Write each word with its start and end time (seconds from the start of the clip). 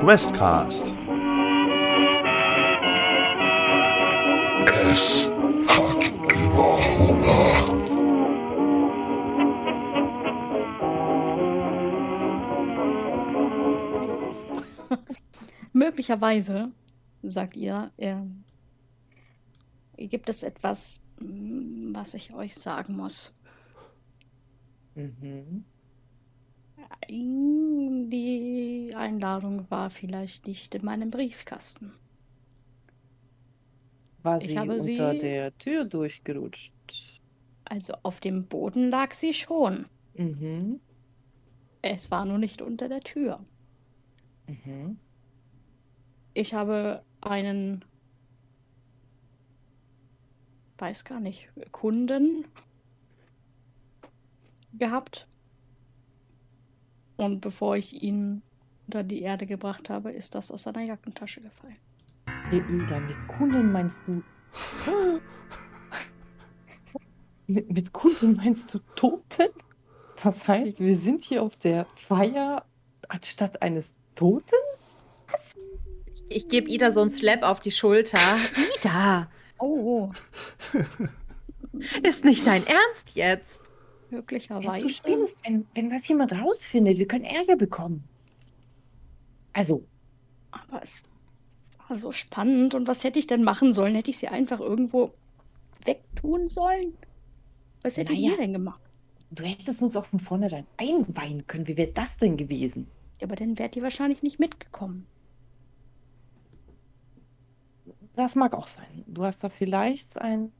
Questcast. 0.00 0.94
Es 4.90 5.28
hat 5.66 6.12
immer 6.30 6.78
Hunger. 6.98 7.66
Möglicherweise, 15.72 16.70
sagt 17.22 17.56
ihr, 17.56 17.90
äh, 17.96 18.14
gibt 19.96 20.28
es 20.28 20.44
etwas, 20.44 21.00
mm, 21.20 21.92
was 21.92 22.14
ich 22.14 22.32
euch 22.32 22.54
sagen 22.54 22.96
muss. 22.96 23.34
Mhm. 24.94 25.64
Die 27.10 28.92
Einladung 28.94 29.70
war 29.70 29.90
vielleicht 29.90 30.46
nicht 30.46 30.74
in 30.74 30.84
meinem 30.84 31.10
Briefkasten. 31.10 31.92
War 34.22 34.36
Ich 34.38 34.48
sie 34.48 34.58
habe 34.58 34.72
unter 34.72 34.82
sie- 35.14 35.18
der 35.18 35.56
Tür 35.58 35.84
durchgerutscht? 35.84 36.72
Also 37.64 37.94
auf 38.02 38.20
dem 38.20 38.46
Boden 38.46 38.90
lag 38.90 39.12
sie 39.14 39.32
schon. 39.32 39.86
Mhm. 40.14 40.80
Es 41.82 42.10
war 42.10 42.24
nur 42.24 42.38
nicht 42.38 42.60
unter 42.62 42.88
der 42.88 43.00
Tür. 43.00 43.40
Mhm. 44.46 44.98
Ich 46.34 46.54
habe 46.54 47.02
einen, 47.20 47.84
weiß 50.78 51.04
gar 51.04 51.20
nicht, 51.20 51.48
Kunden 51.72 52.44
gehabt. 54.74 55.26
Und 57.18 57.40
bevor 57.40 57.76
ich 57.76 58.02
ihn 58.02 58.40
unter 58.86 59.04
die 59.04 59.20
Erde 59.20 59.44
gebracht 59.44 59.90
habe, 59.90 60.10
ist 60.12 60.34
das 60.34 60.50
aus 60.50 60.62
seiner 60.62 60.80
Jackentasche 60.80 61.42
gefallen. 61.42 61.76
Ida, 62.50 62.98
mit 63.00 63.28
Kunden 63.28 63.70
meinst 63.70 64.02
du. 64.06 64.22
mit, 67.46 67.70
mit 67.70 67.92
Kunden 67.92 68.36
meinst 68.36 68.72
du 68.72 68.78
Toten? 68.96 69.50
Das 70.22 70.48
heißt, 70.48 70.80
wir 70.80 70.96
sind 70.96 71.22
hier 71.22 71.42
auf 71.42 71.56
der 71.56 71.84
Feier 71.96 72.64
anstatt 73.08 73.60
eines 73.60 73.94
Toten? 74.14 74.56
Ich 76.30 76.48
gebe 76.48 76.70
Ida 76.70 76.90
so 76.90 77.02
einen 77.02 77.10
Slap 77.10 77.42
auf 77.42 77.60
die 77.60 77.70
Schulter. 77.70 78.18
Ida, 78.78 79.28
Oh, 79.58 80.10
ist 82.02 82.24
nicht 82.24 82.46
dein 82.46 82.64
Ernst 82.66 83.16
jetzt? 83.16 83.67
Du 84.10 84.16
möglicherweise. 84.16 84.88
spinnst, 84.88 85.38
wenn, 85.46 85.66
wenn 85.74 85.90
das 85.90 86.06
jemand 86.08 86.32
rausfindet, 86.32 86.98
wir 86.98 87.06
können 87.06 87.24
Ärger 87.24 87.56
bekommen. 87.56 88.04
Also, 89.52 89.84
Aber 90.50 90.82
es 90.82 91.02
war 91.88 91.96
so 91.96 92.12
spannend. 92.12 92.74
Und 92.74 92.86
was 92.86 93.04
hätte 93.04 93.18
ich 93.18 93.26
denn 93.26 93.42
machen 93.44 93.72
sollen? 93.72 93.94
Hätte 93.94 94.10
ich 94.10 94.18
sie 94.18 94.28
einfach 94.28 94.60
irgendwo 94.60 95.12
wegtun 95.84 96.48
sollen? 96.48 96.94
Was 97.82 97.96
hättet 97.96 98.16
Naja. 98.16 98.32
ihr 98.32 98.36
denn 98.38 98.52
gemacht? 98.52 98.80
du 99.30 99.44
hättest 99.44 99.82
uns 99.82 99.94
auch 99.94 100.06
von 100.06 100.20
vornherein 100.20 100.66
einweihen 100.78 101.46
können. 101.46 101.66
Wie 101.68 101.76
wäre 101.76 101.92
das 101.92 102.16
denn 102.16 102.38
gewesen? 102.38 102.88
Aber 103.22 103.36
dann 103.36 103.58
wärt 103.58 103.76
ihr 103.76 103.82
wahrscheinlich 103.82 104.22
nicht 104.22 104.38
mitgekommen. 104.38 105.06
Das 108.16 108.34
mag 108.36 108.54
auch 108.54 108.68
sein. 108.68 109.04
Du 109.06 109.24
hast 109.24 109.44
da 109.44 109.48
vielleicht 109.50 110.18
ein 110.18 110.50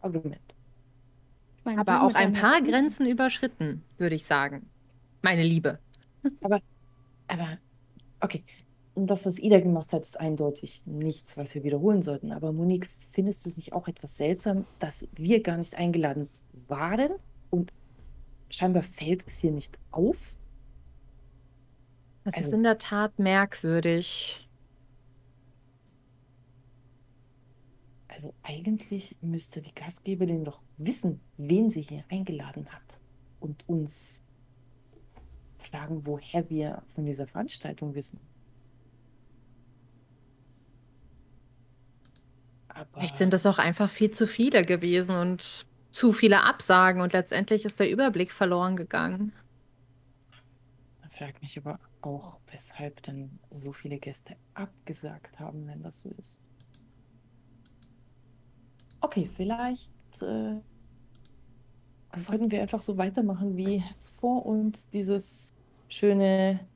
Argument. 0.00 0.40
Ich 1.70 1.76
meine, 1.76 1.80
Aber 1.80 2.02
auch 2.06 2.14
ein 2.14 2.32
paar 2.32 2.58
Jacke- 2.58 2.70
Grenzen 2.70 3.06
überschritten, 3.06 3.82
würde 3.98 4.14
ich 4.14 4.24
sagen. 4.24 4.68
Meine 5.22 5.42
Liebe. 5.42 5.78
Aber, 7.28 7.58
okay. 8.20 8.42
Und 8.94 9.08
das, 9.08 9.26
was 9.26 9.38
Ida 9.38 9.60
gemacht 9.60 9.92
hat, 9.92 10.02
ist 10.02 10.18
eindeutig 10.18 10.82
nichts, 10.86 11.36
was 11.36 11.54
wir 11.54 11.62
wiederholen 11.62 12.02
sollten. 12.02 12.32
Aber 12.32 12.52
Monique, 12.52 12.86
findest 12.86 13.44
du 13.44 13.50
es 13.50 13.56
nicht 13.56 13.72
auch 13.72 13.86
etwas 13.86 14.16
seltsam, 14.16 14.64
dass 14.78 15.06
wir 15.14 15.42
gar 15.42 15.56
nicht 15.56 15.74
eingeladen 15.76 16.28
waren 16.68 17.10
und 17.50 17.72
scheinbar 18.50 18.82
fällt 18.82 19.26
es 19.26 19.38
hier 19.38 19.52
nicht 19.52 19.78
auf? 19.90 20.36
Das 22.24 22.34
ist 22.36 22.44
Also- 22.44 22.56
in 22.56 22.62
der 22.64 22.78
Tat 22.78 23.18
merkwürdig. 23.18 24.47
Also 28.18 28.34
eigentlich 28.42 29.14
müsste 29.20 29.62
die 29.62 29.72
Gastgeberin 29.72 30.44
doch 30.44 30.60
wissen, 30.76 31.20
wen 31.36 31.70
sie 31.70 31.82
hier 31.82 32.02
eingeladen 32.08 32.66
hat 32.72 32.98
und 33.38 33.68
uns 33.68 34.24
fragen, 35.56 36.04
woher 36.04 36.50
wir 36.50 36.82
von 36.88 37.06
dieser 37.06 37.28
Veranstaltung 37.28 37.94
wissen. 37.94 38.18
Aber 42.66 42.88
Vielleicht 42.94 43.18
sind 43.18 43.32
es 43.34 43.46
auch 43.46 43.60
einfach 43.60 43.88
viel 43.88 44.10
zu 44.10 44.26
viele 44.26 44.62
gewesen 44.62 45.14
und 45.14 45.64
zu 45.92 46.12
viele 46.12 46.42
Absagen 46.42 47.00
und 47.00 47.12
letztendlich 47.12 47.64
ist 47.64 47.78
der 47.78 47.88
Überblick 47.88 48.32
verloren 48.32 48.74
gegangen. 48.74 49.32
Man 51.02 51.10
fragt 51.10 51.40
mich 51.40 51.56
aber 51.56 51.78
auch, 52.00 52.40
weshalb 52.50 53.00
dann 53.04 53.38
so 53.52 53.70
viele 53.70 54.00
Gäste 54.00 54.34
abgesagt 54.54 55.38
haben, 55.38 55.68
wenn 55.68 55.84
das 55.84 56.00
so 56.00 56.10
ist. 56.20 56.40
Okay, 59.00 59.28
vielleicht 59.36 59.92
äh, 60.22 60.60
sollten 62.14 62.50
wir 62.50 62.62
einfach 62.62 62.82
so 62.82 62.98
weitermachen 62.98 63.56
wie 63.56 63.84
zuvor 63.98 64.44
und 64.44 64.92
dieses 64.92 65.54
schöne, 65.88 66.66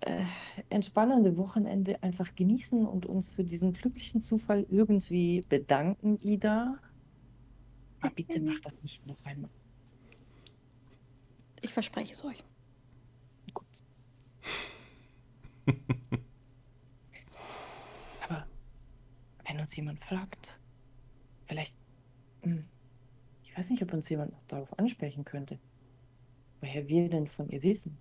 äh, 0.00 0.22
entspannende 0.68 1.36
Wochenende 1.36 2.02
einfach 2.02 2.34
genießen 2.34 2.86
und 2.86 3.06
uns 3.06 3.30
für 3.32 3.44
diesen 3.44 3.72
glücklichen 3.72 4.20
Zufall 4.20 4.66
irgendwie 4.70 5.42
bedanken, 5.48 6.18
Ida. 6.22 6.78
Aber 8.00 8.14
bitte 8.14 8.40
mach 8.40 8.60
das 8.60 8.82
nicht 8.82 9.06
noch 9.06 9.24
einmal. 9.24 9.50
Ich 11.62 11.72
verspreche 11.72 12.12
es 12.12 12.24
euch. 12.24 12.44
Gut. 13.54 13.66
Aber 18.28 18.46
wenn 19.46 19.60
uns 19.60 19.74
jemand 19.74 20.00
fragt, 20.00 20.60
vielleicht, 21.46 21.74
hm, 22.42 22.64
ich 23.42 23.56
weiß 23.56 23.70
nicht, 23.70 23.82
ob 23.82 23.92
uns 23.92 24.08
jemand 24.08 24.32
noch 24.32 24.44
darauf 24.48 24.78
ansprechen 24.78 25.24
könnte, 25.24 25.58
woher 26.60 26.88
wir 26.88 27.08
denn 27.08 27.26
von 27.26 27.48
ihr 27.48 27.62
wissen. 27.62 27.98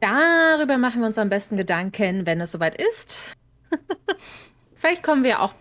Darüber 0.00 0.78
machen 0.78 1.00
wir 1.00 1.06
uns 1.06 1.18
am 1.18 1.28
besten 1.28 1.56
Gedanken, 1.56 2.26
wenn 2.26 2.40
es 2.40 2.50
soweit 2.50 2.74
ist. 2.74 3.20
Vielleicht 4.74 5.04
kommen 5.04 5.22
wir 5.22 5.40
auch 5.40 5.54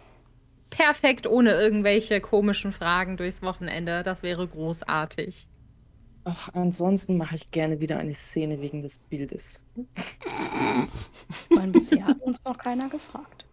perfekt 0.71 1.27
ohne 1.27 1.51
irgendwelche 1.51 2.21
komischen 2.21 2.71
Fragen 2.71 3.17
durchs 3.17 3.43
Wochenende. 3.43 4.01
Das 4.01 4.23
wäre 4.23 4.47
großartig. 4.47 5.47
Ach, 6.23 6.49
ansonsten 6.53 7.17
mache 7.17 7.35
ich 7.35 7.51
gerne 7.51 7.81
wieder 7.81 7.97
eine 7.97 8.13
Szene 8.13 8.61
wegen 8.61 8.81
des 8.81 8.97
Bildes. 8.97 9.63
Ich 11.49 11.55
meine, 11.55 11.71
bisher 11.71 12.05
hat 12.05 12.21
uns 12.21 12.43
noch 12.43 12.57
keiner 12.57 12.89
gefragt. 12.89 13.45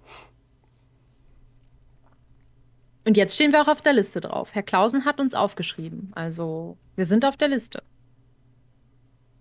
Und 3.06 3.16
jetzt 3.16 3.34
stehen 3.34 3.52
wir 3.52 3.62
auch 3.62 3.68
auf 3.68 3.80
der 3.80 3.94
Liste 3.94 4.20
drauf. 4.20 4.54
Herr 4.54 4.62
Klausen 4.62 5.06
hat 5.06 5.18
uns 5.18 5.34
aufgeschrieben. 5.34 6.10
Also, 6.14 6.76
wir 6.94 7.06
sind 7.06 7.24
auf 7.24 7.38
der 7.38 7.48
Liste. 7.48 7.82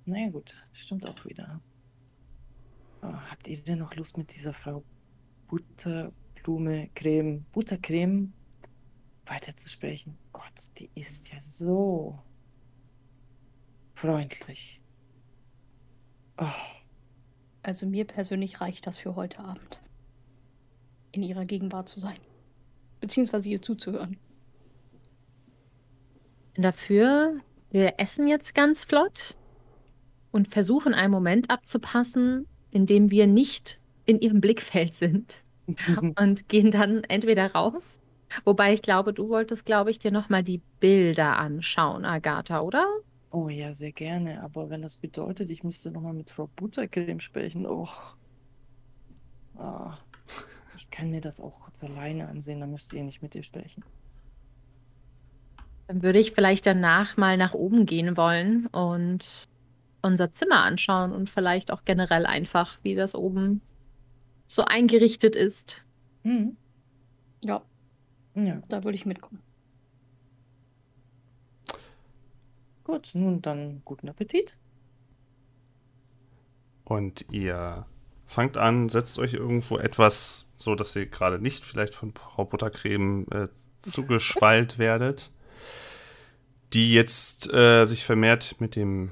Naja, 0.05 0.29
gut, 0.29 0.55
stimmt 0.71 1.05
auch 1.09 1.25
wieder. 1.25 1.59
Oh, 3.01 3.13
habt 3.29 3.47
ihr 3.49 3.61
denn 3.61 3.79
noch 3.79 3.93
Lust 3.95 4.17
mit 4.17 4.33
dieser 4.33 4.53
Frau 4.53 4.83
Butterblume, 5.49 6.89
Creme, 6.95 7.45
Buttercreme 7.51 8.31
weiterzusprechen? 9.25 10.17
Gott, 10.31 10.71
die 10.77 10.89
ist 10.95 11.27
ja 11.33 11.41
so 11.41 12.17
freundlich. 13.97 14.79
Oh, 16.37 16.45
Also 17.63 17.85
mir 17.87 18.05
persönlich 18.05 18.61
reicht 18.61 18.85
das 18.87 18.97
für 18.97 19.15
heute 19.15 19.39
Abend. 19.39 19.79
In 21.11 21.23
ihrer 21.23 21.45
Gegenwart 21.45 21.89
zu 21.89 21.99
sein. 21.99 22.17
Beziehungsweise 23.01 23.49
ihr 23.49 23.61
zuzuhören. 23.61 24.17
Dafür, 26.55 27.39
wir 27.71 27.99
essen 27.99 28.27
jetzt 28.27 28.55
ganz 28.55 28.85
flott 28.85 29.35
und 30.31 30.47
versuchen 30.47 30.93
einen 30.93 31.11
Moment 31.11 31.49
abzupassen, 31.49 32.47
in 32.71 32.85
dem 32.85 33.11
wir 33.11 33.27
nicht 33.27 33.79
in 34.05 34.19
ihrem 34.19 34.41
Blickfeld 34.41 34.93
sind 34.93 35.43
und 36.19 36.49
gehen 36.49 36.71
dann 36.71 37.03
entweder 37.05 37.51
raus. 37.53 37.99
Wobei 38.45 38.73
ich 38.73 38.81
glaube, 38.81 39.13
du 39.13 39.29
wolltest, 39.29 39.65
glaube 39.65 39.91
ich, 39.91 39.99
dir 39.99 40.11
nochmal 40.11 40.43
die 40.43 40.61
Bilder 40.79 41.37
anschauen, 41.37 42.05
Agatha, 42.05 42.61
oder? 42.61 42.85
Oh 43.37 43.49
ja, 43.49 43.73
sehr 43.73 43.91
gerne. 43.91 44.41
Aber 44.43 44.69
wenn 44.69 44.81
das 44.81 44.97
bedeutet, 44.97 45.49
ich 45.51 45.63
müsste 45.63 45.91
nochmal 45.91 46.13
mit 46.13 46.29
Frau 46.29 46.47
Buttercreme 46.55 47.19
sprechen, 47.19 47.65
oh. 47.67 47.87
Ah, 49.55 49.97
ich 50.75 50.89
kann 50.89 51.11
mir 51.11 51.21
das 51.21 51.39
auch 51.39 51.61
kurz 51.61 51.83
alleine 51.83 52.27
ansehen, 52.27 52.59
dann 52.59 52.71
müsst 52.71 52.93
ihr 52.93 53.03
nicht 53.03 53.21
mit 53.21 53.35
ihr 53.35 53.43
sprechen. 53.43 53.83
Dann 55.87 56.03
würde 56.03 56.19
ich 56.19 56.31
vielleicht 56.31 56.65
danach 56.65 57.17
mal 57.17 57.37
nach 57.37 57.53
oben 57.53 57.85
gehen 57.85 58.17
wollen 58.17 58.67
und 58.67 59.47
unser 60.01 60.31
Zimmer 60.31 60.63
anschauen 60.63 61.11
und 61.13 61.29
vielleicht 61.29 61.71
auch 61.71 61.83
generell 61.85 62.25
einfach, 62.25 62.77
wie 62.83 62.95
das 62.95 63.15
oben 63.15 63.61
so 64.47 64.63
eingerichtet 64.63 65.35
ist. 65.35 65.83
Mhm. 66.23 66.57
Ja, 67.45 67.61
Ja, 68.35 68.61
da 68.69 68.83
würde 68.83 68.95
ich 68.95 69.05
mitkommen. 69.05 69.41
Gut. 72.87 73.11
Nun 73.13 73.41
dann 73.41 73.81
guten 73.85 74.09
Appetit. 74.09 74.57
Und 76.83 77.25
ihr 77.31 77.85
fangt 78.25 78.57
an, 78.57 78.89
setzt 78.89 79.19
euch 79.19 79.33
irgendwo 79.33 79.77
etwas, 79.77 80.47
so 80.55 80.73
dass 80.73 80.95
ihr 80.95 81.05
gerade 81.05 81.39
nicht 81.39 81.63
vielleicht 81.63 81.93
von 81.93 82.13
Frau 82.13 82.45
Buttercreme 82.45 83.25
äh, 83.31 83.47
zugeschwallt 83.81 84.77
werdet, 84.77 85.31
die 86.73 86.93
jetzt 86.93 87.51
äh, 87.53 87.85
sich 87.85 88.05
vermehrt 88.05 88.55
mit 88.59 88.75
dem 88.75 89.11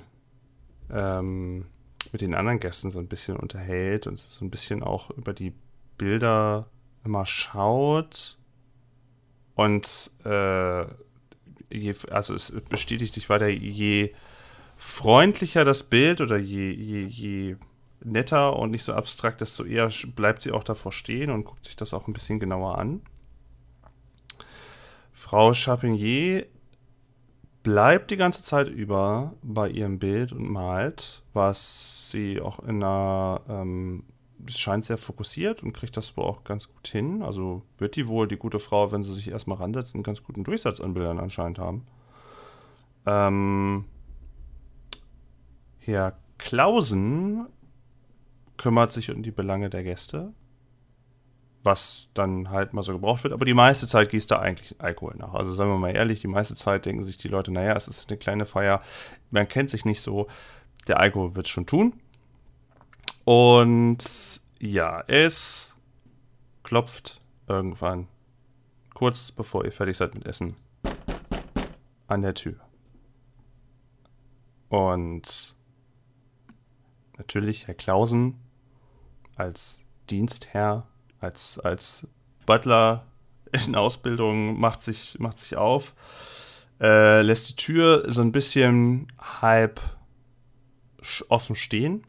ähm, 0.90 1.66
mit 2.12 2.22
den 2.22 2.36
anderen 2.36 2.60
Gästen 2.60 2.92
so 2.92 3.00
ein 3.00 3.08
bisschen 3.08 3.36
unterhält 3.36 4.08
und 4.08 4.18
so 4.18 4.46
ein 4.46 4.52
bisschen 4.52 4.84
auch 4.84 5.10
über 5.10 5.34
die 5.34 5.54
Bilder 5.98 6.70
immer 7.04 7.26
schaut 7.26 8.38
und 9.56 10.12
äh, 10.24 10.86
je, 11.70 11.94
also 12.12 12.34
es 12.34 12.54
bestätigt 12.70 13.14
sich 13.14 13.30
weiter, 13.30 13.48
je 13.48 14.14
freundlicher 14.78 15.64
das 15.66 15.84
Bild 15.84 16.22
oder 16.22 16.38
je, 16.38 16.72
je, 16.72 17.06
je 17.06 17.56
netter 18.04 18.58
und 18.58 18.72
nicht 18.72 18.84
so 18.84 18.94
abstrakt, 18.94 19.42
desto 19.42 19.64
eher 19.64 19.90
bleibt 20.16 20.44
sie 20.44 20.52
auch 20.52 20.64
davor 20.64 20.92
stehen 20.92 21.32
und 21.32 21.46
guckt 21.46 21.66
sich 21.66 21.76
das 21.76 21.94
auch 21.94 22.08
ein 22.08 22.14
bisschen 22.14 22.40
genauer 22.40 22.78
an. 22.78 23.02
Frau 25.14 25.54
Chapinier 25.54 26.46
bleibt 27.64 28.12
die 28.12 28.18
ganze 28.18 28.44
Zeit 28.44 28.68
über 28.68 29.34
bei 29.42 29.70
ihrem 29.70 29.98
Bild 29.98 30.32
und 30.32 30.48
malt, 30.50 31.24
was 31.34 32.12
sie 32.12 32.40
auch 32.40 32.60
in 32.60 32.84
einer, 32.84 33.42
ähm, 33.50 34.04
es 34.46 34.60
scheint 34.60 34.86
sehr 34.86 34.98
fokussiert 34.98 35.64
und 35.64 35.74
kriegt 35.74 35.98
das 35.98 36.16
wohl 36.18 36.26
auch 36.26 36.44
ganz 36.44 36.68
gut 36.68 36.88
hin. 36.88 37.22
Also 37.22 37.64
wird 37.78 37.96
die 37.96 38.08
wohl, 38.08 38.28
die 38.28 38.38
gute 38.38 38.60
Frau, 38.60 38.92
wenn 38.92 39.04
sie 39.04 39.14
sich 39.14 39.30
erstmal 39.30 39.58
ransetzt, 39.58 39.96
einen 39.96 40.04
ganz 40.04 40.24
guten 40.24 40.44
Durchsatz 40.44 40.80
an 40.82 40.94
Bildern 40.94 41.20
anscheinend 41.20 41.60
haben. 41.60 41.86
Ähm, 43.06 43.86
Herr 45.80 46.18
Klausen 46.38 47.48
kümmert 48.58 48.92
sich 48.92 49.12
um 49.12 49.24
die 49.24 49.32
Belange 49.32 49.70
der 49.70 49.84
Gäste, 49.84 50.34
was 51.64 52.08
dann 52.14 52.50
halt 52.50 52.74
mal 52.74 52.84
so 52.84 52.94
gebraucht 52.94 53.24
wird. 53.24 53.34
Aber 53.34 53.46
die 53.46 53.54
meiste 53.54 53.88
Zeit 53.88 54.10
gießt 54.10 54.32
da 54.32 54.40
eigentlich 54.40 54.76
Alkohol 54.80 55.16
nach. 55.18 55.34
Also 55.34 55.54
sagen 55.54 55.72
wir 55.72 55.78
mal 55.78 55.96
ehrlich, 55.96 56.22
die 56.22 56.28
meiste 56.28 56.56
Zeit 56.56 56.86
denken 56.86 57.04
sich 57.04 57.18
die 57.18 57.28
Leute, 57.28 57.52
naja, 57.52 57.76
es 57.76 57.88
ist 57.88 58.10
eine 58.10 58.18
kleine 58.18 58.46
Feier, 58.46 58.82
man 59.32 59.48
kennt 59.48 59.70
sich 59.70 59.86
nicht 59.86 60.02
so, 60.02 60.28
der 60.88 61.00
Alkohol 61.00 61.36
wird 61.36 61.48
schon 61.48 61.66
tun. 61.66 61.94
Und 63.26 64.42
ja, 64.60 65.04
es 65.08 65.78
klopft 66.64 67.22
irgendwann, 67.48 68.08
kurz 68.94 69.32
bevor 69.32 69.66
ihr 69.66 69.72
fertig 69.72 69.98
seid 69.98 70.14
mit 70.14 70.26
Essen, 70.26 70.56
an 72.08 72.22
der 72.22 72.36
Tür. 72.36 72.60
Und 74.70 75.56
natürlich 77.18 77.68
Herr 77.68 77.74
Klausen 77.74 78.40
als 79.36 79.82
Dienstherr, 80.10 80.88
als, 81.20 81.60
als 81.60 82.08
Butler 82.46 83.06
in 83.52 83.76
Ausbildung 83.76 84.60
macht 84.60 84.82
sich, 84.84 85.18
macht 85.20 85.40
sich 85.40 85.56
auf, 85.56 85.96
äh, 86.80 87.22
lässt 87.22 87.50
die 87.50 87.56
Tür 87.56 88.12
so 88.12 88.22
ein 88.22 88.32
bisschen 88.32 89.08
halb 89.18 89.82
offen 91.30 91.56
stehen. 91.56 92.06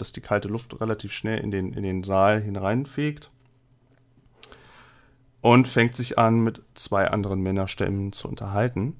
Dass 0.00 0.12
die 0.12 0.20
kalte 0.20 0.48
Luft 0.48 0.80
relativ 0.80 1.12
schnell 1.12 1.38
in 1.38 1.50
den, 1.50 1.72
in 1.72 1.82
den 1.82 2.02
Saal 2.02 2.40
hineinfegt. 2.40 3.30
Und 5.40 5.68
fängt 5.68 5.96
sich 5.96 6.18
an, 6.18 6.40
mit 6.40 6.62
zwei 6.74 7.08
anderen 7.08 7.40
Männerstimmen 7.40 8.12
zu 8.12 8.28
unterhalten. 8.28 8.96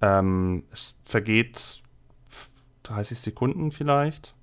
Ähm, 0.00 0.64
es 0.70 0.98
vergeht 1.04 1.82
30 2.84 3.20
Sekunden 3.20 3.70
vielleicht. 3.70 4.34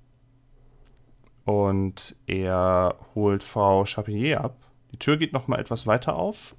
Und 1.44 2.16
er 2.26 2.96
holt 3.14 3.42
Frau 3.42 3.84
Chapelier 3.84 4.42
ab. 4.42 4.56
Die 4.92 4.98
Tür 4.98 5.16
geht 5.16 5.32
noch 5.32 5.48
mal 5.48 5.58
etwas 5.58 5.86
weiter 5.86 6.14
auf. 6.16 6.54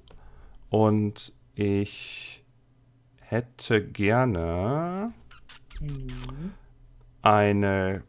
Und 0.68 1.32
ich 1.54 2.44
hätte 3.20 3.82
gerne 3.82 5.12
Mhm. 5.80 6.54
Eine. 7.26 8.02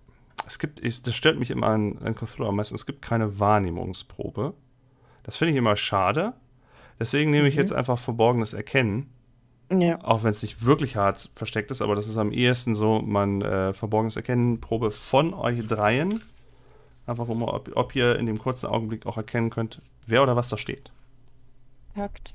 Es 0.45 0.59
gibt, 0.59 0.79
ich, 0.79 1.01
das 1.01 1.15
stört 1.15 1.37
mich 1.39 1.51
immer 1.51 1.67
an, 1.67 1.97
an 1.99 2.15
Cthulhu 2.15 2.47
am 2.47 2.55
meisten. 2.55 2.75
Es 2.75 2.85
gibt 2.85 3.01
keine 3.01 3.39
Wahrnehmungsprobe. 3.39 4.53
Das 5.23 5.35
finde 5.37 5.51
ich 5.51 5.57
immer 5.57 5.75
schade. 5.75 6.33
Deswegen 6.99 7.31
nehme 7.31 7.47
ich 7.47 7.55
Mhm. 7.55 7.61
jetzt 7.61 7.73
einfach 7.73 7.99
verborgenes 7.99 8.53
Erkennen. 8.53 9.09
Ja. 9.69 10.01
Auch 10.03 10.23
wenn 10.23 10.31
es 10.31 10.41
nicht 10.43 10.65
wirklich 10.65 10.95
hart 10.95 11.29
versteckt 11.35 11.71
ist, 11.71 11.81
aber 11.81 11.95
das 11.95 12.07
ist 12.07 12.15
am 12.17 12.31
ehesten 12.31 12.73
so, 12.73 13.01
man 13.01 13.41
äh, 13.41 13.73
verborgenes 13.73 14.15
Erkennen, 14.15 14.61
Probe 14.61 14.91
von 14.91 15.33
euch 15.33 15.67
dreien. 15.67 16.21
Einfach 17.05 17.27
um, 17.27 17.43
ob, 17.43 17.69
ob 17.75 17.95
ihr 17.95 18.17
in 18.17 18.25
dem 18.25 18.37
kurzen 18.37 18.67
Augenblick 18.67 19.05
auch 19.05 19.17
erkennen 19.17 19.49
könnt, 19.49 19.81
wer 20.05 20.23
oder 20.23 20.37
was 20.37 20.47
da 20.47 20.57
steht. 20.57 20.91
Takt. 21.95 22.33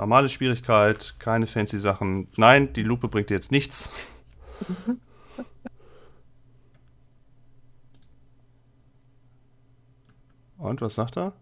Normale 0.00 0.30
Schwierigkeit, 0.30 1.14
keine 1.18 1.46
fancy 1.46 1.78
Sachen. 1.78 2.28
Nein, 2.38 2.72
die 2.72 2.82
Lupe 2.82 3.08
bringt 3.08 3.28
dir 3.28 3.34
jetzt 3.34 3.52
nichts. 3.52 3.90
Und 10.58 10.80
was 10.80 10.94
sagt 10.94 11.16
er? 11.16 11.32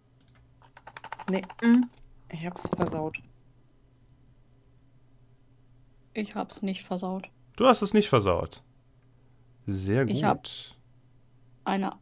Nee, 1.30 1.42
Mhm. 1.62 1.88
ich 2.30 2.46
hab's 2.46 2.68
versaut. 2.68 3.18
Ich 6.14 6.34
hab's 6.34 6.62
nicht 6.62 6.84
versaut. 6.84 7.28
Du 7.56 7.66
hast 7.66 7.82
es 7.82 7.94
nicht 7.94 8.08
versaut. 8.08 8.62
Sehr 9.66 10.04
gut. 10.06 10.14
Ich 10.14 10.24
hab- 10.24 10.48
Eine 11.64 11.92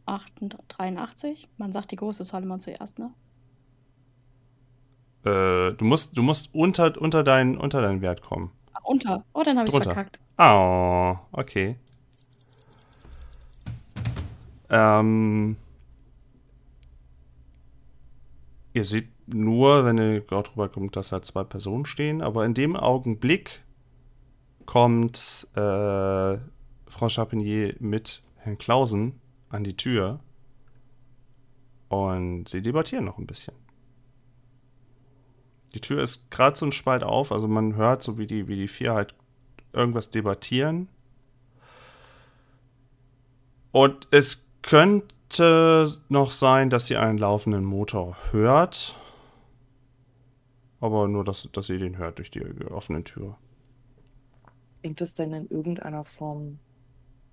83. 0.69 1.49
Man 1.57 1.73
sagt 1.73 1.91
die 1.91 1.97
große 1.97 2.23
Zahl 2.23 2.43
immer 2.43 2.59
zuerst, 2.59 2.99
ne? 2.99 3.13
Äh, 5.27 5.73
du 5.73 5.85
musst, 5.85 6.17
du 6.17 6.23
musst 6.23 6.53
unter, 6.53 6.99
unter, 7.01 7.23
deinen, 7.23 7.57
unter 7.57 7.81
deinen 7.81 8.01
Wert 8.01 8.21
kommen. 8.21 8.51
Ach, 8.73 8.83
unter. 8.83 9.25
Oh, 9.33 9.43
dann 9.43 9.57
habe 9.57 9.67
ich 9.67 9.75
verkackt. 9.75 10.19
Oh, 10.37 11.15
okay. 11.31 11.75
Ähm, 14.69 15.57
ihr 18.73 18.85
seht 18.85 19.09
nur, 19.27 19.83
wenn 19.85 19.97
ihr 19.97 20.21
gerade 20.21 20.49
drüber 20.49 20.69
kommt, 20.69 20.95
dass 20.95 21.09
da 21.09 21.21
zwei 21.21 21.43
Personen 21.43 21.85
stehen, 21.85 22.21
aber 22.21 22.45
in 22.45 22.53
dem 22.53 22.75
Augenblick 22.75 23.61
kommt 24.65 25.47
äh, 25.55 26.37
Frau 26.87 27.09
Chapinier 27.09 27.75
mit 27.79 28.21
Herrn 28.37 28.57
Klausen 28.57 29.19
an 29.49 29.63
die 29.63 29.75
Tür 29.75 30.19
und 31.89 32.47
sie 32.47 32.61
debattieren 32.61 33.05
noch 33.05 33.17
ein 33.17 33.27
bisschen. 33.27 33.55
Die 35.73 35.81
Tür 35.81 36.01
ist 36.01 36.31
gerade 36.31 36.55
so 36.55 36.65
ein 36.65 36.71
Spalt 36.71 37.03
auf, 37.03 37.31
also 37.31 37.47
man 37.47 37.75
hört 37.75 38.01
so, 38.01 38.17
wie 38.17 38.27
die, 38.27 38.47
wie 38.47 38.55
die 38.55 38.67
vier 38.67 38.93
halt 38.93 39.13
irgendwas 39.73 40.09
debattieren. 40.09 40.87
Und 43.71 44.07
es 44.11 44.47
könnte 44.61 45.91
noch 46.09 46.31
sein, 46.31 46.69
dass 46.69 46.89
ihr 46.89 47.01
einen 47.01 47.17
laufenden 47.17 47.63
Motor 47.63 48.17
hört. 48.31 48.95
Aber 50.79 51.07
nur, 51.07 51.23
dass, 51.23 51.49
dass 51.51 51.69
ihr 51.69 51.79
den 51.79 51.97
hört 51.97 52.19
durch 52.19 52.31
die 52.31 52.43
offene 52.69 53.03
Tür. 53.03 53.37
Klingt 54.81 55.01
das 55.01 55.15
denn 55.15 55.33
in 55.33 55.47
irgendeiner 55.47 56.03
Form 56.03 56.59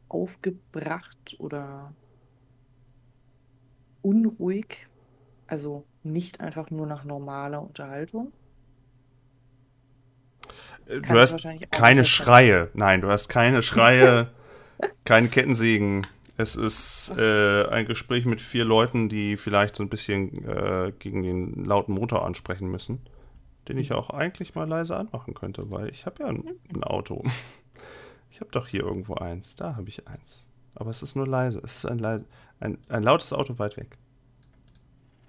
aufgebracht 0.08 1.36
oder 1.38 1.94
unruhig? 4.02 4.86
Also 5.46 5.84
nicht 6.04 6.40
einfach 6.40 6.70
nur 6.70 6.87
nach 6.87 7.04
normaler 7.04 7.62
Unterhaltung? 7.62 8.32
Äh, 10.87 11.00
Kann 11.00 11.14
Du 11.14 11.20
hast 11.20 11.46
keine 11.70 12.04
Schreie. 12.04 12.70
Nein, 12.75 13.00
du 13.00 13.08
hast 13.08 13.28
keine 13.28 13.62
Schreie, 13.62 14.28
keine 15.04 15.28
Kettensägen. 15.28 16.06
Es 16.37 16.56
ist 16.56 17.12
äh, 17.16 17.66
ein 17.68 17.87
Gespräch 17.87 18.25
mit 18.25 18.40
vier 18.40 18.64
Leuten, 18.64 19.08
die 19.08 19.37
vielleicht 19.37 19.76
so 19.76 19.84
ein 19.84 19.88
bisschen 19.88 20.44
äh, 20.44 20.92
gegen 20.99 21.23
den 21.23 21.64
lauten 21.64 21.94
Motor 21.94 22.26
ansprechen 22.26 22.68
müssen. 22.68 23.00
Den 23.68 23.78
ich 23.78 23.92
auch 23.92 24.11
eigentlich 24.11 24.54
mal 24.54 24.68
leise 24.68 24.96
anmachen 24.96 25.34
könnte, 25.34 25.70
weil 25.70 25.88
ich 25.88 26.06
habe 26.06 26.25
ja 26.25 26.28
ein, 26.28 26.44
ein 26.75 26.84
Auto. 26.84 27.25
Ich 28.30 28.40
habe 28.40 28.50
doch 28.50 28.66
hier 28.66 28.80
irgendwo 28.80 29.14
eins. 29.14 29.54
Da 29.54 29.76
habe 29.76 29.88
ich 29.88 30.08
eins. 30.08 30.44
Aber 30.75 30.90
es 30.90 31.04
ist 31.04 31.14
nur 31.14 31.25
leise. 31.25 31.61
Es 31.62 31.76
ist 31.76 31.87
ein, 31.87 32.00
leise, 32.00 32.25
ein, 32.58 32.78
ein 32.88 33.04
lautes 33.04 33.32
Auto 33.32 33.61
weit 33.61 33.76
weg. 33.76 33.96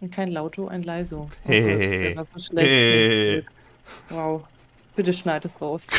Und 0.02 0.12
Kein 0.12 0.32
Lauto, 0.32 0.68
ein 0.68 0.84
Leiso. 0.84 1.30
Oh 1.32 1.48
Hey. 1.48 2.16
War 2.16 2.26
so 2.26 2.38
schlecht. 2.40 2.68
Hey. 2.68 3.46
Wow. 4.10 4.44
Bitte 4.96 5.14
schneid 5.14 5.44
es 5.46 5.60
raus. 5.62 5.88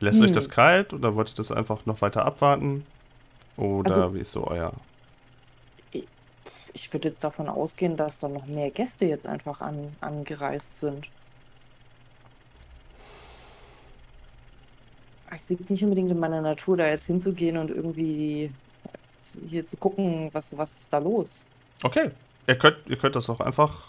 Lässt 0.00 0.20
euch 0.22 0.28
Hm. 0.28 0.34
das 0.34 0.48
kalt 0.48 0.92
oder 0.94 1.14
wollt 1.14 1.30
ihr 1.30 1.34
das 1.36 1.52
einfach 1.52 1.84
noch 1.86 2.00
weiter 2.00 2.24
abwarten? 2.24 2.86
Oder 3.56 3.90
Also- 3.90 4.14
wie 4.14 4.20
ist 4.20 4.32
so 4.32 4.46
euer. 4.46 4.72
Ich 6.72 6.92
würde 6.92 7.08
jetzt 7.08 7.24
davon 7.24 7.48
ausgehen, 7.48 7.96
dass 7.96 8.18
da 8.18 8.28
noch 8.28 8.46
mehr 8.46 8.70
Gäste 8.70 9.04
jetzt 9.04 9.26
einfach 9.26 9.60
an, 9.60 9.94
angereist 10.00 10.76
sind. 10.76 11.08
Es 15.32 15.48
liegt 15.48 15.70
nicht 15.70 15.82
unbedingt 15.82 16.10
in 16.10 16.18
meiner 16.18 16.40
Natur, 16.40 16.76
da 16.76 16.88
jetzt 16.88 17.06
hinzugehen 17.06 17.56
und 17.56 17.70
irgendwie 17.70 18.50
hier 19.48 19.64
zu 19.64 19.76
gucken, 19.76 20.28
was, 20.32 20.56
was 20.56 20.80
ist 20.80 20.92
da 20.92 20.98
los. 20.98 21.46
Okay, 21.82 22.10
ihr 22.46 22.56
könnt, 22.56 22.76
ihr 22.86 22.96
könnt 22.96 23.16
das 23.16 23.30
auch 23.30 23.40
einfach. 23.40 23.86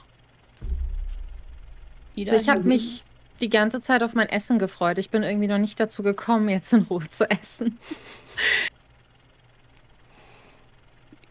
Ida, 2.15 2.33
Also 2.33 2.43
ich 2.43 2.49
habe 2.49 2.63
mich 2.63 3.03
die 3.41 3.49
ganze 3.49 3.81
Zeit 3.81 4.03
auf 4.03 4.13
mein 4.13 4.29
Essen 4.29 4.59
gefreut. 4.59 4.97
Ich 4.97 5.09
bin 5.09 5.23
irgendwie 5.23 5.47
noch 5.47 5.57
nicht 5.57 5.79
dazu 5.79 6.03
gekommen, 6.03 6.47
jetzt 6.49 6.71
in 6.73 6.83
Ruhe 6.83 7.09
zu 7.09 7.29
essen. 7.29 7.79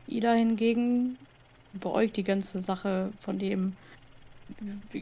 Ida 0.06 0.32
hingegen 0.32 1.16
beäugt 1.72 2.16
die 2.16 2.24
ganze 2.24 2.60
Sache 2.60 3.12
von 3.20 3.38
dem, 3.38 3.74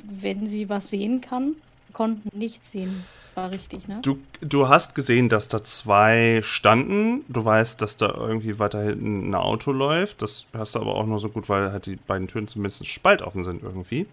wenn 0.02 0.46
sie 0.46 0.68
was 0.68 0.90
sehen 0.90 1.22
kann, 1.22 1.54
konnten 1.94 2.36
nichts 2.36 2.72
sehen. 2.72 3.04
War 3.38 3.52
richtig, 3.52 3.86
ne? 3.86 4.00
Du, 4.02 4.18
du 4.40 4.68
hast 4.68 4.96
gesehen, 4.96 5.28
dass 5.28 5.46
da 5.46 5.62
zwei 5.62 6.40
standen. 6.42 7.24
Du 7.28 7.44
weißt, 7.44 7.80
dass 7.80 7.96
da 7.96 8.12
irgendwie 8.12 8.58
weiter 8.58 8.82
hinten 8.82 9.30
ein 9.30 9.34
Auto 9.36 9.70
läuft. 9.70 10.22
Das 10.22 10.46
hast 10.52 10.74
du 10.74 10.80
aber 10.80 10.96
auch 10.96 11.06
nur 11.06 11.20
so 11.20 11.28
gut, 11.28 11.48
weil 11.48 11.70
halt 11.70 11.86
die 11.86 11.94
beiden 11.94 12.26
Türen 12.26 12.48
zumindest 12.48 12.84
spaltoffen 12.88 13.44
sind 13.44 13.62
irgendwie. 13.62 14.06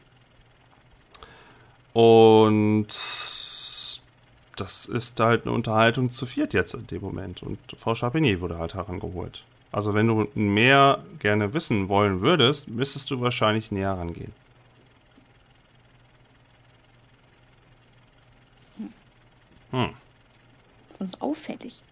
Und 1.94 2.86
das 4.58 4.86
ist 4.86 5.20
halt 5.20 5.48
eine 5.48 5.56
Unterhaltung 5.56 6.12
zu 6.12 6.28
viert 6.28 6.54
jetzt 6.54 6.76
in 6.76 6.86
dem 6.86 7.02
Moment. 7.02 7.42
Und 7.42 7.58
Frau 7.80 7.96
Charbonnier 7.96 8.42
wurde 8.42 8.60
halt 8.60 8.76
herangeholt. 8.76 9.44
Also 9.72 9.96
wenn 9.96 10.06
du 10.06 10.28
mehr 10.36 11.04
gerne 11.18 11.56
wissen 11.56 11.90
wollen 11.90 12.22
würdest, 12.22 12.68
müsstest 12.68 13.10
du 13.10 13.22
wahrscheinlich 13.22 13.72
näher 13.72 13.94
rangehen. 13.94 14.34
Hm. 19.76 19.90
Sonst 20.98 21.22
auffällig. 21.22 21.84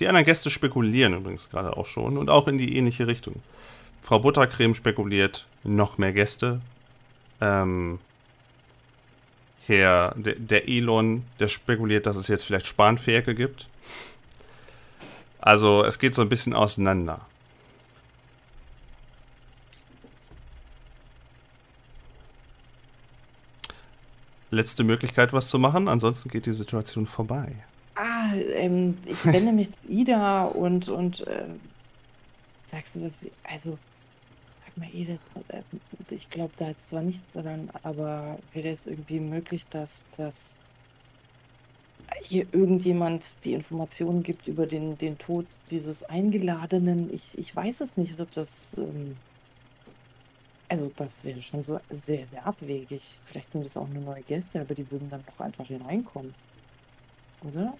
Die 0.00 0.08
anderen 0.08 0.24
Gäste 0.24 0.48
spekulieren 0.48 1.12
übrigens 1.12 1.50
gerade 1.50 1.76
auch 1.76 1.84
schon 1.84 2.16
und 2.16 2.30
auch 2.30 2.48
in 2.48 2.56
die 2.56 2.76
ähnliche 2.76 3.06
Richtung. 3.06 3.42
Frau 4.00 4.18
Buttercreme 4.18 4.74
spekuliert, 4.74 5.46
noch 5.62 5.98
mehr 5.98 6.14
Gäste. 6.14 6.62
Ähm, 7.42 7.98
Herr, 9.66 10.14
der, 10.16 10.36
der 10.36 10.68
Elon, 10.68 11.24
der 11.38 11.48
spekuliert, 11.48 12.06
dass 12.06 12.16
es 12.16 12.28
jetzt 12.28 12.44
vielleicht 12.44 12.66
Spanferkel 12.66 13.34
gibt. 13.34 13.68
Also 15.38 15.84
es 15.84 15.98
geht 15.98 16.14
so 16.14 16.22
ein 16.22 16.30
bisschen 16.30 16.54
auseinander. 16.54 17.26
Letzte 24.56 24.84
Möglichkeit, 24.84 25.34
was 25.34 25.50
zu 25.50 25.58
machen, 25.58 25.86
ansonsten 25.86 26.30
geht 26.30 26.46
die 26.46 26.52
Situation 26.52 27.04
vorbei. 27.04 27.52
Ah, 27.94 28.32
ähm, 28.34 28.96
ich 29.04 29.22
wende 29.26 29.52
mich 29.52 29.72
zu 29.72 29.78
Ida 29.86 30.44
und, 30.44 30.88
und 30.88 31.26
äh, 31.26 31.44
sag 32.64 32.88
so 32.88 33.02
was, 33.02 33.26
also, 33.44 33.76
sag 34.64 34.76
mal, 34.78 34.88
Ida, 34.94 35.18
äh, 35.48 35.60
ich 36.08 36.30
glaube 36.30 36.54
da 36.56 36.68
jetzt 36.68 36.88
zwar 36.88 37.02
nichts 37.02 37.34
daran, 37.34 37.68
aber 37.82 38.38
wäre 38.54 38.68
es 38.68 38.86
irgendwie 38.86 39.20
möglich, 39.20 39.66
dass, 39.68 40.08
dass 40.16 40.58
hier 42.22 42.46
irgendjemand 42.52 43.44
die 43.44 43.52
Informationen 43.52 44.22
gibt 44.22 44.48
über 44.48 44.64
den, 44.64 44.96
den 44.96 45.18
Tod 45.18 45.44
dieses 45.70 46.02
Eingeladenen? 46.02 47.12
Ich, 47.12 47.36
ich 47.36 47.54
weiß 47.54 47.82
es 47.82 47.98
nicht, 47.98 48.18
ob 48.18 48.32
das, 48.32 48.78
ähm, 48.78 49.16
also 50.68 50.90
das 50.96 51.24
wäre 51.24 51.42
schon 51.42 51.62
so 51.62 51.80
sehr, 51.90 52.26
sehr 52.26 52.44
abwegig. 52.46 53.18
Vielleicht 53.24 53.52
sind 53.52 53.66
es 53.66 53.76
auch 53.76 53.88
nur 53.88 54.02
neue 54.02 54.22
Gäste, 54.22 54.60
aber 54.60 54.74
die 54.74 54.90
würden 54.90 55.08
dann 55.10 55.24
doch 55.24 55.40
einfach 55.40 55.66
hineinkommen. 55.66 56.34
Oder? 57.44 57.74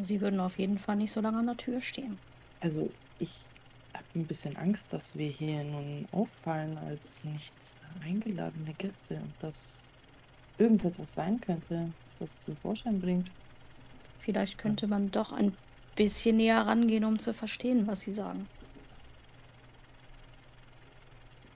Sie 0.00 0.20
würden 0.20 0.40
auf 0.40 0.58
jeden 0.58 0.78
Fall 0.78 0.96
nicht 0.96 1.12
so 1.12 1.20
lange 1.20 1.38
an 1.38 1.46
der 1.46 1.56
Tür 1.56 1.80
stehen. 1.80 2.18
Also 2.60 2.90
ich 3.18 3.44
habe 3.92 4.04
ein 4.16 4.26
bisschen 4.26 4.56
Angst, 4.56 4.92
dass 4.92 5.16
wir 5.16 5.28
hier 5.28 5.62
nun 5.62 6.08
auffallen 6.12 6.78
als 6.78 7.24
nicht 7.24 7.52
eingeladene 8.02 8.72
Gäste 8.74 9.16
und 9.16 9.34
dass 9.40 9.82
irgendetwas 10.58 11.14
sein 11.14 11.40
könnte, 11.40 11.92
das 12.04 12.14
das 12.16 12.40
zum 12.40 12.56
Vorschein 12.56 13.00
bringt. 13.00 13.30
Vielleicht 14.18 14.58
könnte 14.58 14.86
man 14.86 15.10
doch 15.10 15.32
ein 15.32 15.54
bisschen 15.96 16.38
näher 16.38 16.66
rangehen, 16.66 17.04
um 17.04 17.18
zu 17.18 17.34
verstehen, 17.34 17.86
was 17.86 18.00
sie 18.00 18.12
sagen. 18.12 18.48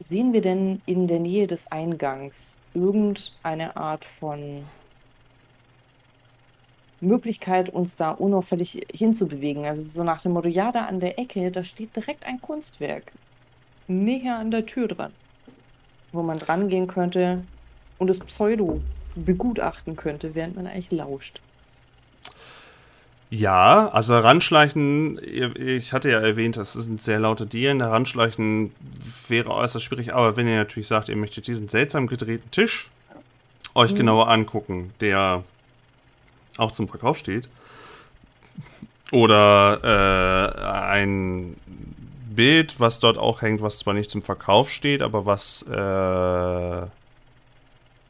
Sehen 0.00 0.33
wir 0.33 0.43
denn 0.43 0.81
in 0.87 1.09
der 1.09 1.19
Nähe 1.19 1.49
des 1.49 1.73
Eingangs 1.73 2.57
irgendeine 2.73 3.76
Art 3.76 4.05
von 4.05 4.64
Möglichkeit, 7.00 7.69
uns 7.71 7.97
da 7.97 8.12
unauffällig 8.12 8.87
hinzubewegen? 8.93 9.64
Also 9.64 9.83
so 9.83 10.05
nach 10.05 10.21
dem 10.21 10.33
Motto, 10.33 10.49
ja, 10.49 10.71
da 10.71 10.85
an 10.85 11.00
der 11.00 11.19
Ecke, 11.19 11.50
da 11.50 11.64
steht 11.64 11.97
direkt 11.97 12.25
ein 12.26 12.40
Kunstwerk. 12.40 13.12
Näher 13.88 14.38
an 14.38 14.52
der 14.52 14.67
Tür 14.67 14.87
dran. 14.87 15.12
Wo 16.12 16.23
man 16.23 16.38
dran 16.38 16.69
gehen 16.69 16.87
könnte 16.87 17.43
und 17.99 18.09
das 18.09 18.21
Pseudo 18.21 18.81
begutachten 19.17 19.97
könnte, 19.97 20.35
während 20.35 20.55
man 20.55 20.69
eigentlich 20.69 20.93
lauscht. 20.93 21.40
Ja, 23.31 23.89
also 23.89 24.15
heranschleichen, 24.15 25.21
ich 25.55 25.93
hatte 25.93 26.11
ja 26.11 26.19
erwähnt, 26.19 26.57
das 26.57 26.73
sind 26.73 27.03
sehr 27.03 27.19
laute 27.21 27.47
Dielen. 27.47 27.81
Heranschleichen 27.83 28.73
wäre 29.29 29.51
äußerst 29.53 29.85
schwierig, 29.85 30.15
aber 30.15 30.37
wenn 30.37 30.49
ihr 30.49 30.57
natürlich 30.57 30.89
sagt, 30.89 31.11
ihr 31.11 31.17
möchtet 31.17 31.47
diesen 31.47 31.69
seltsam 31.69 32.07
gedrehten 32.07 32.51
Tisch 32.51 32.89
euch 33.75 33.93
Mhm. 33.93 33.97
genauer 33.97 34.29
angucken, 34.29 34.95
der 35.01 35.45
auch 36.57 36.73
zum 36.73 36.89
Verkauf 36.89 37.19
steht, 37.19 37.51
oder 39.13 39.81
äh, 39.85 40.65
ein 40.91 41.57
Bild, 42.35 42.81
was 42.81 42.99
dort 42.99 43.19
auch 43.19 43.43
hängt, 43.43 43.61
was 43.61 43.79
zwar 43.79 43.93
nicht 43.95 44.11
zum 44.11 44.23
Verkauf 44.23 44.71
steht, 44.71 45.03
aber 45.03 45.27
was, 45.27 45.63
äh, 45.65 46.87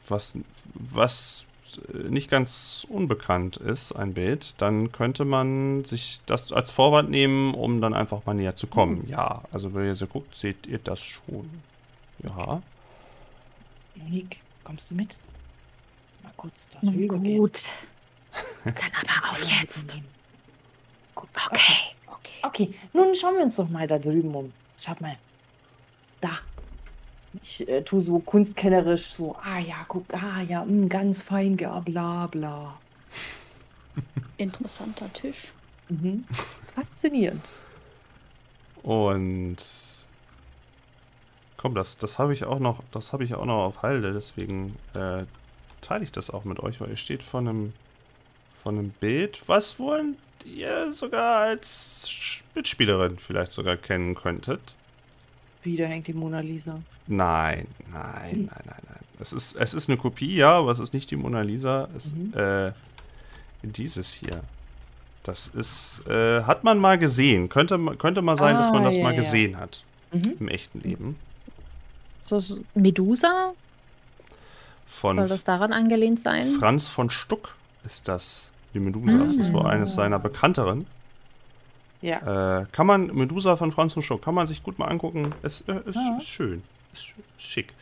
was, 0.08 0.36
was 0.74 1.44
nicht 1.92 2.30
ganz 2.30 2.86
unbekannt 2.88 3.56
ist, 3.56 3.92
ein 3.92 4.14
Bild, 4.14 4.60
dann 4.60 4.92
könnte 4.92 5.24
man 5.24 5.84
sich 5.84 6.20
das 6.26 6.52
als 6.52 6.70
Vorwand 6.70 7.10
nehmen, 7.10 7.54
um 7.54 7.80
dann 7.80 7.94
einfach 7.94 8.24
mal 8.26 8.34
näher 8.34 8.54
zu 8.54 8.66
kommen. 8.66 9.06
Ja, 9.08 9.42
also 9.52 9.74
wenn 9.74 9.86
ihr 9.86 9.94
so 9.94 10.06
guckt, 10.06 10.34
seht 10.34 10.66
ihr 10.66 10.78
das 10.78 11.02
schon. 11.02 11.62
Ja. 12.22 12.62
Monique, 13.96 14.38
kommst 14.64 14.90
du 14.90 14.94
mit? 14.94 15.16
Mal 16.22 16.32
kurz 16.36 16.68
gehen. 16.80 17.08
gut. 17.08 17.64
Dann 18.64 18.74
aber 18.74 19.30
auf 19.30 19.42
jetzt. 19.60 19.98
Gut, 21.14 21.28
Okay. 21.46 21.62
Okay. 22.06 22.32
Okay, 22.42 22.74
nun 22.92 23.14
schauen 23.14 23.36
wir 23.36 23.42
uns 23.42 23.56
doch 23.56 23.68
mal 23.68 23.86
da 23.86 23.98
drüben 23.98 24.34
um. 24.34 24.52
Schaut 24.78 25.00
mal. 25.00 25.16
Da. 26.20 26.38
Ich 27.42 27.68
äh, 27.68 27.82
tue 27.82 28.00
so 28.00 28.18
kunstkennerisch 28.18 29.06
so, 29.06 29.36
ah 29.42 29.58
ja, 29.58 29.84
guck, 29.88 30.12
ah 30.12 30.42
ja, 30.42 30.64
mh, 30.64 30.88
ganz 30.88 31.22
fein, 31.22 31.56
ja, 31.58 31.78
bla 31.80 32.26
bla. 32.26 32.78
Interessanter 34.36 35.12
Tisch. 35.12 35.52
Mhm. 35.88 36.24
Faszinierend. 36.66 37.48
Und 38.82 39.56
komm, 41.56 41.74
das, 41.74 41.98
das 41.98 42.18
habe 42.18 42.32
ich 42.32 42.44
auch 42.44 42.58
noch, 42.58 42.82
das 42.92 43.12
habe 43.12 43.24
ich 43.24 43.34
auch 43.34 43.44
noch 43.44 43.64
auf 43.64 43.82
Halde, 43.82 44.12
deswegen 44.12 44.76
äh, 44.94 45.24
teile 45.80 46.04
ich 46.04 46.12
das 46.12 46.30
auch 46.30 46.44
mit 46.44 46.60
euch, 46.60 46.80
weil 46.80 46.90
ihr 46.90 46.96
steht 46.96 47.22
vor 47.22 47.40
einem 47.40 47.72
von 48.62 48.78
einem 48.78 48.90
Bild, 48.90 49.48
was 49.48 49.78
wohl 49.78 50.14
ihr 50.44 50.92
sogar 50.92 51.40
als 51.40 52.42
Mitspielerin 52.54 53.18
vielleicht 53.18 53.52
sogar 53.52 53.76
kennen 53.76 54.14
könntet. 54.14 54.74
Wieder 55.62 55.86
hängt 55.86 56.06
die 56.06 56.12
Mona 56.14 56.40
Lisa. 56.40 56.80
Nein, 57.06 57.66
nein, 57.92 58.30
nein, 58.32 58.46
nein, 58.64 58.82
nein. 58.88 58.98
Es 59.20 59.32
ist, 59.32 59.56
es 59.56 59.74
ist 59.74 59.88
eine 59.88 59.98
Kopie, 59.98 60.36
ja, 60.36 60.52
aber 60.58 60.70
es 60.70 60.78
ist 60.78 60.94
nicht 60.94 61.10
die 61.10 61.16
Mona 61.16 61.40
Lisa. 61.40 61.88
Es, 61.96 62.12
Mhm. 62.14 62.32
äh, 62.34 62.72
dieses 63.62 64.12
hier. 64.12 64.42
Das 65.24 65.48
ist, 65.48 66.02
äh, 66.06 66.42
hat 66.44 66.62
man 66.64 66.78
mal 66.78 66.96
gesehen. 66.98 67.48
Könnte, 67.48 67.78
könnte 67.98 68.22
mal 68.22 68.36
sein, 68.36 68.56
dass 68.56 68.70
man 68.70 68.82
Ah, 68.82 68.84
das 68.86 68.96
ja, 68.96 69.02
mal 69.02 69.10
ja. 69.14 69.16
gesehen 69.20 69.58
hat 69.58 69.82
Mhm. 70.12 70.34
im 70.40 70.48
echten 70.48 70.80
Leben. 70.80 71.16
So 72.22 72.40
Medusa? 72.74 73.52
Von 74.86 75.18
Soll 75.18 75.28
das 75.28 75.44
daran 75.44 75.72
angelehnt 75.72 76.20
sein? 76.20 76.46
Franz 76.46 76.86
von 76.88 77.10
Stuck 77.10 77.56
ist 77.84 78.08
das. 78.08 78.50
Die 78.74 78.80
Medusa. 78.80 79.18
Das 79.18 79.34
ist 79.36 79.52
wohl 79.52 79.62
Mhm. 79.62 79.66
eines 79.68 79.94
seiner 79.94 80.18
bekannteren. 80.18 80.86
Ja. 82.00 82.60
Äh, 82.60 82.66
kann 82.72 82.86
man, 82.86 83.06
Medusa 83.14 83.56
von 83.56 83.72
Franz 83.72 83.96
und 83.96 84.02
Schuck, 84.02 84.22
kann 84.22 84.34
man 84.34 84.46
sich 84.46 84.62
gut 84.62 84.78
mal 84.78 84.86
angucken. 84.86 85.34
Es 85.42 85.62
äh, 85.62 85.80
ist, 85.86 85.96
Ja. 85.96 86.16
ist 86.16 86.28
schön. 86.28 86.62
Ist, 86.92 87.14
ist 87.38 87.44
schick. 87.50 87.72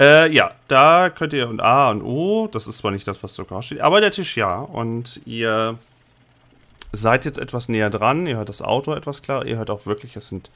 Äh, 0.00 0.32
ja, 0.32 0.52
da 0.68 1.10
könnt 1.10 1.32
ihr 1.32 1.48
und 1.48 1.60
A 1.60 1.90
und 1.90 2.02
O, 2.02 2.48
das 2.50 2.66
ist 2.66 2.78
zwar 2.78 2.90
nicht 2.90 3.06
das, 3.06 3.22
was 3.22 3.34
sogar 3.34 3.62
steht, 3.62 3.80
aber 3.80 4.00
der 4.00 4.10
Tisch 4.10 4.36
ja. 4.36 4.58
Und 4.58 5.20
ihr 5.26 5.78
seid 6.92 7.24
jetzt 7.24 7.38
etwas 7.38 7.68
näher 7.68 7.90
dran. 7.90 8.26
Ihr 8.26 8.36
hört 8.36 8.48
das 8.48 8.62
Auto 8.62 8.94
etwas 8.94 9.22
klar. 9.22 9.46
Ihr 9.46 9.58
hört 9.58 9.70
auch 9.70 9.86
wirklich, 9.86 10.16
es 10.16 10.28
sind 10.28 10.50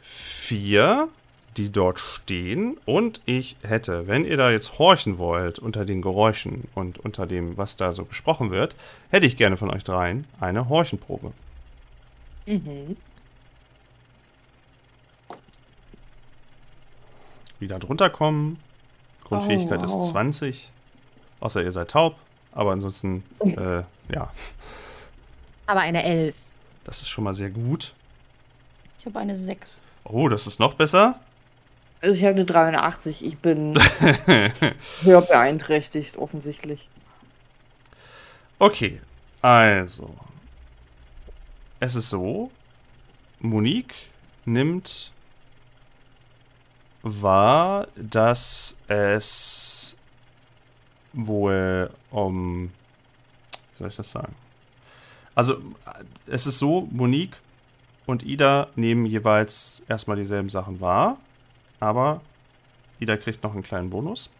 vier, 0.00 1.08
die 1.56 1.70
dort 1.72 1.98
stehen. 1.98 2.76
Und 2.84 3.20
ich 3.26 3.56
hätte, 3.62 4.06
wenn 4.06 4.24
ihr 4.24 4.36
da 4.36 4.50
jetzt 4.50 4.78
horchen 4.78 5.18
wollt 5.18 5.58
unter 5.58 5.84
den 5.84 6.00
Geräuschen 6.02 6.68
und 6.74 6.98
unter 6.98 7.26
dem, 7.26 7.56
was 7.56 7.76
da 7.76 7.92
so 7.92 8.04
gesprochen 8.04 8.50
wird, 8.50 8.76
hätte 9.10 9.26
ich 9.26 9.36
gerne 9.36 9.56
von 9.56 9.70
euch 9.70 9.84
dreien 9.84 10.26
eine 10.38 10.68
Horchenprobe. 10.68 11.32
Mhm. 12.46 12.96
wieder 17.58 17.78
drunter 17.78 18.10
kommen. 18.10 18.58
Grundfähigkeit 19.24 19.78
Oh, 19.80 19.82
wow. 19.88 20.02
ist 20.02 20.08
20. 20.10 20.70
Außer 21.40 21.62
ihr 21.62 21.72
seid 21.72 21.90
taub. 21.90 22.16
Aber 22.52 22.72
ansonsten, 22.72 23.22
äh, 23.40 23.82
ja, 24.12 24.32
Aber 25.66 25.80
eine 25.80 26.02
Elf. 26.04 26.36
das 26.84 27.02
ist 27.02 27.08
schon 27.08 27.24
mal 27.24 27.34
sehr 27.34 27.50
gut. 27.50 27.92
Ich 29.00 29.06
habe 29.06 29.18
eine 29.18 29.34
6. 29.36 29.82
Oh, 30.04 30.28
das 30.28 30.46
ist 30.46 30.58
noch 30.60 30.74
besser. 30.74 31.18
Also 32.00 32.14
ich 32.14 32.22
habe 32.24 32.34
eine 32.34 32.44
83. 32.44 33.24
Ich 33.24 33.38
bin 33.38 33.74
höher 35.02 35.22
beeinträchtigt, 35.22 36.16
offensichtlich. 36.16 36.88
Okay, 38.58 39.00
also. 39.42 40.14
Es 41.78 41.94
ist 41.94 42.08
so, 42.08 42.50
Monique 43.40 43.94
nimmt 44.46 45.12
wahr, 47.02 47.88
dass 47.96 48.78
es 48.88 49.96
wohl 51.12 51.90
um. 52.10 52.70
Wie 53.72 53.78
soll 53.78 53.88
ich 53.88 53.96
das 53.96 54.10
sagen? 54.10 54.34
Also, 55.34 55.60
es 56.26 56.46
ist 56.46 56.58
so, 56.58 56.88
Monique 56.90 57.36
und 58.06 58.22
Ida 58.22 58.68
nehmen 58.74 59.04
jeweils 59.04 59.82
erstmal 59.86 60.16
dieselben 60.16 60.48
Sachen 60.48 60.80
wahr, 60.80 61.18
aber 61.78 62.22
Ida 63.00 63.18
kriegt 63.18 63.42
noch 63.42 63.52
einen 63.52 63.62
kleinen 63.62 63.90
Bonus. 63.90 64.30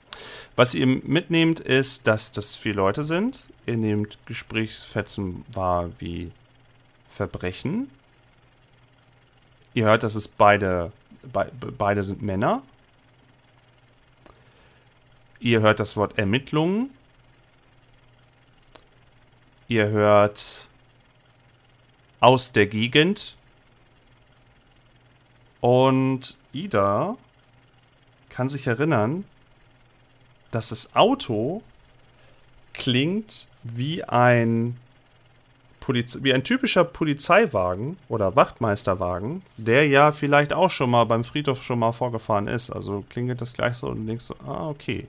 Was 0.55 0.75
ihr 0.75 0.87
mitnehmt, 0.87 1.61
ist, 1.61 2.07
dass 2.07 2.33
das 2.33 2.57
vier 2.57 2.73
Leute 2.73 3.03
sind. 3.03 3.51
Ihr 3.67 3.77
nehmt 3.77 4.19
Gesprächsfetzen 4.25 5.45
wahr 5.53 5.91
wie 5.99 6.33
Verbrechen. 7.17 7.91
Ihr 9.75 9.87
hört, 9.87 10.03
dass 10.03 10.15
es 10.15 10.29
beide, 10.29 10.93
be, 11.23 11.51
beide 11.77 12.03
sind 12.03 12.23
Männer. 12.23 12.63
Ihr 15.41 15.61
hört 15.61 15.81
das 15.81 15.97
Wort 15.97 16.19
Ermittlungen. 16.19 16.91
Ihr 19.69 19.89
hört 19.89 20.69
aus 22.21 22.53
der 22.53 22.67
Gegend. 22.67 23.37
Und 25.61 26.37
Ida 26.53 27.17
kann 28.29 28.49
sich 28.49 28.67
erinnern, 28.67 29.25
dass 30.51 30.69
das 30.69 30.95
Auto 30.95 31.63
klingt 32.75 33.49
wie 33.63 34.05
ein 34.05 34.77
Poliz 35.87 36.19
wie 36.23 36.35
ein 36.35 36.43
typischer 36.43 36.83
Polizeiwagen 36.83 37.97
oder 38.09 38.35
Wachtmeisterwagen, 38.35 39.43
der 39.57 39.87
ja 39.87 40.11
vielleicht 40.11 40.53
auch 40.53 40.69
schon 40.69 40.91
mal 40.91 41.05
beim 41.05 41.23
Friedhof 41.23 41.63
schon 41.63 41.79
mal 41.79 41.93
vorgefahren 41.93 42.49
ist. 42.49 42.71
Also 42.71 43.05
klingelt 43.09 43.41
das 43.41 43.53
gleich 43.53 43.77
so 43.77 43.87
und 43.87 44.05
denkst 44.05 44.25
so, 44.25 44.35
ah, 44.45 44.69
okay. 44.69 45.07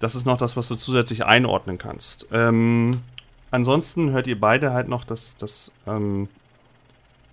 Das 0.00 0.14
ist 0.14 0.24
noch 0.24 0.38
das, 0.38 0.56
was 0.56 0.68
du 0.68 0.76
zusätzlich 0.76 1.26
einordnen 1.26 1.76
kannst. 1.76 2.26
Ähm, 2.32 3.02
ansonsten 3.50 4.12
hört 4.12 4.26
ihr 4.28 4.40
beide 4.40 4.72
halt 4.72 4.88
noch, 4.88 5.04
dass, 5.04 5.36
dass, 5.36 5.70
ähm, 5.86 6.30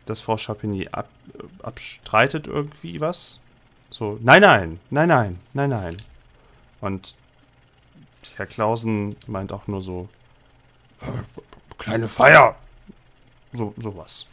dass 0.06 0.20
Frau 0.20 0.36
Chapigny 0.36 0.90
ab, 0.92 1.08
abstreitet 1.64 2.46
irgendwie 2.46 3.00
was. 3.00 3.40
So, 3.90 4.20
nein, 4.22 4.42
nein, 4.42 4.80
nein, 4.90 5.08
nein, 5.08 5.40
nein, 5.54 5.70
nein. 5.70 5.98
Und 6.82 7.16
Herr 8.36 8.48
Klausen 8.48 9.16
meint 9.28 9.54
auch 9.54 9.68
nur 9.68 9.82
so, 9.82 10.10
kleine 11.82 12.08
Feier. 12.08 12.56
So, 13.54 13.74
sowas. 13.78 14.26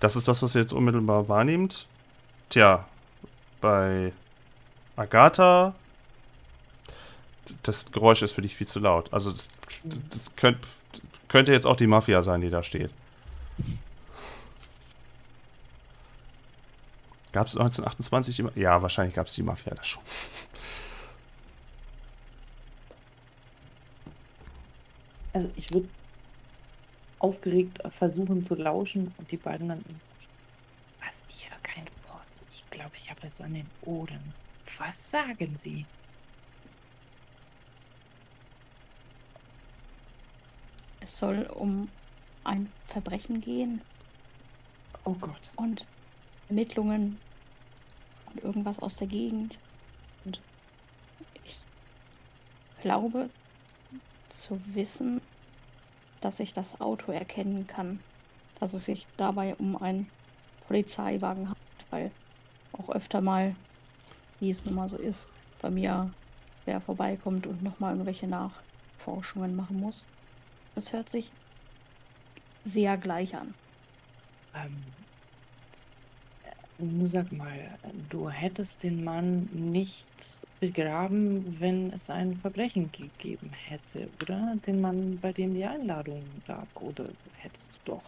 Das 0.00 0.16
ist 0.16 0.28
das, 0.28 0.42
was 0.42 0.54
ihr 0.54 0.60
jetzt 0.60 0.72
unmittelbar 0.72 1.28
wahrnehmt. 1.28 1.86
Tja, 2.50 2.86
bei 3.60 4.12
Agatha, 4.96 5.74
das 7.62 7.90
Geräusch 7.90 8.22
ist 8.22 8.32
für 8.32 8.42
dich 8.42 8.54
viel 8.56 8.66
zu 8.68 8.78
laut. 8.80 9.12
Also 9.12 9.30
das, 9.30 9.48
das 10.10 10.36
könnt, 10.36 10.58
könnte 11.28 11.52
jetzt 11.52 11.66
auch 11.66 11.76
die 11.76 11.86
Mafia 11.86 12.22
sein, 12.22 12.40
die 12.40 12.50
da 12.50 12.62
steht. 12.62 12.90
Gab 17.32 17.46
es 17.46 17.54
1928 17.56 18.36
die 18.36 18.42
Ma- 18.42 18.52
Ja, 18.54 18.80
wahrscheinlich 18.82 19.14
gab 19.14 19.26
es 19.26 19.34
die 19.34 19.42
Mafia 19.42 19.74
da 19.74 19.84
schon. 19.84 20.02
Also 25.38 25.52
ich 25.54 25.72
würde 25.72 25.88
aufgeregt 27.20 27.80
versuchen 27.96 28.44
zu 28.44 28.56
lauschen 28.56 29.14
und 29.18 29.30
die 29.30 29.36
beiden 29.36 29.68
dann. 29.68 29.84
Was? 31.00 31.24
Ich 31.28 31.48
höre 31.48 31.58
kein 31.62 31.84
Wort. 32.08 32.42
Ich 32.50 32.68
glaube, 32.70 32.90
ich 32.96 33.08
habe 33.08 33.24
es 33.24 33.40
an 33.40 33.54
den 33.54 33.70
Ohren. 33.82 34.34
Was 34.78 35.12
sagen 35.12 35.56
Sie? 35.56 35.86
Es 40.98 41.16
soll 41.16 41.44
um 41.54 41.88
ein 42.42 42.72
Verbrechen 42.88 43.40
gehen 43.40 43.80
Oh 45.04 45.14
Gott. 45.20 45.52
und 45.54 45.86
Ermittlungen 46.48 47.16
und 48.26 48.42
irgendwas 48.42 48.80
aus 48.80 48.96
der 48.96 49.06
Gegend. 49.06 49.60
Und 50.24 50.40
ich 51.44 51.58
glaube 52.80 53.30
zu 54.28 54.60
wissen, 54.74 55.20
dass 56.20 56.40
ich 56.40 56.52
das 56.52 56.80
Auto 56.80 57.12
erkennen 57.12 57.66
kann. 57.66 58.00
Dass 58.60 58.74
es 58.74 58.84
sich 58.84 59.06
dabei 59.16 59.54
um 59.56 59.80
einen 59.80 60.10
Polizeiwagen 60.66 61.44
handelt, 61.44 61.86
weil 61.90 62.10
auch 62.72 62.90
öfter 62.90 63.20
mal, 63.20 63.54
wie 64.40 64.50
es 64.50 64.64
nun 64.64 64.74
mal 64.74 64.88
so 64.88 64.96
ist, 64.96 65.28
bei 65.60 65.70
mir 65.70 66.10
wer 66.64 66.80
vorbeikommt 66.80 67.46
und 67.46 67.62
nochmal 67.62 67.92
irgendwelche 67.92 68.26
Nachforschungen 68.26 69.56
machen 69.56 69.80
muss. 69.80 70.06
Das 70.74 70.92
hört 70.92 71.08
sich 71.08 71.32
sehr 72.64 72.98
gleich 72.98 73.34
an. 73.34 73.54
Ähm, 74.54 74.84
äh, 76.44 76.82
nur 76.82 77.08
sag 77.08 77.32
mal, 77.32 77.78
du 78.10 78.28
hättest 78.28 78.82
den 78.82 79.02
Mann 79.02 79.48
nicht 79.52 80.06
begraben, 80.60 81.60
wenn 81.60 81.92
es 81.92 82.10
ein 82.10 82.36
Verbrechen 82.36 82.90
gegeben 82.92 83.50
hätte, 83.52 84.08
oder? 84.22 84.56
Den 84.66 84.80
Mann, 84.80 85.18
bei 85.20 85.32
dem 85.32 85.54
die 85.54 85.64
Einladung 85.64 86.22
lag, 86.46 86.66
oder 86.74 87.04
hättest 87.36 87.74
du 87.84 87.92
doch? 87.92 88.02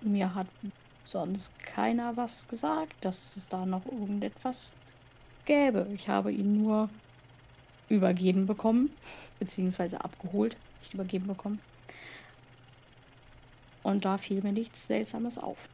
Mir 0.00 0.34
hat 0.34 0.46
sonst 1.04 1.58
keiner 1.58 2.16
was 2.16 2.48
gesagt, 2.48 2.94
dass 3.02 3.36
es 3.36 3.48
da 3.48 3.66
noch 3.66 3.84
irgendetwas 3.84 4.72
gäbe. 5.44 5.86
Ich 5.94 6.08
habe 6.08 6.32
ihn 6.32 6.62
nur 6.62 6.88
übergeben 7.88 8.46
bekommen, 8.46 8.90
beziehungsweise 9.38 10.02
abgeholt, 10.02 10.56
nicht 10.80 10.94
übergeben 10.94 11.26
bekommen. 11.26 11.58
Und 13.82 14.04
da 14.04 14.16
fiel 14.16 14.42
mir 14.42 14.52
nichts 14.52 14.86
Seltsames 14.86 15.36
auf. 15.36 15.68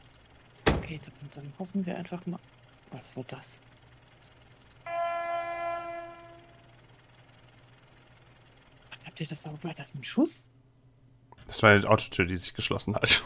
Okay, 0.86 1.00
dann, 1.04 1.12
dann 1.34 1.52
hoffen 1.58 1.84
wir 1.84 1.96
einfach 1.96 2.24
mal. 2.26 2.38
Was 2.92 3.16
war 3.16 3.24
das? 3.26 3.58
Was 8.96 9.04
habt 9.04 9.20
ihr 9.20 9.26
das 9.26 9.44
auch? 9.46 9.64
War 9.64 9.74
das 9.76 9.96
ein 9.96 10.04
Schuss? 10.04 10.46
Das 11.48 11.60
war 11.64 11.70
eine 11.70 11.90
Autotür, 11.90 12.24
die 12.26 12.36
sich 12.36 12.54
geschlossen 12.54 12.94
hat. 12.94 13.02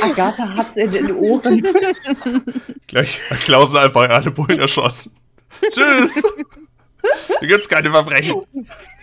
Agatha 0.00 0.48
hat 0.54 0.76
in 0.76 0.92
den 0.92 1.10
Ohren. 1.10 1.66
Gleich 2.86 3.28
hat 3.28 3.40
Klausen 3.40 3.78
einfach 3.78 4.08
alle 4.08 4.30
Bullen 4.30 4.60
erschossen. 4.60 5.16
Tschüss! 5.68 6.22
Hier 7.42 7.48
gibt's 7.48 7.68
keine 7.68 7.90
Verbrechen. 7.90 8.40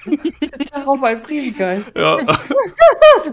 Darauf 0.72 1.04
ein 1.04 1.22
Friesengeist. 1.22 1.94
Ja. 1.98 2.20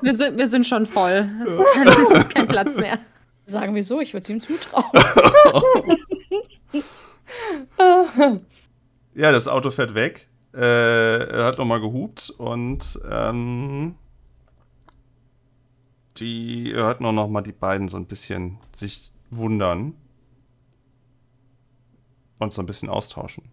Wir 0.02 0.14
sind, 0.16 0.36
wir 0.36 0.48
sind 0.48 0.66
schon 0.66 0.84
voll. 0.84 1.30
Es 1.46 1.52
ist 1.52 1.72
kein, 1.72 1.86
es 1.86 2.10
ist 2.10 2.34
kein 2.34 2.48
Platz 2.48 2.76
mehr. 2.76 2.98
Sagen 3.46 3.74
wir 3.76 3.84
so, 3.84 4.00
ich 4.00 4.12
würde 4.12 4.22
es 4.22 4.28
ihm 4.28 4.40
zutrauen. 4.40 4.84
Ja, 9.14 9.30
das 9.30 9.46
Auto 9.46 9.70
fährt 9.70 9.94
weg. 9.94 10.26
Äh, 10.52 11.28
er 11.28 11.44
hat 11.44 11.58
nochmal 11.58 11.80
gehupt 11.80 12.30
und 12.36 12.98
ähm, 13.08 13.94
die 16.16 16.72
hört 16.74 17.00
nur 17.00 17.12
noch 17.12 17.28
mal 17.28 17.42
die 17.42 17.52
beiden 17.52 17.86
so 17.86 17.96
ein 17.96 18.06
bisschen 18.06 18.58
sich 18.74 19.12
wundern 19.30 19.94
und 22.38 22.52
so 22.52 22.60
ein 22.62 22.66
bisschen 22.66 22.88
austauschen. 22.88 23.44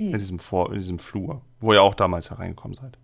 Hm. 0.00 0.12
In 0.12 0.18
diesem 0.18 0.38
Vor 0.38 0.68
in 0.70 0.76
diesem 0.76 0.98
Flur, 0.98 1.42
wo 1.60 1.74
ihr 1.74 1.82
auch 1.82 1.94
damals 1.94 2.30
hereingekommen 2.30 2.74
seid. 2.80 2.96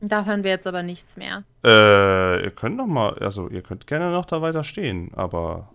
Da 0.00 0.26
hören 0.26 0.44
wir 0.44 0.50
jetzt 0.50 0.66
aber 0.66 0.82
nichts 0.82 1.16
mehr. 1.16 1.44
Äh, 1.64 2.44
ihr 2.44 2.50
könnt 2.50 2.76
noch 2.76 2.86
mal, 2.86 3.14
also 3.18 3.48
ihr 3.48 3.62
könnt 3.62 3.86
gerne 3.86 4.12
noch 4.12 4.26
da 4.26 4.42
weiter 4.42 4.62
stehen, 4.62 5.10
aber 5.14 5.70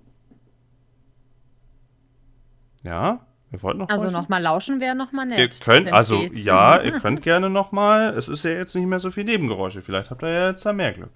ja, 2.83 3.25
wir 3.49 3.63
wollten 3.63 3.79
noch 3.79 3.89
Also 3.89 4.11
nochmal 4.11 4.41
lauschen 4.43 4.79
wäre 4.79 4.95
nochmal 4.95 5.25
nett. 5.25 5.39
Ihr 5.39 5.49
könnt, 5.59 5.91
also 5.91 6.19
geht. 6.19 6.37
ja, 6.37 6.79
ihr 6.79 6.91
könnt 7.01 7.23
gerne 7.23 7.49
noch 7.49 7.71
mal. 7.71 8.13
Es 8.15 8.27
ist 8.27 8.45
ja 8.45 8.51
jetzt 8.51 8.75
nicht 8.75 8.85
mehr 8.85 8.99
so 8.99 9.09
viel 9.09 9.23
Nebengeräusche. 9.23 9.81
Vielleicht 9.81 10.11
habt 10.11 10.21
ihr 10.21 10.29
ja 10.29 10.49
jetzt 10.49 10.65
da 10.65 10.73
mehr 10.73 10.93
Glück. 10.93 11.11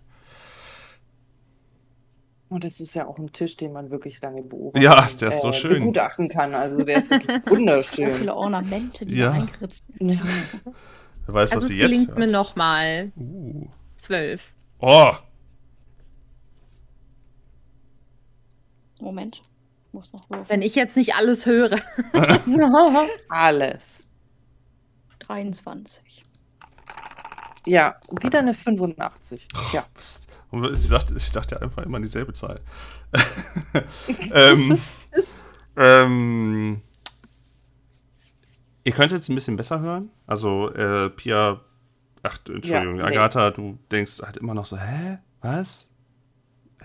Und 2.50 2.64
das 2.64 2.80
ist 2.80 2.94
ja 2.96 3.06
auch 3.08 3.18
ein 3.18 3.32
Tisch, 3.34 3.58
den 3.58 3.74
man 3.74 3.90
wirklich 3.90 4.22
lange 4.22 4.42
beobachten 4.42 4.82
Ja, 4.82 5.06
der 5.20 5.28
ist 5.30 5.42
so 5.42 5.52
schön. 5.52 5.80
begutachten 5.82 6.30
kann. 6.30 6.54
Also 6.56 6.82
der 6.84 6.98
ist 7.00 7.10
wirklich 7.12 7.42
So 7.46 7.52
wunderschön. 7.56 8.12
viele 8.12 8.34
Ornamente, 8.36 9.06
die 9.06 9.16
Ja. 9.16 9.28
da 9.32 9.34
eingeritzt 9.34 9.86
Ja. 10.00 10.22
Wer 11.26 11.34
weiß, 11.34 11.52
Also 11.52 11.64
was 11.64 11.68
sie 11.68 11.78
jetzt 11.78 11.92
gelingt 11.92 12.08
hört. 12.10 12.20
mir 12.20 12.28
nochmal. 12.28 13.12
Uh. 13.18 13.68
Zwölf. 13.98 14.54
Oh, 14.80 15.12
Moment. 19.00 19.42
Muss 19.92 20.14
noch 20.14 20.30
würfeln. 20.30 20.50
Wenn 20.50 20.62
ich 20.62 20.76
jetzt 20.76 20.96
nicht 20.98 21.16
alles 21.16 21.46
höre. 21.46 21.78
Alles. 23.30 24.08
23. 25.20 26.24
Ja, 27.66 27.98
wieder 28.22 28.40
eine 28.40 28.54
85. 28.54 29.48
Ja. 29.74 29.86
Mist. 29.96 30.27
Und 30.50 30.72
ich 30.72 30.88
dachte, 30.88 31.14
ich 31.16 31.32
dachte 31.32 31.62
einfach 31.62 31.84
immer 31.84 32.00
dieselbe 32.00 32.34
Zahl. 32.34 32.62
ähm, 34.34 34.78
ähm, 35.78 36.82
ihr 38.84 38.92
könnt 38.94 39.12
jetzt 39.12 39.30
ein 39.30 39.36
bisschen 39.36 39.58
besser 39.58 39.82
hören. 39.82 40.10
Also, 40.26 40.74
äh, 40.74 41.10
Pia, 41.10 41.60
ach, 42.24 42.38
Entschuldigung, 42.48 42.98
Ja, 42.98 43.10
nee. 43.10 43.18
Agatha, 43.18 43.52
du 43.52 43.78
denkst 43.92 44.22
halt 44.22 44.38
immer 44.38 44.54
noch 44.54 44.66
so, 44.66 44.78
hä? 44.78 45.20
Was? 45.42 45.90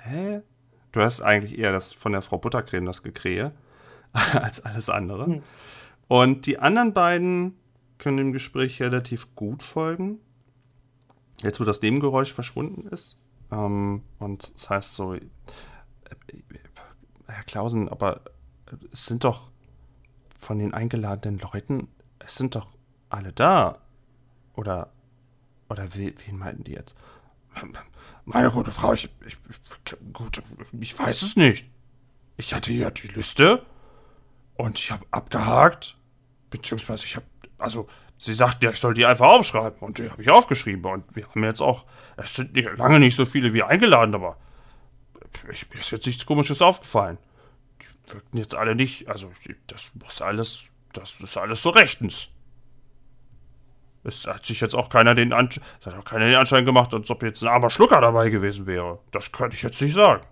Hä? 0.00 0.42
Du 0.90 1.00
hast 1.00 1.22
eigentlich 1.22 1.58
eher 1.58 1.72
das 1.72 1.92
von 1.92 2.12
der 2.12 2.22
Frau 2.22 2.38
Buttercreme 2.38 2.84
das 2.84 3.02
Gekrähe 3.02 3.52
als 4.12 4.64
alles 4.64 4.90
andere. 4.90 5.26
Hm. 5.26 5.42
Und 6.08 6.46
die 6.46 6.58
anderen 6.58 6.92
beiden 6.92 7.56
können 7.98 8.16
dem 8.16 8.32
Gespräch 8.32 8.82
relativ 8.82 9.34
gut 9.36 9.62
folgen. 9.62 10.18
Jetzt, 11.42 11.60
wo 11.60 11.64
das 11.64 11.80
Nebengeräusch 11.80 12.32
verschwunden 12.32 12.88
ist. 12.88 13.16
Ähm, 13.52 14.02
und 14.18 14.54
das 14.54 14.70
heißt 14.70 14.94
so, 14.94 15.14
äh, 15.14 15.20
Herr 17.26 17.44
Klausen, 17.44 17.88
aber 17.88 18.22
es 18.90 19.06
sind 19.06 19.24
doch 19.24 19.50
von 20.38 20.58
den 20.58 20.74
eingeladenen 20.74 21.38
Leuten, 21.38 21.88
es 22.18 22.34
sind 22.34 22.56
doch 22.56 22.68
alle 23.10 23.32
da. 23.32 23.78
Oder, 24.54 24.92
oder 25.68 25.94
we, 25.94 26.14
wen 26.26 26.38
meinten 26.38 26.64
die 26.64 26.72
jetzt? 26.72 26.94
Meine 28.24 28.50
gute 28.50 28.70
Frau, 28.70 28.92
ich, 28.92 29.08
ich, 29.26 29.36
ich, 29.48 30.12
gut, 30.12 30.42
Ich 30.80 30.98
weiß 30.98 31.22
es 31.22 31.36
nicht. 31.36 31.70
ich 32.36 32.54
hatte 32.54 32.72
ja 32.72 32.90
die 32.90 33.08
Liste 33.08 33.64
und 34.54 34.78
ich 34.78 34.90
habe 34.90 35.04
abgehakt, 35.10 35.96
beziehungsweise 36.50 37.04
ich 37.04 37.16
habe, 37.16 37.26
also 37.58 37.86
Sie 38.22 38.34
sagten 38.34 38.64
ja, 38.64 38.70
ich 38.70 38.78
soll 38.78 38.94
die 38.94 39.04
einfach 39.04 39.26
aufschreiben. 39.26 39.80
Und 39.80 39.98
die 39.98 40.08
habe 40.08 40.22
ich 40.22 40.30
aufgeschrieben. 40.30 40.84
Und 40.84 41.04
wir 41.16 41.26
haben 41.26 41.42
jetzt 41.42 41.60
auch, 41.60 41.84
es 42.16 42.36
sind 42.36 42.54
nicht, 42.54 42.68
lange 42.76 43.00
nicht 43.00 43.16
so 43.16 43.26
viele 43.26 43.52
wie 43.52 43.64
eingeladen, 43.64 44.14
aber 44.14 44.36
ich, 45.50 45.68
mir 45.70 45.80
ist 45.80 45.90
jetzt 45.90 46.06
nichts 46.06 46.24
Komisches 46.24 46.62
aufgefallen. 46.62 47.18
Die 47.80 48.12
wirkten 48.12 48.38
jetzt 48.38 48.54
alle 48.54 48.76
nicht, 48.76 49.08
also 49.08 49.28
das 49.66 49.90
muss 50.00 50.22
alles, 50.22 50.66
das 50.92 51.20
ist 51.20 51.36
alles 51.36 51.62
so 51.62 51.70
rechtens. 51.70 52.28
Es 54.04 54.24
hat 54.24 54.46
sich 54.46 54.60
jetzt 54.60 54.76
auch 54.76 54.88
keiner 54.88 55.16
den 55.16 55.32
Anschein, 55.32 55.64
es 55.80 55.86
hat 55.88 55.94
auch 55.94 56.04
keiner 56.04 56.26
den 56.26 56.36
Anschein 56.36 56.64
gemacht, 56.64 56.94
als 56.94 57.10
ob 57.10 57.24
jetzt 57.24 57.42
ein 57.42 57.48
armer 57.48 57.70
Schlucker 57.70 58.00
dabei 58.00 58.30
gewesen 58.30 58.68
wäre. 58.68 59.00
Das 59.10 59.32
könnte 59.32 59.56
ich 59.56 59.64
jetzt 59.64 59.82
nicht 59.82 59.94
sagen. 59.94 60.24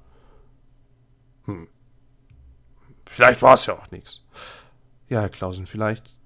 Hm. 1.47 1.67
Vielleicht 3.07 3.43
war 3.43 3.55
es 3.55 3.67
ja 3.67 3.75
auch 3.75 3.91
nichts. 3.91 4.23
Ja, 5.09 5.23
Herr 5.23 5.29
Klausen, 5.29 5.67
vielleicht 5.67 6.20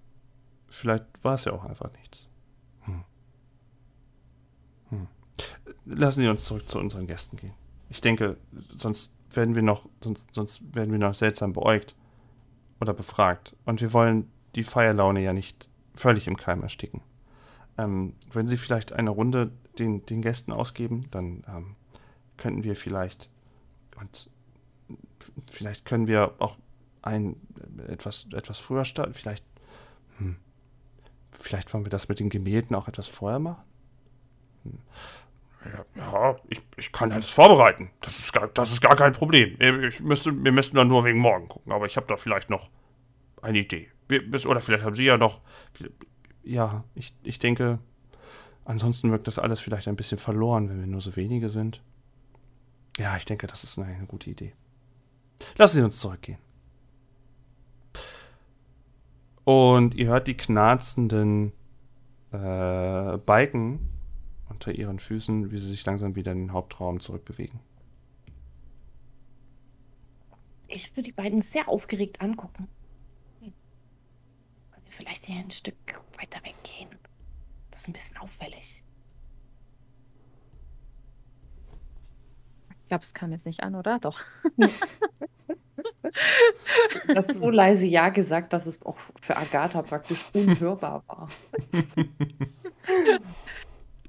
Vielleicht 0.74 1.04
war 1.22 1.34
es 1.34 1.44
ja 1.44 1.52
auch 1.52 1.64
einfach 1.64 1.90
nichts. 1.92 2.26
Hm. 2.82 3.04
Hm. 4.90 5.06
Lassen 5.84 6.20
Sie 6.20 6.28
uns 6.28 6.44
zurück 6.44 6.68
zu 6.68 6.78
unseren 6.78 7.06
Gästen 7.06 7.36
gehen. 7.36 7.54
Ich 7.90 8.00
denke, 8.00 8.36
sonst 8.76 9.14
werden 9.30 9.54
wir 9.54 9.62
noch, 9.62 9.88
sonst, 10.02 10.26
sonst 10.32 10.74
werden 10.74 10.90
wir 10.90 10.98
noch 10.98 11.14
seltsam 11.14 11.52
beäugt 11.52 11.94
oder 12.80 12.92
befragt. 12.92 13.54
Und 13.64 13.80
wir 13.80 13.92
wollen 13.92 14.28
die 14.56 14.64
Feierlaune 14.64 15.22
ja 15.22 15.32
nicht 15.32 15.68
völlig 15.94 16.26
im 16.26 16.36
Keim 16.36 16.62
ersticken. 16.62 17.00
Ähm, 17.78 18.14
wenn 18.32 18.48
Sie 18.48 18.56
vielleicht 18.56 18.92
eine 18.92 19.10
Runde 19.10 19.52
den, 19.78 20.04
den 20.06 20.22
Gästen 20.22 20.52
ausgeben, 20.52 21.02
dann 21.10 21.44
ähm, 21.48 21.76
könnten 22.36 22.64
wir 22.64 22.74
vielleicht 22.76 23.28
und 24.00 24.28
vielleicht 25.50 25.84
können 25.84 26.08
wir 26.08 26.34
auch 26.38 26.58
ein 27.02 27.36
etwas, 27.86 28.28
etwas 28.32 28.58
früher 28.58 28.84
starten. 28.84 29.14
Vielleicht 29.14 29.44
hm, 30.18 30.36
Vielleicht 31.38 31.72
wollen 31.74 31.84
wir 31.84 31.90
das 31.90 32.08
mit 32.08 32.20
den 32.20 32.30
Gemälden 32.30 32.74
auch 32.74 32.88
etwas 32.88 33.08
vorher 33.08 33.38
machen? 33.38 33.62
Ja, 35.64 35.84
ja 35.96 36.36
ich, 36.48 36.62
ich 36.76 36.92
kann 36.92 37.12
alles 37.12 37.30
vorbereiten. 37.30 37.90
Das 38.00 38.18
ist, 38.18 38.32
gar, 38.32 38.48
das 38.48 38.70
ist 38.70 38.80
gar 38.80 38.96
kein 38.96 39.12
Problem. 39.12 39.56
Ich 39.82 40.00
müsste, 40.00 40.32
wir 40.32 40.52
müssten 40.52 40.76
dann 40.76 40.88
nur 40.88 41.04
wegen 41.04 41.18
morgen 41.18 41.48
gucken. 41.48 41.72
Aber 41.72 41.86
ich 41.86 41.96
habe 41.96 42.06
da 42.06 42.16
vielleicht 42.16 42.50
noch 42.50 42.70
eine 43.42 43.58
Idee. 43.58 43.90
Oder 44.46 44.60
vielleicht 44.60 44.84
haben 44.84 44.94
Sie 44.94 45.04
ja 45.04 45.16
noch. 45.16 45.40
Ja, 46.42 46.84
ich, 46.94 47.14
ich 47.22 47.38
denke, 47.38 47.78
ansonsten 48.64 49.10
wirkt 49.10 49.26
das 49.26 49.38
alles 49.38 49.60
vielleicht 49.60 49.88
ein 49.88 49.96
bisschen 49.96 50.18
verloren, 50.18 50.68
wenn 50.68 50.80
wir 50.80 50.86
nur 50.86 51.00
so 51.00 51.16
wenige 51.16 51.48
sind. 51.48 51.82
Ja, 52.98 53.16
ich 53.16 53.24
denke, 53.24 53.46
das 53.46 53.64
ist 53.64 53.78
eine 53.78 54.06
gute 54.06 54.30
Idee. 54.30 54.52
Lassen 55.56 55.76
Sie 55.76 55.82
uns 55.82 55.98
zurückgehen. 55.98 56.38
Und 59.44 59.94
ihr 59.94 60.06
hört 60.06 60.26
die 60.26 60.36
knarzenden 60.36 61.52
äh, 62.32 63.18
Balken 63.18 63.90
unter 64.48 64.72
ihren 64.72 64.98
Füßen, 64.98 65.50
wie 65.50 65.58
sie 65.58 65.68
sich 65.68 65.84
langsam 65.84 66.16
wieder 66.16 66.32
in 66.32 66.38
den 66.38 66.52
Hauptraum 66.52 67.00
zurückbewegen. 67.00 67.60
Ich 70.66 70.90
würde 70.92 71.02
die 71.02 71.12
beiden 71.12 71.42
sehr 71.42 71.68
aufgeregt 71.68 72.20
angucken. 72.20 72.68
Wollen 73.40 73.52
wir 74.84 74.92
vielleicht 74.92 75.26
hier 75.26 75.38
ein 75.38 75.50
Stück 75.50 75.76
weiter 76.18 76.40
weggehen? 76.40 76.88
Das 77.70 77.82
ist 77.82 77.88
ein 77.88 77.92
bisschen 77.92 78.16
auffällig. 78.16 78.82
Ich 82.82 82.88
glaube, 82.88 83.04
es 83.04 83.14
kam 83.14 83.32
jetzt 83.32 83.46
nicht 83.46 83.62
an, 83.62 83.74
oder? 83.74 83.98
Doch. 83.98 84.20
Du 87.06 87.14
hast 87.14 87.34
so 87.34 87.50
leise 87.50 87.86
Ja 87.86 88.08
gesagt, 88.08 88.52
dass 88.52 88.66
es 88.66 88.84
auch 88.84 88.96
für 89.20 89.36
Agatha 89.36 89.82
praktisch 89.82 90.24
unhörbar 90.32 91.02
war. 91.06 91.28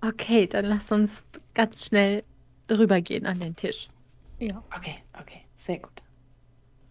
Okay, 0.01 0.47
dann 0.47 0.65
lasst 0.65 0.91
uns 0.91 1.23
ganz 1.53 1.85
schnell 1.85 2.23
rübergehen 2.69 3.25
an 3.25 3.39
den 3.39 3.55
Tisch. 3.55 3.87
Ja. 4.39 4.63
Okay, 4.75 4.95
okay, 5.19 5.41
sehr 5.53 5.79
gut. 5.79 6.03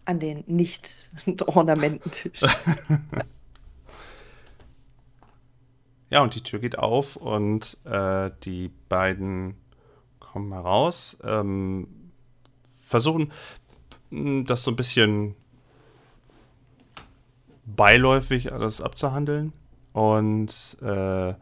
An 0.05 0.19
den 0.19 0.43
Nicht-Ornamententisch. 0.47 2.41
Ja, 6.09 6.21
und 6.21 6.35
die 6.35 6.43
Tür 6.43 6.59
geht 6.59 6.77
auf 6.77 7.15
und 7.15 7.77
äh, 7.83 8.29
die 8.43 8.69
beiden 8.89 9.55
kommen 10.19 10.53
heraus, 10.53 11.17
ähm, 11.23 12.11
versuchen 12.79 13.31
das 14.45 14.63
so 14.63 14.71
ein 14.71 14.75
bisschen 14.75 15.35
beiläufig 17.65 18.53
alles 18.53 18.81
abzuhandeln. 18.81 19.53
Und 19.93 20.77
äh, 20.81 21.33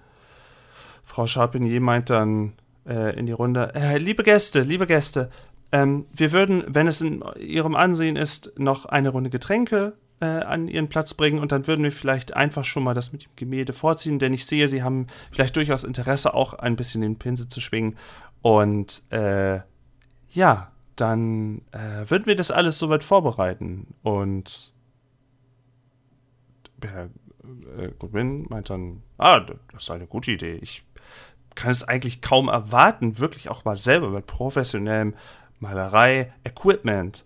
Frau 1.03 1.27
Charpentier 1.27 1.81
meint 1.81 2.09
dann 2.09 2.53
äh, 2.87 3.17
in 3.17 3.25
die 3.25 3.31
Runde, 3.31 3.73
äh, 3.75 3.97
liebe 3.97 4.23
Gäste, 4.23 4.61
liebe 4.61 4.87
Gäste, 4.87 5.29
ähm, 5.71 6.05
wir 6.13 6.31
würden, 6.31 6.63
wenn 6.67 6.87
es 6.87 7.01
in 7.01 7.23
Ihrem 7.39 7.75
Ansehen 7.75 8.15
ist, 8.15 8.51
noch 8.57 8.85
eine 8.85 9.09
Runde 9.09 9.29
Getränke 9.29 9.93
äh, 10.19 10.25
an 10.25 10.67
Ihren 10.67 10.87
Platz 10.87 11.15
bringen 11.15 11.39
und 11.39 11.51
dann 11.51 11.65
würden 11.65 11.83
wir 11.83 11.91
vielleicht 11.91 12.35
einfach 12.35 12.63
schon 12.63 12.83
mal 12.83 12.93
das 12.93 13.11
mit 13.11 13.25
dem 13.25 13.31
Gemälde 13.35 13.73
vorziehen, 13.73 14.19
denn 14.19 14.33
ich 14.33 14.45
sehe, 14.45 14.67
Sie 14.67 14.83
haben 14.83 15.07
vielleicht 15.31 15.55
durchaus 15.55 15.83
Interesse, 15.83 16.35
auch 16.35 16.53
ein 16.53 16.75
bisschen 16.75 17.01
den 17.01 17.17
Pinsel 17.17 17.47
zu 17.47 17.59
schwingen. 17.59 17.97
Und 18.43 19.01
äh, 19.09 19.61
ja, 20.29 20.72
dann 20.95 21.61
äh, 21.71 22.09
würden 22.09 22.25
wir 22.25 22.35
das 22.35 22.51
alles 22.51 22.77
soweit 22.77 23.03
vorbereiten. 23.03 23.95
Und 24.03 24.73
Herr 26.81 27.09
äh, 27.77 27.89
Goodwin 27.99 28.45
meint 28.49 28.69
dann, 28.69 29.03
ah, 29.17 29.39
das 29.39 29.83
ist 29.83 29.91
eine 29.91 30.07
gute 30.07 30.31
Idee. 30.31 30.59
Ich 30.61 30.85
kann 31.55 31.71
es 31.71 31.83
eigentlich 31.83 32.21
kaum 32.21 32.47
erwarten, 32.47 33.19
wirklich 33.19 33.49
auch 33.49 33.65
mal 33.65 33.75
selber 33.75 34.09
mit 34.09 34.25
professionellem 34.25 35.15
Malerei-Equipment 35.59 37.25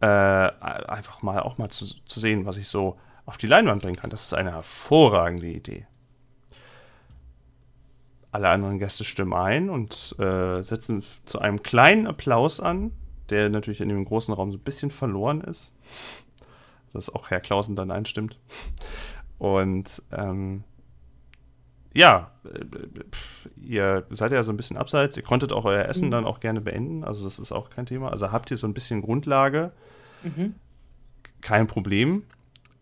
äh, 0.00 0.06
einfach 0.06 1.22
mal 1.22 1.40
auch 1.40 1.58
mal 1.58 1.70
zu, 1.70 1.86
zu 2.04 2.20
sehen, 2.20 2.46
was 2.46 2.56
ich 2.56 2.68
so 2.68 2.98
auf 3.26 3.36
die 3.36 3.46
Leinwand 3.46 3.82
bringen 3.82 3.96
kann. 3.96 4.10
Das 4.10 4.24
ist 4.24 4.34
eine 4.34 4.52
hervorragende 4.52 5.48
Idee. 5.48 5.86
Alle 8.30 8.48
anderen 8.48 8.78
Gäste 8.78 9.04
stimmen 9.04 9.32
ein 9.32 9.70
und 9.70 10.14
äh, 10.18 10.62
setzen 10.62 11.02
zu 11.24 11.38
einem 11.38 11.62
kleinen 11.62 12.06
Applaus 12.06 12.60
an, 12.60 12.90
der 13.30 13.48
natürlich 13.50 13.80
in 13.80 13.88
dem 13.88 14.04
großen 14.04 14.34
Raum 14.34 14.52
so 14.52 14.58
ein 14.58 14.64
bisschen 14.64 14.90
verloren 14.90 15.40
ist. 15.40 15.72
Dass 16.92 17.10
auch 17.10 17.30
Herr 17.30 17.40
Klausen 17.40 17.76
dann 17.76 17.90
einstimmt. 17.90 18.38
Und 19.38 20.02
ähm, 20.12 20.64
ja, 21.94 22.32
ihr 23.56 24.04
seid 24.10 24.32
ja 24.32 24.42
so 24.42 24.52
ein 24.52 24.56
bisschen 24.56 24.76
abseits. 24.76 25.16
Ihr 25.16 25.22
konntet 25.22 25.52
auch 25.52 25.64
euer 25.64 25.84
Essen 25.84 26.06
mhm. 26.06 26.10
dann 26.10 26.24
auch 26.24 26.40
gerne 26.40 26.60
beenden. 26.60 27.04
Also 27.04 27.24
das 27.24 27.38
ist 27.38 27.52
auch 27.52 27.70
kein 27.70 27.86
Thema. 27.86 28.10
Also 28.10 28.32
habt 28.32 28.50
ihr 28.50 28.56
so 28.56 28.66
ein 28.66 28.74
bisschen 28.74 29.00
Grundlage. 29.00 29.72
Mhm. 30.22 30.54
Kein 31.40 31.66
Problem. 31.66 32.24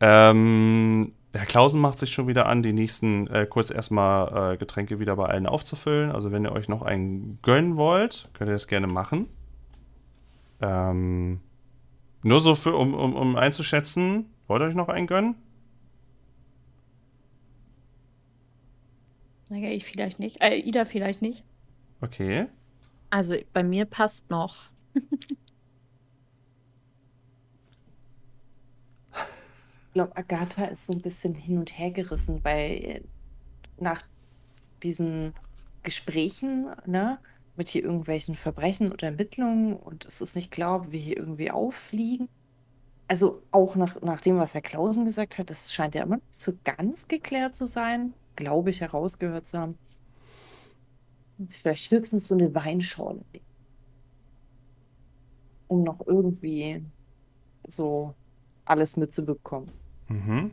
Ähm, 0.00 1.12
Herr 1.34 1.46
Klausen 1.46 1.80
macht 1.80 1.98
sich 1.98 2.12
schon 2.12 2.26
wieder 2.26 2.46
an, 2.46 2.62
die 2.62 2.72
nächsten 2.72 3.26
äh, 3.28 3.46
kurz 3.46 3.70
erstmal 3.70 4.54
äh, 4.54 4.56
Getränke 4.56 4.98
wieder 4.98 5.16
bei 5.16 5.26
allen 5.26 5.46
aufzufüllen. 5.46 6.10
Also 6.10 6.32
wenn 6.32 6.44
ihr 6.44 6.52
euch 6.52 6.68
noch 6.68 6.82
einen 6.82 7.38
gönnen 7.42 7.76
wollt, 7.76 8.30
könnt 8.32 8.50
ihr 8.50 8.54
das 8.54 8.66
gerne 8.66 8.86
machen. 8.86 9.28
Ähm, 10.62 11.40
nur 12.22 12.40
so 12.40 12.54
für, 12.54 12.74
um, 12.74 12.94
um, 12.94 13.14
um 13.14 13.36
einzuschätzen, 13.36 14.32
wollt 14.46 14.62
ihr 14.62 14.66
euch 14.66 14.74
noch 14.74 14.88
einen 14.88 15.08
gönnen? 15.08 15.34
Naja, 19.48 19.70
ich 19.70 19.84
vielleicht 19.84 20.18
nicht. 20.18 20.40
Äh, 20.40 20.58
Ida 20.60 20.86
vielleicht 20.86 21.20
nicht. 21.20 21.44
Okay. 22.00 22.46
Also 23.10 23.36
bei 23.52 23.62
mir 23.62 23.84
passt 23.84 24.30
noch. 24.30 24.70
ich 24.94 25.02
glaube, 29.92 30.16
Agatha 30.16 30.64
ist 30.64 30.86
so 30.86 30.94
ein 30.94 31.02
bisschen 31.02 31.34
hin 31.34 31.58
und 31.58 31.78
her 31.78 31.90
gerissen, 31.90 32.42
weil 32.44 32.70
äh, 32.70 33.02
nach 33.78 34.00
diesen 34.82 35.34
Gesprächen, 35.82 36.70
ne, 36.86 37.18
mit 37.56 37.68
hier 37.68 37.84
irgendwelchen 37.84 38.34
Verbrechen 38.34 38.92
oder 38.92 39.08
Ermittlungen 39.08 39.76
und 39.76 40.04
es 40.04 40.20
ist 40.20 40.36
nicht 40.36 40.50
klar, 40.50 40.80
ob 40.80 40.92
wir 40.92 41.00
hier 41.00 41.16
irgendwie 41.16 41.50
auffliegen. 41.50 42.28
Also 43.08 43.42
auch 43.50 43.76
nach, 43.76 44.00
nach 44.00 44.20
dem, 44.20 44.38
was 44.38 44.54
Herr 44.54 44.62
Klausen 44.62 45.04
gesagt 45.04 45.38
hat, 45.38 45.50
das 45.50 45.72
scheint 45.72 45.94
ja 45.94 46.02
immer 46.02 46.16
nicht 46.16 46.34
so 46.34 46.52
ganz 46.64 47.08
geklärt 47.08 47.54
zu 47.54 47.66
sein 47.66 48.14
glaube 48.36 48.70
ich, 48.70 48.80
herausgehört 48.80 49.46
zu 49.46 49.58
haben. 49.58 49.78
Vielleicht 51.48 51.90
höchstens 51.90 52.28
so 52.28 52.34
eine 52.34 52.54
Weinschorle. 52.54 53.24
Um 55.68 55.82
noch 55.82 56.06
irgendwie 56.06 56.84
so 57.66 58.14
alles 58.64 58.96
mitzubekommen. 58.96 59.70
Mhm. 60.08 60.52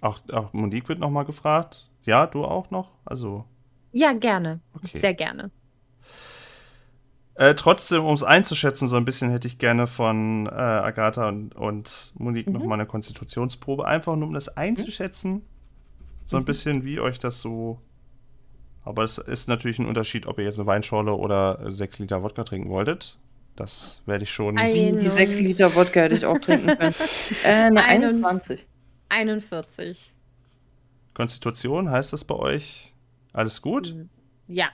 Auch, 0.00 0.20
auch 0.32 0.52
Monique 0.52 0.88
wird 0.88 1.00
nochmal 1.00 1.24
gefragt. 1.24 1.90
Ja, 2.02 2.26
du 2.26 2.44
auch 2.44 2.70
noch? 2.70 2.92
Also. 3.04 3.44
Ja, 3.96 4.12
gerne. 4.12 4.60
Okay. 4.74 4.98
Sehr 4.98 5.14
gerne. 5.14 5.50
Äh, 7.34 7.54
trotzdem, 7.54 8.04
um 8.04 8.14
es 8.14 8.22
einzuschätzen, 8.22 8.88
so 8.88 8.96
ein 8.96 9.04
bisschen 9.04 9.30
hätte 9.30 9.46
ich 9.46 9.58
gerne 9.58 9.86
von 9.86 10.46
äh, 10.46 10.50
Agatha 10.50 11.28
und, 11.28 11.54
und 11.54 12.12
Monique 12.16 12.46
mhm. 12.46 12.54
nochmal 12.54 12.78
eine 12.78 12.86
Konstitutionsprobe, 12.86 13.86
einfach 13.86 14.16
nur 14.16 14.28
um 14.28 14.34
das 14.34 14.48
einzuschätzen. 14.48 15.32
Mhm 15.32 15.42
so 16.26 16.36
ein 16.36 16.42
mhm. 16.42 16.46
bisschen, 16.46 16.84
wie 16.84 17.00
euch 17.00 17.18
das 17.18 17.40
so. 17.40 17.80
Aber 18.84 19.04
es 19.04 19.18
ist 19.18 19.48
natürlich 19.48 19.78
ein 19.78 19.86
Unterschied, 19.86 20.26
ob 20.26 20.38
ihr 20.38 20.44
jetzt 20.44 20.58
eine 20.58 20.66
Weinschorle 20.66 21.12
oder 21.14 21.70
sechs 21.70 21.98
Liter 21.98 22.22
Wodka 22.22 22.44
trinken 22.44 22.68
wolltet. 22.68 23.16
Das 23.54 24.02
werde 24.06 24.24
ich 24.24 24.30
schon. 24.30 24.56
Wie 24.56 24.92
die 24.92 25.08
sechs 25.08 25.38
Liter 25.38 25.74
Wodka 25.74 26.00
hätte 26.00 26.14
ich 26.16 26.26
auch 26.26 26.38
trinken 26.38 26.76
können. 26.76 26.94
äh, 27.44 27.48
eine 27.48 27.84
21. 27.84 28.66
41. 29.08 30.12
Konstitution, 31.14 31.90
heißt 31.90 32.12
das 32.12 32.24
bei 32.24 32.34
euch 32.34 32.92
alles 33.36 33.60
gut? 33.62 33.94
Ja. 34.48 34.68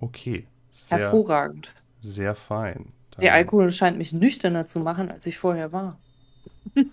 Okay. 0.00 0.46
Sehr, 0.70 0.98
Hervorragend. 0.98 1.72
Sehr 2.02 2.34
fein. 2.34 2.92
Dann 3.12 3.20
Der 3.22 3.34
Alkohol 3.34 3.70
scheint 3.70 3.98
mich 3.98 4.12
nüchterner 4.12 4.66
zu 4.66 4.80
machen, 4.80 5.10
als 5.10 5.26
ich 5.26 5.38
vorher 5.38 5.72
war. 5.72 5.98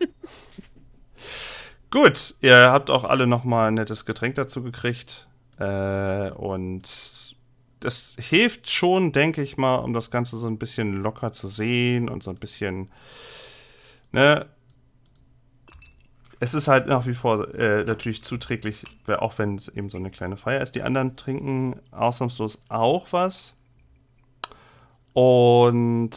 Gut, 1.92 2.36
ihr 2.42 2.72
habt 2.72 2.90
auch 2.90 3.04
alle 3.04 3.28
nochmal 3.28 3.70
ein 3.70 3.76
nettes 3.76 4.06
Getränk 4.06 4.36
dazu 4.36 4.64
gekriegt. 4.64 5.28
Äh, 5.60 6.32
und 6.32 6.84
das 7.80 8.16
hilft 8.20 8.70
schon, 8.70 9.12
denke 9.12 9.42
ich 9.42 9.58
mal, 9.58 9.76
um 9.78 9.94
das 9.94 10.12
Ganze 10.12 10.38
so 10.38 10.48
ein 10.48 10.58
bisschen 10.58 11.02
locker 11.02 11.32
zu 11.32 11.48
sehen 11.48 12.10
und 12.10 12.24
so 12.24 12.32
ein 12.32 12.38
bisschen, 12.38 12.92
ne? 14.12 14.46
Es 16.46 16.54
ist 16.54 16.68
halt 16.68 16.86
nach 16.86 17.08
wie 17.08 17.16
vor 17.16 17.56
äh, 17.56 17.84
natürlich 17.86 18.24
zuträglich, 18.24 18.86
auch 19.08 19.36
wenn 19.40 19.56
es 19.56 19.68
eben 19.68 19.90
so 19.90 19.98
eine 19.98 20.12
kleine 20.12 20.38
Feier 20.38 20.62
ist. 20.62 20.76
Die 20.76 20.84
anderen 20.84 21.16
trinken 21.16 21.82
ausnahmslos 21.90 22.62
auch 22.70 23.12
was. 23.14 23.58
Und 25.14 26.12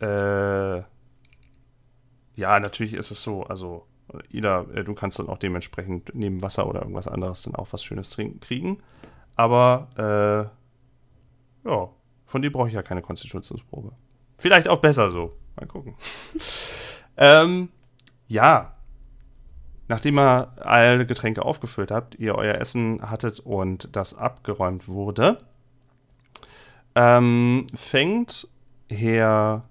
äh, 0.00 0.78
ja, 0.78 2.58
natürlich 2.58 2.94
ist 2.94 3.10
es 3.10 3.22
so, 3.22 3.42
also 3.42 3.86
Ida, 4.30 4.64
äh, 4.74 4.82
du 4.82 4.94
kannst 4.94 5.18
dann 5.18 5.28
auch 5.28 5.36
dementsprechend 5.36 6.10
neben 6.14 6.40
Wasser 6.40 6.66
oder 6.66 6.80
irgendwas 6.80 7.06
anderes 7.06 7.42
dann 7.42 7.54
auch 7.54 7.70
was 7.72 7.84
Schönes 7.84 8.08
trinken 8.08 8.40
kriegen. 8.40 8.78
Aber 9.34 9.88
äh, 11.64 11.68
ja, 11.68 11.90
von 12.24 12.40
dir 12.40 12.50
brauche 12.50 12.68
ich 12.68 12.74
ja 12.74 12.82
keine 12.82 13.02
Konstitutionsprobe. 13.02 13.92
Vielleicht 14.38 14.68
auch 14.68 14.80
besser 14.80 15.10
so. 15.10 15.36
Mal 15.54 15.66
gucken. 15.66 15.96
ähm, 17.18 17.68
ja. 18.26 18.75
Nachdem 19.88 20.18
ihr 20.18 20.52
alle 20.64 21.06
Getränke 21.06 21.44
aufgefüllt 21.44 21.90
habt, 21.90 22.16
ihr 22.16 22.34
euer 22.34 22.56
Essen 22.56 23.00
hattet 23.08 23.40
und 23.40 23.94
das 23.94 24.14
abgeräumt 24.14 24.88
wurde, 24.88 25.38
ähm, 26.94 27.66
fängt 27.74 28.48
Herr, 28.88 29.64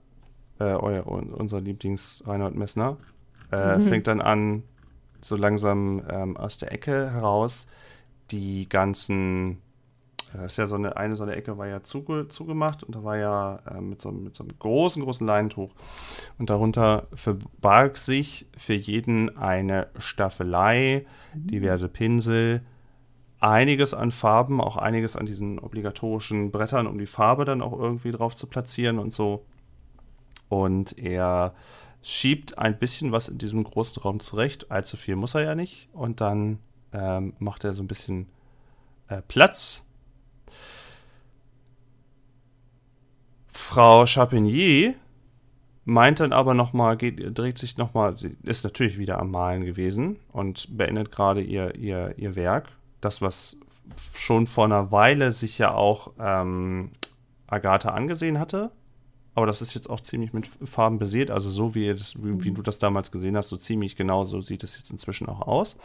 äh, 0.60 0.64
euer, 0.64 1.08
unser 1.08 1.60
Lieblings 1.60 2.24
Reinhold 2.26 2.56
Messner, 2.56 2.98
äh, 3.52 3.78
mhm. 3.78 3.82
fängt 3.82 4.08
dann 4.08 4.22
an, 4.22 4.64
so 5.22 5.36
langsam 5.36 6.04
ähm, 6.10 6.38
aus 6.38 6.58
der 6.58 6.72
Ecke 6.72 7.12
heraus 7.12 7.68
die 8.32 8.70
ganzen, 8.70 9.62
das 10.38 10.54
ist 10.54 10.58
ja 10.58 10.68
so 10.68 10.76
eine, 10.76 10.98
eine 10.98 11.16
so 11.16 11.24
eine 11.24 11.36
Ecke 11.36 11.58
war 11.58 11.68
ja 11.68 11.84
zuge, 11.84 12.28
zugemacht 12.28 12.84
und 12.84 12.96
da 12.96 13.04
war 13.04 13.18
ja 13.18 13.60
äh, 13.70 13.82
mit, 13.82 14.02
so, 14.02 14.12
mit 14.12 14.36
so 14.36 14.44
einem 14.44 14.58
großen, 14.58 15.04
großen 15.04 15.26
Leintuch 15.26 15.72
und 16.38 16.50
darunter 16.50 17.08
verbarg 17.14 17.98
sich 17.98 18.48
für 18.58 18.74
jeden 18.74 19.38
eine 19.38 19.88
Staffelei, 19.98 21.06
mhm. 21.34 21.48
diverse 21.48 21.90
Pinsel, 21.90 22.62
einiges 23.40 23.94
an 23.94 24.12
Farben, 24.12 24.62
auch 24.62 24.78
einiges 24.78 25.16
an 25.16 25.26
diesen 25.26 25.60
obligatorischen 25.60 26.52
Brettern, 26.52 26.88
um 26.88 26.98
die 26.98 27.06
Farbe 27.06 27.46
dann 27.46 27.62
auch 27.62 27.78
irgendwie 27.78 28.12
drauf 28.12 28.36
zu 28.36 28.48
platzieren 28.48 28.98
und 28.98 29.14
so. 29.14 29.46
Und 30.50 30.98
er 30.98 31.54
schiebt 32.02 32.58
ein 32.58 32.78
bisschen 32.78 33.12
was 33.12 33.28
in 33.28 33.38
diesem 33.38 33.64
großen 33.64 34.02
Raum 34.02 34.20
zurecht. 34.20 34.72
Allzu 34.72 34.98
viel 34.98 35.16
muss 35.16 35.36
er 35.36 35.44
ja 35.44 35.56
nicht. 35.56 35.90
Und 35.94 36.22
dann 36.22 36.60
ähm, 36.94 37.34
macht 37.40 37.64
er 37.64 37.74
so 37.74 37.84
ein 37.84 37.88
bisschen 37.88 38.28
äh, 39.08 39.22
Platz. 39.28 39.85
Frau 43.58 44.06
Chapigny 44.06 44.96
meint 45.86 46.20
dann 46.20 46.34
aber 46.34 46.54
nochmal, 46.54 46.98
dreht 46.98 47.58
sich 47.58 47.78
nochmal, 47.78 48.18
sie 48.18 48.36
ist 48.44 48.66
natürlich 48.66 48.98
wieder 48.98 49.18
am 49.18 49.32
Malen 49.32 49.64
gewesen 49.64 50.18
und 50.34 50.78
beendet 50.78 51.10
gerade 51.10 51.42
ihr, 51.42 51.74
ihr, 51.76 52.16
ihr 52.18 52.36
Werk. 52.36 52.70
Das, 53.00 53.22
was 53.22 53.58
schon 54.14 54.46
vor 54.46 54.66
einer 54.66 54.92
Weile 54.92 55.32
sich 55.32 55.58
ja 55.58 55.74
auch 55.74 56.12
ähm, 56.20 56.92
Agatha 57.48 57.90
angesehen 57.90 58.40
hatte, 58.40 58.72
aber 59.36 59.46
das 59.46 59.62
ist 59.62 59.74
jetzt 59.74 59.90
auch 59.90 60.02
ziemlich 60.02 60.34
mit 60.34 60.48
Farben 60.48 61.00
besät. 61.00 61.32
Also 61.32 61.50
so 61.50 61.76
wie, 61.76 61.88
das, 61.88 62.22
wie, 62.22 62.44
wie, 62.44 62.52
du 62.52 62.62
das 62.62 62.78
damals 62.78 63.10
gesehen 63.10 63.38
hast, 63.38 63.50
so 63.50 63.58
ziemlich 63.58 63.96
genau 63.96 64.26
so 64.26 64.42
sieht 64.42 64.64
es 64.64 64.78
jetzt 64.78 64.92
inzwischen 64.92 65.28
auch 65.30 65.42
aus. 65.42 65.78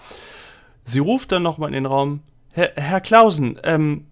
Sie 0.84 0.98
ruft 0.98 1.30
dann 1.30 1.44
nochmal 1.44 1.68
in 1.68 1.74
den 1.74 1.86
Raum, 1.86 2.20
Herr, 2.50 2.72
Herr 2.74 3.00
Klausen, 3.00 3.60
ähm, 3.62 4.06
äh, 4.06 4.09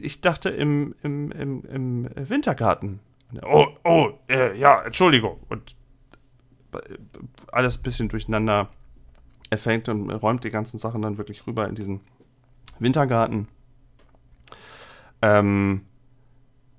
ich 0.00 0.20
dachte 0.20 0.50
im, 0.50 0.94
im, 1.02 1.30
im, 1.32 1.64
im 1.64 2.08
Wintergarten. 2.16 3.00
Oh, 3.42 3.66
oh, 3.84 4.10
äh, 4.28 4.58
ja, 4.58 4.82
Entschuldigung. 4.82 5.38
Und 5.48 5.76
alles 7.52 7.78
ein 7.78 7.82
bisschen 7.82 8.08
durcheinander. 8.08 8.70
Er 9.50 9.58
fängt 9.58 9.88
und 9.88 10.10
räumt 10.10 10.44
die 10.44 10.50
ganzen 10.50 10.78
Sachen 10.78 11.02
dann 11.02 11.18
wirklich 11.18 11.46
rüber 11.46 11.68
in 11.68 11.74
diesen 11.74 12.00
Wintergarten. 12.78 13.48
Ähm, 15.22 15.84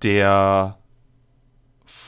der 0.04 0.79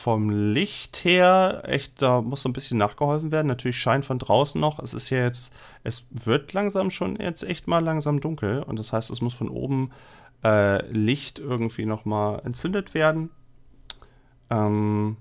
vom 0.02 0.30
Licht 0.30 1.06
her 1.06 1.62
echt, 1.66 2.02
da 2.02 2.22
muss 2.22 2.42
so 2.42 2.50
ein 2.50 2.54
bisschen 2.54 2.78
nachgeholfen 2.78 3.32
werden. 3.32 3.48
Natürlich 3.48 3.78
scheint 3.78 4.04
von 4.04 4.20
draußen 4.20 4.60
noch. 4.60 4.80
Es 4.80 4.94
ist 4.94 5.10
ja 5.12 5.20
jetzt, 5.20 5.54
es 5.84 6.08
wird 6.10 6.54
langsam 6.54 6.90
schon 6.90 7.18
jetzt 7.18 7.44
echt 7.44 7.68
mal 7.68 7.84
langsam 7.84 8.20
dunkel 8.20 8.64
und 8.64 8.80
das 8.80 8.92
heißt, 8.92 9.12
es 9.12 9.22
muss 9.22 9.34
von 9.34 9.50
oben 9.50 9.92
äh, 10.44 10.86
Licht 10.92 11.40
irgendwie 11.40 11.86
noch 11.86 12.06
mal 12.06 12.40
entzündet 12.40 12.94
werden. 12.94 13.30
Ähm, 14.50 15.18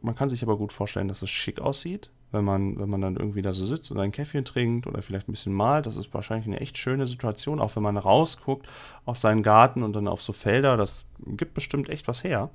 man 0.00 0.14
kann 0.14 0.28
sich 0.28 0.42
aber 0.42 0.56
gut 0.56 0.72
vorstellen, 0.72 1.08
dass 1.08 1.22
es 1.22 1.30
schick 1.30 1.60
aussieht, 1.60 2.10
wenn 2.30 2.44
man, 2.44 2.78
wenn 2.78 2.88
man 2.88 3.00
dann 3.00 3.16
irgendwie 3.16 3.42
da 3.42 3.52
so 3.52 3.66
sitzt 3.66 3.90
und 3.90 3.98
ein 3.98 4.12
Käffchen 4.12 4.44
trinkt 4.44 4.86
oder 4.86 5.02
vielleicht 5.02 5.28
ein 5.28 5.32
bisschen 5.32 5.54
malt. 5.54 5.86
Das 5.86 5.96
ist 5.96 6.14
wahrscheinlich 6.14 6.46
eine 6.46 6.60
echt 6.60 6.78
schöne 6.78 7.06
Situation, 7.06 7.58
auch 7.58 7.74
wenn 7.74 7.82
man 7.82 7.96
rausguckt 7.96 8.66
auf 9.06 9.16
seinen 9.16 9.42
Garten 9.42 9.82
und 9.82 9.94
dann 9.94 10.06
auf 10.06 10.22
so 10.22 10.32
Felder. 10.32 10.76
Das 10.76 11.06
gibt 11.26 11.54
bestimmt 11.54 11.88
echt 11.88 12.06
was 12.06 12.22
her. 12.22 12.50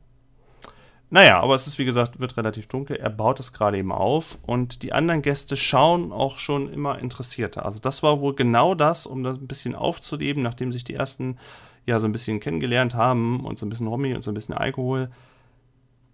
Naja, 1.10 1.40
aber 1.40 1.56
es 1.56 1.68
ist 1.68 1.78
wie 1.78 1.86
gesagt, 1.86 2.20
wird 2.20 2.36
relativ 2.36 2.68
dunkel. 2.68 2.98
Er 2.98 3.10
baut 3.10 3.40
es 3.40 3.54
gerade 3.54 3.78
eben 3.78 3.94
auf 3.94 4.38
und 4.42 4.84
die 4.84 4.92
anderen 4.92 5.22
Gäste 5.22 5.56
schauen 5.56 6.12
auch 6.12 6.38
schon 6.38 6.72
immer 6.72 7.00
interessierter. 7.00 7.66
Also 7.66 7.80
das 7.80 8.04
war 8.04 8.20
wohl 8.20 8.36
genau 8.36 8.76
das, 8.76 9.06
um 9.06 9.24
das 9.24 9.38
ein 9.38 9.48
bisschen 9.48 9.74
aufzuleben, 9.74 10.44
nachdem 10.44 10.74
sich 10.74 10.84
die 10.84 10.96
ersten 10.96 11.38
ja 11.86 12.00
so 12.00 12.08
ein 12.08 12.12
bisschen 12.12 12.42
kennengelernt 12.42 12.94
haben 12.94 13.46
und 13.46 13.58
so 13.58 13.66
ein 13.66 13.70
bisschen 13.70 13.88
Romy 13.88 14.14
und 14.14 14.22
so 14.22 14.32
ein 14.32 14.34
bisschen 14.34 14.56
Alkohol, 14.56 15.10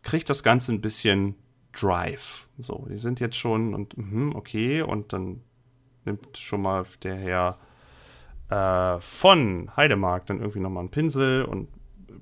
kriegt 0.03 0.29
das 0.29 0.43
Ganze 0.43 0.71
ein 0.71 0.82
bisschen 0.82 1.36
Drive. 1.71 2.47
So, 2.60 2.86
die 2.88 2.99
sind 2.99 3.19
jetzt 3.19 3.36
schon 3.36 3.73
und 3.73 3.97
mh, 3.97 4.36
okay 4.36 4.84
und 4.84 5.12
dann 5.12 5.41
nimmt 6.06 6.38
schon 6.38 6.62
mal 6.62 6.86
der 7.01 7.15
Herr 7.15 7.58
äh, 8.49 9.01
von 9.01 9.75
Heidemark 9.75 10.27
dann 10.27 10.39
irgendwie 10.39 10.60
nochmal 10.60 10.82
einen 10.82 10.91
Pinsel 10.91 11.45
und 11.45 11.67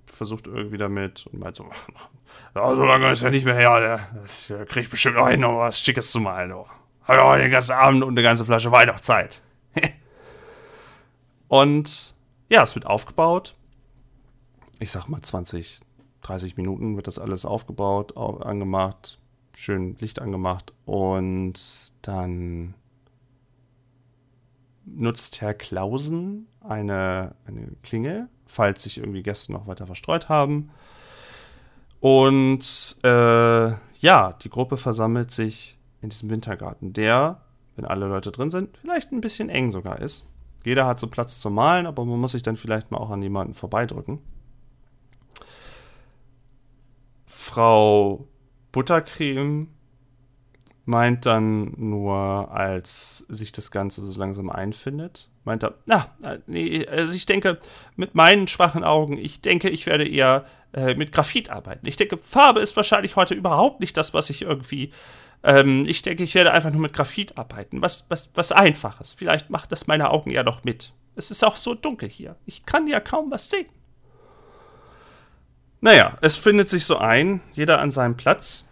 versucht 0.05 0.47
irgendwie 0.47 0.77
damit 0.77 1.25
und 1.27 1.39
meint 1.39 1.55
so, 1.55 1.69
ja, 2.55 2.75
so 2.75 2.83
lange 2.85 3.11
ist 3.11 3.21
er 3.21 3.31
nicht 3.31 3.45
mehr 3.45 3.55
her, 3.55 3.79
der, 3.79 4.21
das 4.21 4.51
kriegt 4.67 4.89
bestimmt 4.89 5.15
noch 5.15 5.29
hin, 5.29 5.41
noch 5.41 5.57
was 5.59 5.79
Schickes 5.79 6.11
zu 6.11 6.19
malen. 6.19 6.51
Oh. 6.51 6.67
Hat 7.03 7.17
ja 7.17 7.37
den 7.37 7.51
ganzen 7.51 7.73
Abend 7.73 8.03
und 8.03 8.13
eine 8.13 8.21
ganze 8.21 8.45
Flasche 8.45 8.71
Wein 8.71 8.87
noch 8.87 8.99
Zeit. 8.99 9.41
und 11.47 12.15
ja, 12.49 12.63
es 12.63 12.75
wird 12.75 12.85
aufgebaut. 12.85 13.55
Ich 14.79 14.91
sag 14.91 15.07
mal 15.07 15.21
20, 15.21 15.79
30 16.21 16.57
Minuten 16.57 16.95
wird 16.95 17.07
das 17.07 17.19
alles 17.19 17.45
aufgebaut, 17.45 18.17
angemacht, 18.17 19.19
schön 19.53 19.95
Licht 19.99 20.19
angemacht 20.19 20.73
und 20.85 21.53
dann 22.01 22.73
nutzt 24.85 25.41
Herr 25.41 25.53
Klausen 25.53 26.47
eine, 26.61 27.35
eine 27.45 27.67
Klingel, 27.83 28.27
falls 28.45 28.83
sich 28.83 28.97
irgendwie 28.97 29.23
Gäste 29.23 29.51
noch 29.51 29.67
weiter 29.67 29.85
verstreut 29.85 30.29
haben. 30.29 30.71
Und 31.99 32.97
äh, 33.03 33.71
ja, 33.99 34.33
die 34.41 34.49
Gruppe 34.49 34.77
versammelt 34.77 35.31
sich 35.31 35.77
in 36.01 36.09
diesem 36.09 36.29
Wintergarten, 36.29 36.93
der, 36.93 37.41
wenn 37.75 37.85
alle 37.85 38.07
Leute 38.07 38.31
drin 38.31 38.49
sind, 38.49 38.77
vielleicht 38.77 39.11
ein 39.11 39.21
bisschen 39.21 39.49
eng 39.49 39.71
sogar 39.71 39.99
ist. 39.99 40.25
Jeder 40.63 40.85
hat 40.85 40.99
so 40.99 41.07
Platz 41.07 41.39
zum 41.39 41.55
Malen, 41.55 41.87
aber 41.87 42.05
man 42.05 42.19
muss 42.19 42.33
sich 42.33 42.43
dann 42.43 42.57
vielleicht 42.57 42.91
mal 42.91 42.97
auch 42.97 43.09
an 43.09 43.21
jemanden 43.21 43.53
vorbeidrücken. 43.53 44.19
Frau 47.25 48.27
Buttercreme 48.71 49.67
meint 50.85 51.25
dann 51.25 51.73
nur, 51.77 52.51
als 52.51 53.19
sich 53.29 53.51
das 53.51 53.71
Ganze 53.71 54.03
so 54.03 54.19
langsam 54.19 54.49
einfindet, 54.49 55.30
meint 55.43 55.63
er, 55.63 55.75
na, 55.85 56.07
nee, 56.47 56.85
also 56.87 57.13
ich 57.13 57.25
denke, 57.25 57.59
mit 57.95 58.15
meinen 58.15 58.47
schwachen 58.47 58.83
Augen, 58.83 59.17
ich 59.17 59.41
denke, 59.41 59.69
ich 59.69 59.85
werde 59.85 60.07
eher 60.07 60.45
äh, 60.73 60.95
mit 60.95 61.11
Graphit 61.11 61.49
arbeiten. 61.49 61.87
Ich 61.87 61.97
denke, 61.97 62.17
Farbe 62.17 62.59
ist 62.59 62.75
wahrscheinlich 62.75 63.15
heute 63.15 63.33
überhaupt 63.33 63.79
nicht 63.79 63.97
das, 63.97 64.13
was 64.13 64.29
ich 64.29 64.43
irgendwie, 64.43 64.91
ähm, 65.43 65.85
ich 65.87 66.01
denke, 66.01 66.23
ich 66.23 66.35
werde 66.35 66.51
einfach 66.51 66.71
nur 66.71 66.81
mit 66.81 66.93
Graphit 66.93 67.37
arbeiten. 67.37 67.81
Was, 67.81 68.05
was, 68.09 68.29
was 68.35 68.51
Einfaches. 68.51 69.13
Vielleicht 69.13 69.49
macht 69.49 69.71
das 69.71 69.87
meine 69.87 70.11
Augen 70.11 70.29
ja 70.29 70.43
noch 70.43 70.63
mit. 70.63 70.93
Es 71.15 71.31
ist 71.31 71.43
auch 71.43 71.55
so 71.55 71.73
dunkel 71.73 72.09
hier. 72.09 72.35
Ich 72.45 72.65
kann 72.65 72.87
ja 72.87 72.99
kaum 72.99 73.31
was 73.31 73.49
sehen. 73.49 73.67
Naja, 75.81 76.17
es 76.21 76.37
findet 76.37 76.69
sich 76.69 76.85
so 76.85 76.97
ein, 76.97 77.41
jeder 77.53 77.79
an 77.79 77.89
seinem 77.89 78.15
Platz. 78.15 78.65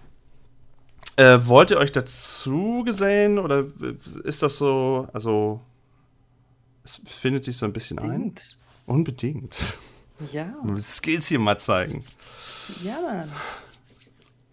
Äh, 1.15 1.39
wollt 1.41 1.71
ihr 1.71 1.77
euch 1.77 1.91
dazu 1.91 2.83
gesellen 2.85 3.39
oder 3.39 3.65
ist 4.23 4.41
das 4.43 4.57
so, 4.57 5.07
also 5.11 5.59
es 6.83 7.01
findet 7.05 7.43
sich 7.43 7.57
so 7.57 7.65
ein 7.65 7.73
bisschen 7.73 7.99
Unbedingt. 7.99 8.57
ein? 8.87 8.93
Unbedingt. 8.95 9.79
Ja. 10.31 10.53
Skills 10.77 11.27
hier 11.27 11.39
mal 11.39 11.57
zeigen. 11.57 12.03
Ja, 12.83 12.99
Mann. 13.01 13.31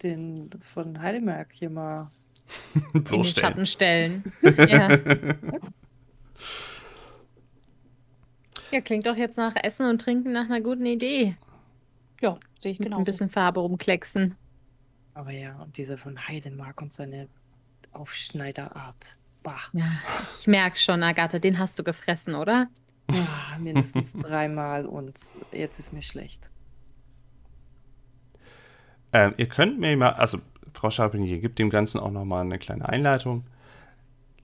Den 0.03 0.49
von 0.61 1.01
Heidelberg 1.01 1.49
hier 1.51 1.69
mal 1.69 2.11
in 2.93 3.03
den 3.03 3.23
Schatten 3.23 3.65
stellen. 3.65 4.23
ja. 4.43 4.97
ja, 8.71 8.81
klingt 8.81 9.07
doch 9.07 9.17
jetzt 9.17 9.37
nach 9.37 9.55
Essen 9.55 9.89
und 9.89 10.01
Trinken 10.01 10.31
nach 10.31 10.45
einer 10.45 10.61
guten 10.61 10.85
Idee. 10.85 11.35
Ja, 12.21 12.37
sehe 12.59 12.71
ich 12.71 12.77
genau. 12.77 12.99
Ein 12.99 13.05
bisschen 13.05 13.29
Farbe 13.29 13.59
rumklecksen. 13.59 14.35
Aber 15.13 15.31
ja, 15.31 15.55
und 15.61 15.77
dieser 15.77 15.97
von 15.97 16.27
Heidenmark 16.27 16.79
und 16.81 16.93
seine 16.93 17.27
Aufschneiderart. 17.91 19.16
Bah. 19.47 19.61
Ja, 19.71 19.85
ich 20.37 20.45
merke 20.45 20.77
schon, 20.77 21.01
Agatha, 21.03 21.39
den 21.39 21.57
hast 21.57 21.79
du 21.79 21.83
gefressen, 21.85 22.35
oder? 22.35 22.67
Ja, 23.09 23.57
mindestens 23.57 24.11
dreimal 24.19 24.85
und 24.85 25.17
jetzt 25.53 25.79
ist 25.79 25.93
mir 25.93 26.01
schlecht. 26.01 26.51
Ähm, 29.13 29.33
ihr 29.37 29.47
könnt 29.47 29.79
mir 29.79 29.95
mal, 29.95 30.09
also 30.09 30.39
Frau 30.73 30.89
Charbonnier 30.89 31.39
gibt 31.39 31.59
dem 31.59 31.69
Ganzen 31.69 31.97
auch 32.01 32.11
nochmal 32.11 32.41
eine 32.41 32.59
kleine 32.59 32.89
Einleitung. 32.89 33.45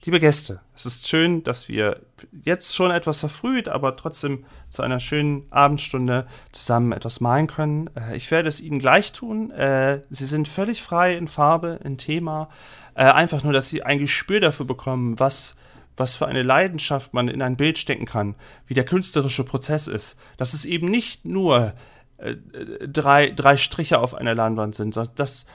Liebe 0.04 0.20
Gäste, 0.20 0.60
es 0.74 0.84
ist 0.86 1.08
schön, 1.08 1.42
dass 1.42 1.68
wir 1.68 2.00
jetzt 2.42 2.74
schon 2.74 2.90
etwas 2.90 3.20
verfrüht, 3.20 3.68
aber 3.68 3.96
trotzdem 3.96 4.44
zu 4.68 4.82
einer 4.82 5.00
schönen 5.00 5.46
Abendstunde 5.50 6.26
zusammen 6.52 6.92
etwas 6.92 7.20
malen 7.20 7.46
können. 7.46 7.88
Äh, 7.94 8.16
ich 8.16 8.30
werde 8.30 8.48
es 8.48 8.60
Ihnen 8.60 8.78
gleich 8.78 9.12
tun. 9.12 9.50
Äh, 9.50 10.00
Sie 10.08 10.26
sind 10.26 10.48
völlig 10.48 10.82
frei 10.82 11.14
in 11.14 11.28
Farbe, 11.28 11.78
in 11.84 11.98
Thema. 11.98 12.48
Äh, 12.94 13.04
einfach 13.04 13.42
nur, 13.42 13.52
dass 13.52 13.68
Sie 13.68 13.82
ein 13.82 13.98
Gespür 13.98 14.40
dafür 14.40 14.66
bekommen, 14.66 15.18
was, 15.18 15.56
was 15.96 16.16
für 16.16 16.26
eine 16.26 16.42
Leidenschaft 16.42 17.14
man 17.14 17.28
in 17.28 17.42
ein 17.42 17.56
Bild 17.56 17.78
stecken 17.78 18.06
kann, 18.06 18.34
wie 18.66 18.74
der 18.74 18.84
künstlerische 18.84 19.44
Prozess 19.44 19.86
ist. 19.86 20.16
Dass 20.36 20.54
es 20.54 20.64
eben 20.64 20.86
nicht 20.86 21.24
nur 21.24 21.74
drei, 22.86 23.30
drei 23.30 23.56
Striche 23.56 23.98
auf 23.98 24.14
einer 24.14 24.34
Leinwand 24.34 24.74
sind, 24.74 24.96
dass 24.96 25.46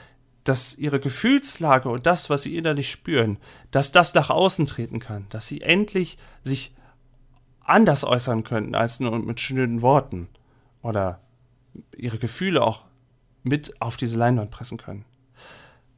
dass 0.44 0.76
ihre 0.76 1.00
Gefühlslage 1.00 1.88
und 1.88 2.06
das, 2.06 2.30
was 2.30 2.42
sie 2.42 2.56
innerlich 2.56 2.90
spüren, 2.90 3.38
dass 3.70 3.92
das 3.92 4.14
nach 4.14 4.30
außen 4.30 4.66
treten 4.66 4.98
kann, 4.98 5.26
dass 5.28 5.46
sie 5.46 5.60
endlich 5.60 6.18
sich 6.42 6.74
anders 7.60 8.04
äußern 8.04 8.42
könnten 8.42 8.74
als 8.74 9.00
nur 9.00 9.18
mit 9.18 9.38
schönen 9.40 9.82
Worten 9.82 10.28
oder 10.82 11.20
ihre 11.96 12.18
Gefühle 12.18 12.62
auch 12.62 12.86
mit 13.42 13.80
auf 13.80 13.96
diese 13.96 14.18
Leinwand 14.18 14.50
pressen 14.50 14.78
können. 14.78 15.04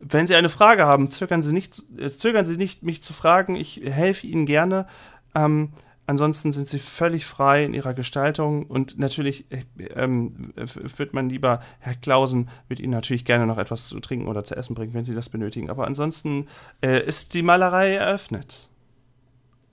Wenn 0.04 0.26
Sie 0.26 0.34
eine 0.34 0.48
Frage 0.48 0.86
haben, 0.86 1.10
zögern 1.10 1.42
Sie 1.42 1.52
nicht, 1.52 1.82
zögern 2.18 2.44
Sie 2.44 2.56
nicht, 2.56 2.82
mich 2.82 3.02
zu 3.02 3.12
fragen. 3.12 3.54
Ich 3.54 3.80
helfe 3.84 4.26
Ihnen 4.26 4.46
gerne. 4.46 4.86
Ähm, 5.34 5.72
Ansonsten 6.04 6.50
sind 6.50 6.68
sie 6.68 6.80
völlig 6.80 7.24
frei 7.24 7.64
in 7.64 7.74
ihrer 7.74 7.94
Gestaltung 7.94 8.66
und 8.66 8.98
natürlich 8.98 9.46
äh, 9.50 9.62
ähm, 9.94 10.52
wird 10.56 11.14
man 11.14 11.28
lieber, 11.28 11.60
Herr 11.78 11.94
Klausen, 11.94 12.50
wird 12.66 12.80
Ihnen 12.80 12.92
natürlich 12.92 13.24
gerne 13.24 13.46
noch 13.46 13.56
etwas 13.56 13.86
zu 13.86 14.00
trinken 14.00 14.26
oder 14.26 14.42
zu 14.42 14.56
essen 14.56 14.74
bringen, 14.74 14.94
wenn 14.94 15.04
Sie 15.04 15.14
das 15.14 15.28
benötigen. 15.28 15.70
Aber 15.70 15.86
ansonsten 15.86 16.48
äh, 16.80 17.06
ist 17.06 17.34
die 17.34 17.42
Malerei 17.42 17.94
eröffnet. 17.94 18.68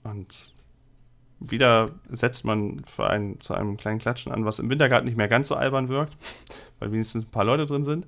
Und 0.04 0.54
wieder 1.40 1.90
setzt 2.10 2.44
man 2.44 2.84
für 2.84 3.08
einen, 3.08 3.40
zu 3.40 3.54
einem 3.54 3.76
kleinen 3.76 3.98
Klatschen 3.98 4.30
an, 4.30 4.44
was 4.44 4.60
im 4.60 4.70
Wintergarten 4.70 5.06
nicht 5.06 5.18
mehr 5.18 5.28
ganz 5.28 5.48
so 5.48 5.56
albern 5.56 5.88
wirkt, 5.88 6.16
weil 6.78 6.92
wenigstens 6.92 7.24
ein 7.24 7.30
paar 7.30 7.44
Leute 7.44 7.66
drin 7.66 7.82
sind. 7.82 8.06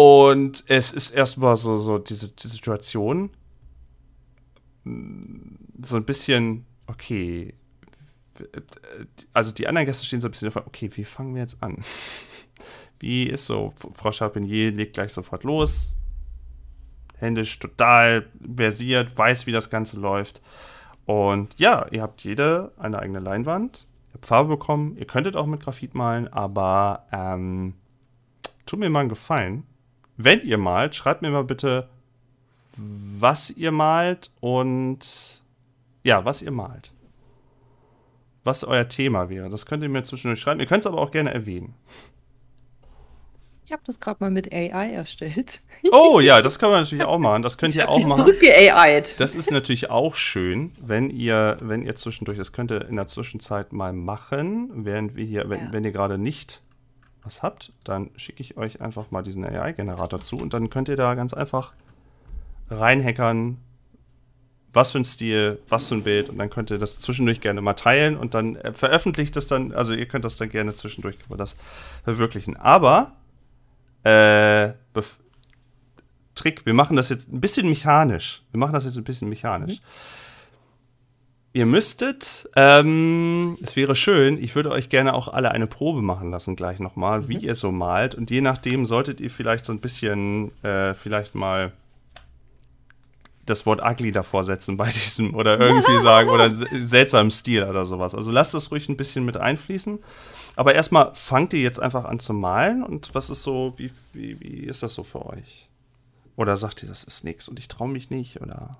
Und 0.00 0.64
es 0.66 0.92
ist 0.92 1.10
erstmal 1.10 1.58
so, 1.58 1.76
so 1.76 1.98
diese 1.98 2.32
die 2.32 2.48
Situation, 2.48 3.28
so 4.82 5.96
ein 5.96 6.04
bisschen, 6.06 6.64
okay, 6.86 7.52
also 9.34 9.52
die 9.52 9.68
anderen 9.68 9.84
Gäste 9.84 10.06
stehen 10.06 10.22
so 10.22 10.28
ein 10.28 10.30
bisschen 10.30 10.46
davon, 10.46 10.62
okay, 10.64 10.88
wie 10.94 11.04
fangen 11.04 11.34
wir 11.34 11.42
jetzt 11.42 11.62
an? 11.62 11.84
Wie 12.98 13.24
ist 13.24 13.44
so, 13.44 13.74
Frau 13.92 14.10
Charpentier 14.10 14.72
legt 14.72 14.94
gleich 14.94 15.12
sofort 15.12 15.44
los, 15.44 15.96
händisch 17.18 17.58
total 17.58 18.26
versiert, 18.56 19.18
weiß, 19.18 19.46
wie 19.46 19.52
das 19.52 19.68
Ganze 19.68 20.00
läuft. 20.00 20.40
Und 21.04 21.58
ja, 21.58 21.86
ihr 21.90 22.00
habt 22.00 22.24
jede 22.24 22.72
eine 22.78 23.00
eigene 23.00 23.20
Leinwand, 23.20 23.86
ihr 24.08 24.14
habt 24.14 24.26
Farbe 24.26 24.48
bekommen, 24.48 24.96
ihr 24.96 25.06
könntet 25.06 25.36
auch 25.36 25.46
mit 25.46 25.60
Graphit 25.60 25.94
malen, 25.94 26.26
aber 26.28 27.06
ähm, 27.12 27.74
tut 28.64 28.78
mir 28.78 28.88
mal 28.88 29.00
einen 29.00 29.08
Gefallen. 29.10 29.66
Wenn 30.22 30.40
ihr 30.42 30.58
malt, 30.58 30.94
schreibt 30.94 31.22
mir 31.22 31.30
mal 31.30 31.44
bitte, 31.44 31.88
was 32.76 33.50
ihr 33.50 33.72
malt 33.72 34.30
und 34.40 35.42
ja, 36.04 36.24
was 36.24 36.42
ihr 36.42 36.50
malt. 36.50 36.92
was 38.44 38.64
euer 38.64 38.88
Thema 38.88 39.28
wäre. 39.28 39.48
Das 39.50 39.66
könnt 39.66 39.82
ihr 39.82 39.88
mir 39.90 40.02
zwischendurch 40.02 40.40
schreiben. 40.40 40.60
Ihr 40.60 40.66
könnt 40.66 40.82
es 40.84 40.86
aber 40.86 40.98
auch 41.00 41.10
gerne 41.10 41.32
erwähnen. 41.32 41.74
Ich 43.66 43.72
habe 43.72 43.82
das 43.86 44.00
gerade 44.00 44.16
mal 44.20 44.30
mit 44.30 44.52
AI 44.52 44.92
erstellt. 44.92 45.60
Oh 45.92 46.20
ja, 46.20 46.40
das 46.42 46.58
kann 46.58 46.70
man 46.70 46.80
natürlich 46.82 47.04
auch 47.04 47.18
machen. 47.18 47.42
Das 47.42 47.56
könnt 47.58 47.70
ich 47.72 47.76
ihr 47.78 47.88
auch 47.88 48.04
machen. 48.06 48.18
zurückge-AI'd. 48.24 49.20
Das 49.20 49.34
ist 49.34 49.50
natürlich 49.50 49.90
auch 49.90 50.16
schön, 50.16 50.72
wenn 50.80 51.10
ihr, 51.10 51.56
wenn 51.60 51.82
ihr 51.82 51.94
zwischendurch, 51.96 52.36
das 52.38 52.52
könnt 52.52 52.72
ihr 52.72 52.86
in 52.88 52.96
der 52.96 53.06
Zwischenzeit 53.06 53.72
mal 53.72 53.92
machen, 53.92 54.70
während 54.84 55.14
wir 55.16 55.24
hier, 55.24 55.48
wenn, 55.50 55.60
Ja. 55.66 55.72
wenn 55.72 55.84
ihr 55.84 55.92
gerade 55.92 56.18
nicht 56.18 56.62
was 57.22 57.42
habt, 57.42 57.72
dann 57.84 58.10
schicke 58.16 58.42
ich 58.42 58.56
euch 58.56 58.80
einfach 58.80 59.10
mal 59.10 59.22
diesen 59.22 59.44
AI-Generator 59.44 60.20
zu 60.20 60.38
und 60.38 60.54
dann 60.54 60.70
könnt 60.70 60.88
ihr 60.88 60.96
da 60.96 61.14
ganz 61.14 61.34
einfach 61.34 61.72
reinhackern, 62.70 63.58
was 64.72 64.92
für 64.92 64.98
ein 64.98 65.04
Stil, 65.04 65.60
was 65.68 65.88
für 65.88 65.96
ein 65.96 66.02
Bild 66.02 66.28
und 66.28 66.38
dann 66.38 66.48
könnt 66.48 66.70
ihr 66.70 66.78
das 66.78 67.00
zwischendurch 67.00 67.40
gerne 67.40 67.60
mal 67.60 67.74
teilen 67.74 68.16
und 68.16 68.34
dann 68.34 68.56
äh, 68.56 68.72
veröffentlicht 68.72 69.34
das 69.36 69.46
dann, 69.46 69.72
also 69.72 69.92
ihr 69.92 70.06
könnt 70.06 70.24
das 70.24 70.36
dann 70.36 70.48
gerne 70.48 70.74
zwischendurch 70.74 71.16
das 71.36 71.56
verwirklichen. 72.04 72.56
Aber 72.56 73.12
äh, 74.04 74.72
Trick, 76.40 76.64
wir 76.64 76.74
machen 76.74 76.96
das 76.96 77.10
jetzt 77.10 77.30
ein 77.30 77.40
bisschen 77.40 77.68
mechanisch. 77.68 78.42
Wir 78.50 78.58
machen 78.58 78.72
das 78.72 78.84
jetzt 78.84 78.96
ein 78.96 79.04
bisschen 79.04 79.28
mechanisch. 79.28 79.80
Ihr 81.52 81.66
müsstet, 81.66 82.48
ähm, 82.54 83.58
es 83.60 83.74
wäre 83.74 83.96
schön, 83.96 84.40
ich 84.40 84.54
würde 84.54 84.70
euch 84.70 84.88
gerne 84.88 85.14
auch 85.14 85.26
alle 85.26 85.50
eine 85.50 85.66
Probe 85.66 86.00
machen 86.00 86.30
lassen, 86.30 86.54
gleich 86.54 86.78
nochmal, 86.78 87.28
wie 87.28 87.38
ihr 87.38 87.56
so 87.56 87.72
malt. 87.72 88.14
Und 88.14 88.30
je 88.30 88.40
nachdem 88.40 88.86
solltet 88.86 89.20
ihr 89.20 89.30
vielleicht 89.30 89.64
so 89.64 89.72
ein 89.72 89.80
bisschen, 89.80 90.52
äh, 90.62 90.94
vielleicht 90.94 91.34
mal 91.34 91.72
das 93.46 93.66
Wort 93.66 93.82
ugly 93.84 94.12
davor 94.12 94.44
setzen 94.44 94.76
bei 94.76 94.90
diesem 94.92 95.34
oder 95.34 95.58
irgendwie 95.58 95.98
sagen 95.98 96.28
oder 96.30 96.54
se- 96.54 96.66
seltsamen 96.70 97.32
Stil 97.32 97.64
oder 97.64 97.84
sowas. 97.84 98.14
Also 98.14 98.30
lasst 98.30 98.54
das 98.54 98.70
ruhig 98.70 98.88
ein 98.88 98.96
bisschen 98.96 99.24
mit 99.24 99.36
einfließen. 99.36 99.98
Aber 100.54 100.76
erstmal 100.76 101.12
fangt 101.14 101.52
ihr 101.52 101.60
jetzt 101.60 101.80
einfach 101.80 102.04
an 102.04 102.20
zu 102.20 102.32
malen 102.32 102.84
und 102.84 103.12
was 103.14 103.28
ist 103.28 103.42
so, 103.42 103.74
wie, 103.76 103.90
wie, 104.12 104.38
wie 104.40 104.60
ist 104.66 104.84
das 104.84 104.94
so 104.94 105.02
für 105.02 105.26
euch? 105.26 105.68
Oder 106.36 106.56
sagt 106.56 106.84
ihr, 106.84 106.88
das 106.88 107.02
ist 107.02 107.24
nichts 107.24 107.48
und 107.48 107.58
ich 107.58 107.66
traue 107.66 107.88
mich 107.88 108.08
nicht 108.10 108.40
oder? 108.40 108.78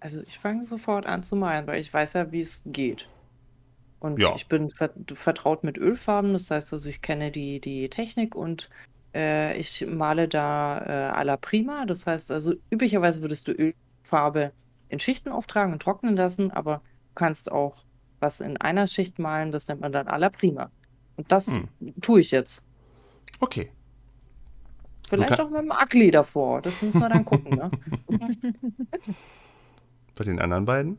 Also 0.00 0.22
ich 0.22 0.38
fange 0.38 0.62
sofort 0.62 1.06
an 1.06 1.22
zu 1.22 1.34
malen, 1.36 1.66
weil 1.66 1.80
ich 1.80 1.92
weiß 1.92 2.12
ja, 2.14 2.30
wie 2.32 2.40
es 2.40 2.62
geht. 2.66 3.08
Und 4.00 4.20
Ja. 4.22 4.34
ich 4.36 4.46
bin 4.46 4.70
ver 4.70 4.90
vertraut 5.12 5.64
mit 5.64 5.76
Ölfarben, 5.76 6.32
das 6.32 6.50
heißt 6.50 6.72
also, 6.72 6.88
ich 6.88 7.02
kenne 7.02 7.32
die, 7.32 7.60
die 7.60 7.88
Technik 7.88 8.36
und 8.36 8.68
äh, 9.14 9.58
ich 9.58 9.84
male 9.88 10.28
da 10.28 10.78
äh, 10.78 11.18
à 11.20 11.24
la 11.24 11.36
prima. 11.36 11.84
Das 11.84 12.06
heißt 12.06 12.30
also, 12.30 12.54
üblicherweise 12.70 13.22
würdest 13.22 13.48
du 13.48 13.52
Ölfarbe 13.52 14.52
in 14.88 15.00
Schichten 15.00 15.30
auftragen 15.30 15.72
und 15.72 15.82
trocknen 15.82 16.16
lassen, 16.16 16.50
aber 16.52 16.76
du 17.08 17.14
kannst 17.16 17.50
auch 17.50 17.78
was 18.20 18.40
in 18.40 18.56
einer 18.56 18.86
Schicht 18.86 19.18
malen, 19.18 19.50
das 19.50 19.66
nennt 19.68 19.80
man 19.80 19.90
dann 19.92 20.06
à 20.08 20.16
la 20.16 20.28
prima. 20.30 20.70
Und 21.16 21.30
das 21.32 21.48
Hm. 21.48 21.68
tue 22.00 22.20
ich 22.20 22.30
jetzt. 22.30 22.62
Okay. 23.40 23.72
Vielleicht 25.08 25.36
kann- 25.36 25.46
auch 25.46 25.50
mit 25.50 25.60
dem 25.62 25.72
Ugly 25.72 26.10
davor. 26.12 26.62
Das 26.62 26.80
müssen 26.82 27.00
wir 27.00 27.08
dann 27.08 27.24
gucken, 27.24 27.56
ne? 27.56 27.70
Bei 30.18 30.24
den 30.24 30.40
anderen 30.40 30.64
beiden? 30.64 30.98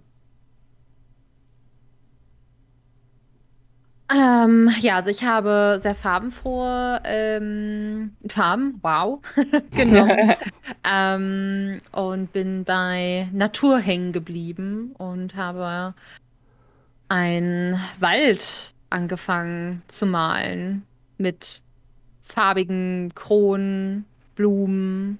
Ähm, 4.10 4.70
ja, 4.80 4.96
also 4.96 5.10
ich 5.10 5.26
habe 5.26 5.78
sehr 5.82 5.94
farbenfrohe 5.94 7.02
ähm, 7.04 8.16
Farben, 8.28 8.80
wow, 8.82 9.20
genommen. 9.76 10.36
ähm, 10.90 11.82
und 11.92 12.32
bin 12.32 12.64
bei 12.64 13.28
Natur 13.34 13.80
hängen 13.80 14.14
geblieben 14.14 14.96
und 14.98 15.36
habe 15.36 15.94
einen 17.10 17.78
Wald 18.00 18.74
angefangen 18.90 19.82
zu 19.90 20.06
malen 20.06 20.84
mit 21.18 21.62
farbigen 22.22 23.12
Kronen, 23.16 24.06
Blumen. 24.36 25.20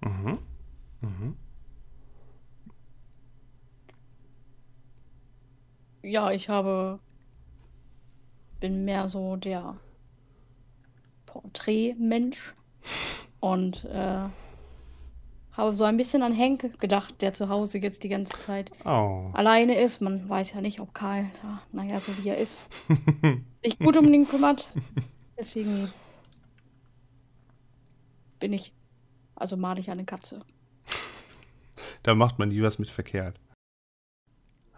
Mhm. 0.00 0.38
Mhm. 1.00 1.36
Ja, 6.02 6.30
ich 6.30 6.48
habe. 6.48 6.98
Bin 8.60 8.84
mehr 8.84 9.08
so 9.08 9.36
der 9.36 9.76
Porträtmensch 11.24 12.52
und 13.40 13.86
äh, 13.86 14.28
habe 15.52 15.72
so 15.72 15.84
ein 15.84 15.96
bisschen 15.96 16.22
an 16.22 16.34
Henk 16.34 16.78
gedacht, 16.78 17.22
der 17.22 17.32
zu 17.32 17.48
Hause 17.48 17.78
jetzt 17.78 18.02
die 18.04 18.10
ganze 18.10 18.38
Zeit 18.38 18.70
Oh. 18.84 19.30
alleine 19.32 19.80
ist. 19.80 20.02
Man 20.02 20.28
weiß 20.28 20.52
ja 20.52 20.60
nicht, 20.60 20.78
ob 20.80 20.92
Karl, 20.92 21.30
da, 21.40 21.62
naja, 21.72 21.98
so 22.00 22.12
wie 22.22 22.28
er 22.28 22.36
ist, 22.36 22.68
sich 23.64 23.78
gut 23.78 23.96
um 23.96 24.12
ihn 24.12 24.28
kümmert. 24.28 24.68
Deswegen 25.38 25.88
bin 28.40 28.52
ich, 28.52 28.74
also 29.40 29.56
male 29.56 29.80
ich 29.80 29.90
eine 29.90 30.04
Katze. 30.04 30.40
Da 32.02 32.14
macht 32.14 32.38
man 32.38 32.48
nie 32.48 32.62
was 32.62 32.78
mit 32.78 32.88
verkehrt. 32.88 33.38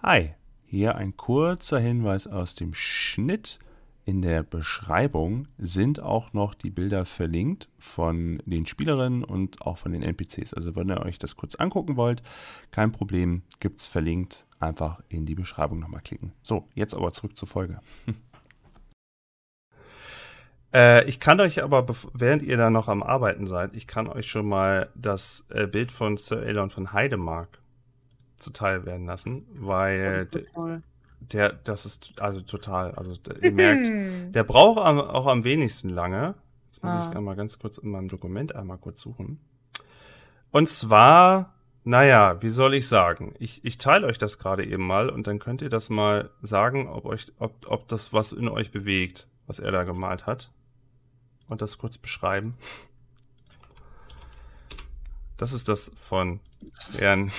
Hi, 0.02 0.34
hier 0.64 0.96
ein 0.96 1.16
kurzer 1.16 1.78
Hinweis 1.78 2.26
aus 2.26 2.56
dem 2.56 2.74
Schnitt. 2.74 3.60
In 4.04 4.22
der 4.22 4.42
Beschreibung 4.42 5.46
sind 5.56 6.00
auch 6.00 6.32
noch 6.32 6.54
die 6.54 6.70
Bilder 6.70 7.04
verlinkt 7.04 7.68
von 7.78 8.42
den 8.44 8.66
Spielerinnen 8.66 9.22
und 9.22 9.62
auch 9.62 9.78
von 9.78 9.92
den 9.92 10.02
NPCs. 10.02 10.54
Also 10.54 10.74
wenn 10.74 10.90
ihr 10.90 11.02
euch 11.02 11.20
das 11.20 11.36
kurz 11.36 11.54
angucken 11.54 11.96
wollt, 11.96 12.24
kein 12.72 12.90
Problem, 12.90 13.42
gibt's 13.60 13.86
verlinkt. 13.86 14.44
Einfach 14.58 15.00
in 15.08 15.24
die 15.24 15.36
Beschreibung 15.36 15.78
nochmal 15.78 16.00
klicken. 16.00 16.32
So, 16.42 16.68
jetzt 16.74 16.94
aber 16.94 17.12
zurück 17.12 17.36
zur 17.36 17.46
Folge. 17.46 17.80
Äh, 20.74 21.04
ich 21.08 21.20
kann 21.20 21.40
euch 21.40 21.62
aber, 21.62 21.86
während 22.14 22.42
ihr 22.42 22.56
da 22.56 22.70
noch 22.70 22.88
am 22.88 23.02
Arbeiten 23.02 23.46
seid, 23.46 23.74
ich 23.74 23.86
kann 23.86 24.06
euch 24.08 24.26
schon 24.26 24.46
mal 24.48 24.88
das 24.94 25.44
äh, 25.50 25.66
Bild 25.66 25.92
von 25.92 26.16
Sir 26.16 26.42
Elon 26.42 26.70
von 26.70 26.92
Heidemark 26.92 27.58
zuteil 28.38 28.84
werden 28.86 29.06
lassen, 29.06 29.46
weil 29.54 30.26
Das 30.30 30.42
ist 30.42 30.52
toll. 30.54 30.82
der, 31.20 31.52
das 31.52 31.86
ist 31.86 32.12
also 32.20 32.40
total, 32.40 32.92
also 32.94 33.16
der, 33.16 33.42
ihr 33.42 33.52
merkt, 33.52 34.34
der 34.34 34.44
braucht 34.44 34.80
am, 34.84 34.98
auch 34.98 35.26
am 35.26 35.44
wenigsten 35.44 35.90
lange. 35.90 36.34
Jetzt 36.70 36.82
muss 36.82 36.92
Ah. 36.92 37.08
ich 37.10 37.16
einmal 37.16 37.36
ganz 37.36 37.58
kurz 37.58 37.76
in 37.78 37.90
meinem 37.90 38.08
Dokument 38.08 38.54
einmal 38.54 38.78
kurz 38.78 39.00
suchen. 39.02 39.38
Und 40.50 40.68
zwar, 40.68 41.54
naja, 41.84 42.40
wie 42.42 42.48
soll 42.48 42.74
ich 42.74 42.88
sagen? 42.88 43.34
Ich, 43.38 43.64
ich 43.64 43.76
teile 43.78 44.06
euch 44.06 44.18
das 44.18 44.38
gerade 44.38 44.64
eben 44.64 44.86
mal 44.86 45.10
und 45.10 45.26
dann 45.26 45.38
könnt 45.38 45.60
ihr 45.62 45.68
das 45.68 45.90
mal 45.90 46.30
sagen, 46.40 46.88
ob 46.88 47.04
euch, 47.04 47.30
ob, 47.38 47.52
ob 47.70 47.88
das 47.88 48.12
was 48.12 48.32
in 48.32 48.48
euch 48.48 48.70
bewegt, 48.72 49.28
was 49.46 49.58
er 49.58 49.70
da 49.70 49.84
gemalt 49.84 50.26
hat. 50.26 50.50
Und 51.48 51.62
das 51.62 51.78
kurz 51.78 51.98
beschreiben. 51.98 52.56
Das 55.36 55.52
ist 55.52 55.68
das 55.68 55.90
von 55.96 56.40
Herrn 56.98 57.30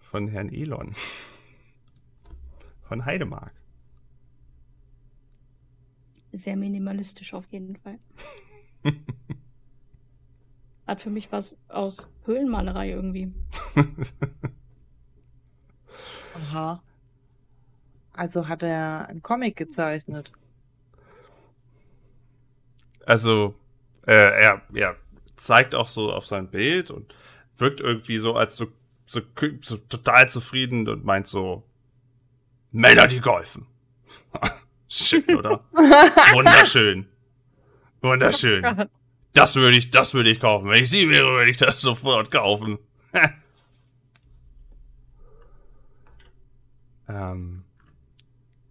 von 0.00 0.28
Herrn 0.28 0.48
Elon. 0.48 0.94
Von 2.82 3.04
Heidemark. 3.04 3.52
Sehr 6.32 6.56
minimalistisch 6.56 7.34
auf 7.34 7.46
jeden 7.50 7.76
Fall. 7.76 7.98
Hat 10.86 11.02
für 11.02 11.10
mich 11.10 11.32
was 11.32 11.58
aus 11.68 12.08
Höhlenmalerei 12.24 12.90
irgendwie. 12.90 13.30
Aha. 16.34 16.82
Also 18.12 18.48
hat 18.48 18.62
er 18.62 19.08
einen 19.08 19.22
Comic 19.22 19.56
gezeichnet. 19.56 20.32
Also, 23.06 23.54
äh, 24.06 24.12
er, 24.12 24.62
er 24.74 24.96
zeigt 25.36 25.74
auch 25.74 25.88
so 25.88 26.12
auf 26.12 26.26
sein 26.26 26.50
Bild 26.50 26.90
und 26.90 27.14
wirkt 27.56 27.80
irgendwie 27.80 28.18
so 28.18 28.34
als 28.34 28.56
so, 28.56 28.66
so, 29.06 29.20
so 29.60 29.76
total 29.76 30.28
zufrieden 30.28 30.88
und 30.88 31.04
meint 31.04 31.28
so, 31.28 31.62
Männer, 32.72 33.06
die 33.06 33.20
golfen. 33.20 33.66
Shit, 34.88 35.32
oder? 35.32 35.64
Wunderschön. 35.72 37.06
Wunderschön. 38.02 38.62
Gott. 38.62 38.90
Das 39.32 39.54
würde 39.54 39.76
ich, 39.76 39.90
das 39.90 40.12
würde 40.12 40.30
ich 40.30 40.40
kaufen. 40.40 40.68
Wenn 40.68 40.82
ich 40.82 40.90
sie 40.90 41.08
wäre, 41.08 41.28
würde 41.28 41.50
ich 41.50 41.56
das 41.58 41.80
sofort 41.80 42.30
kaufen. 42.30 42.78
ähm, 47.08 47.64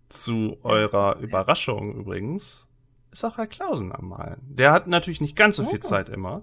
zu 0.09 0.57
eurer 0.63 1.17
Überraschung 1.19 1.95
übrigens 1.95 2.67
ist 3.15 3.23
auch 3.23 3.37
Herr 3.37 3.47
Klausen 3.47 3.93
am 3.93 4.09
Malen. 4.09 4.41
Der 4.43 4.73
hat 4.73 4.87
natürlich 4.87 5.21
nicht 5.21 5.37
ganz 5.37 5.55
so 5.55 5.63
viel. 5.63 5.79
Zeit 5.79 6.09
immer. 6.09 6.41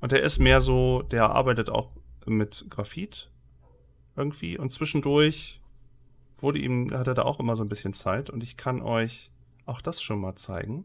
Und 0.00 0.12
der 0.12 0.22
ist 0.22 0.38
mehr 0.38 0.60
so, 0.60 1.02
der 1.02 1.30
arbeitet 1.30 1.70
auch 1.70 1.90
mit 2.26 2.66
Graphit 2.68 3.30
irgendwie. 4.14 4.58
Und 4.58 4.70
zwischendurch 4.70 5.60
wurde 6.36 6.58
ihm, 6.58 6.92
hat 6.92 7.08
er 7.08 7.14
da 7.14 7.22
auch 7.22 7.40
immer 7.40 7.56
so 7.56 7.64
ein 7.64 7.68
bisschen 7.68 7.94
Zeit. 7.94 8.28
Und 8.28 8.42
ich 8.42 8.58
kann 8.58 8.82
euch 8.82 9.30
auch 9.64 9.80
das 9.80 10.02
schon 10.02 10.20
mal 10.20 10.36
zeigen, 10.36 10.84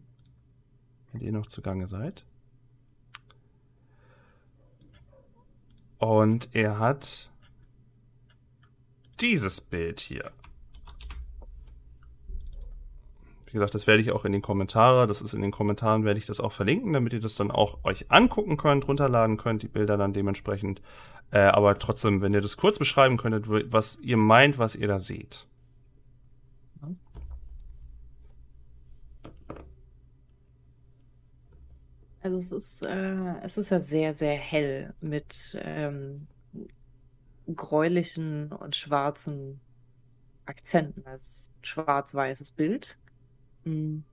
wenn 1.11 1.21
ihr 1.21 1.33
noch 1.33 1.47
zugange 1.47 1.87
seid. 1.87 2.25
Und 5.97 6.49
er 6.53 6.79
hat 6.79 7.31
dieses 9.19 9.59
Bild 9.59 9.99
hier. 9.99 10.31
Wie 13.47 13.53
gesagt, 13.53 13.73
das 13.75 13.87
werde 13.87 14.01
ich 14.01 14.11
auch 14.11 14.25
in 14.25 14.33
den 14.33 14.41
Kommentaren, 14.41 15.07
das 15.07 15.21
ist 15.21 15.33
in 15.33 15.41
den 15.41 15.51
Kommentaren, 15.51 16.03
werde 16.03 16.19
ich 16.19 16.25
das 16.25 16.41
auch 16.41 16.51
verlinken, 16.51 16.91
damit 16.91 17.13
ihr 17.13 17.21
das 17.21 17.35
dann 17.35 17.49
auch 17.49 17.79
euch 17.85 18.11
angucken 18.11 18.57
könnt, 18.57 18.87
runterladen 18.87 19.37
könnt, 19.37 19.63
die 19.63 19.69
Bilder 19.69 19.95
dann 19.95 20.11
dementsprechend. 20.11 20.81
Äh, 21.31 21.39
aber 21.39 21.79
trotzdem, 21.79 22.21
wenn 22.21 22.33
ihr 22.33 22.41
das 22.41 22.57
kurz 22.57 22.77
beschreiben 22.77 23.15
könntet, 23.15 23.45
was 23.47 23.99
ihr 23.99 24.17
meint, 24.17 24.57
was 24.57 24.75
ihr 24.75 24.87
da 24.89 24.99
seht. 24.99 25.47
Also 32.21 32.37
es 32.39 32.51
ist, 32.51 32.85
äh, 32.85 33.39
es 33.43 33.57
ist 33.57 33.69
ja 33.69 33.79
sehr, 33.79 34.13
sehr 34.13 34.35
hell 34.35 34.93
mit 34.99 35.57
ähm, 35.63 36.27
gräulichen 37.55 38.51
und 38.51 38.75
schwarzen 38.75 39.61
Akzenten. 40.45 41.05
Es 41.07 41.21
ist 41.23 41.51
ein 41.51 41.65
schwarz-weißes 41.65 42.51
Bild. 42.51 42.97
Hm. 43.67 44.05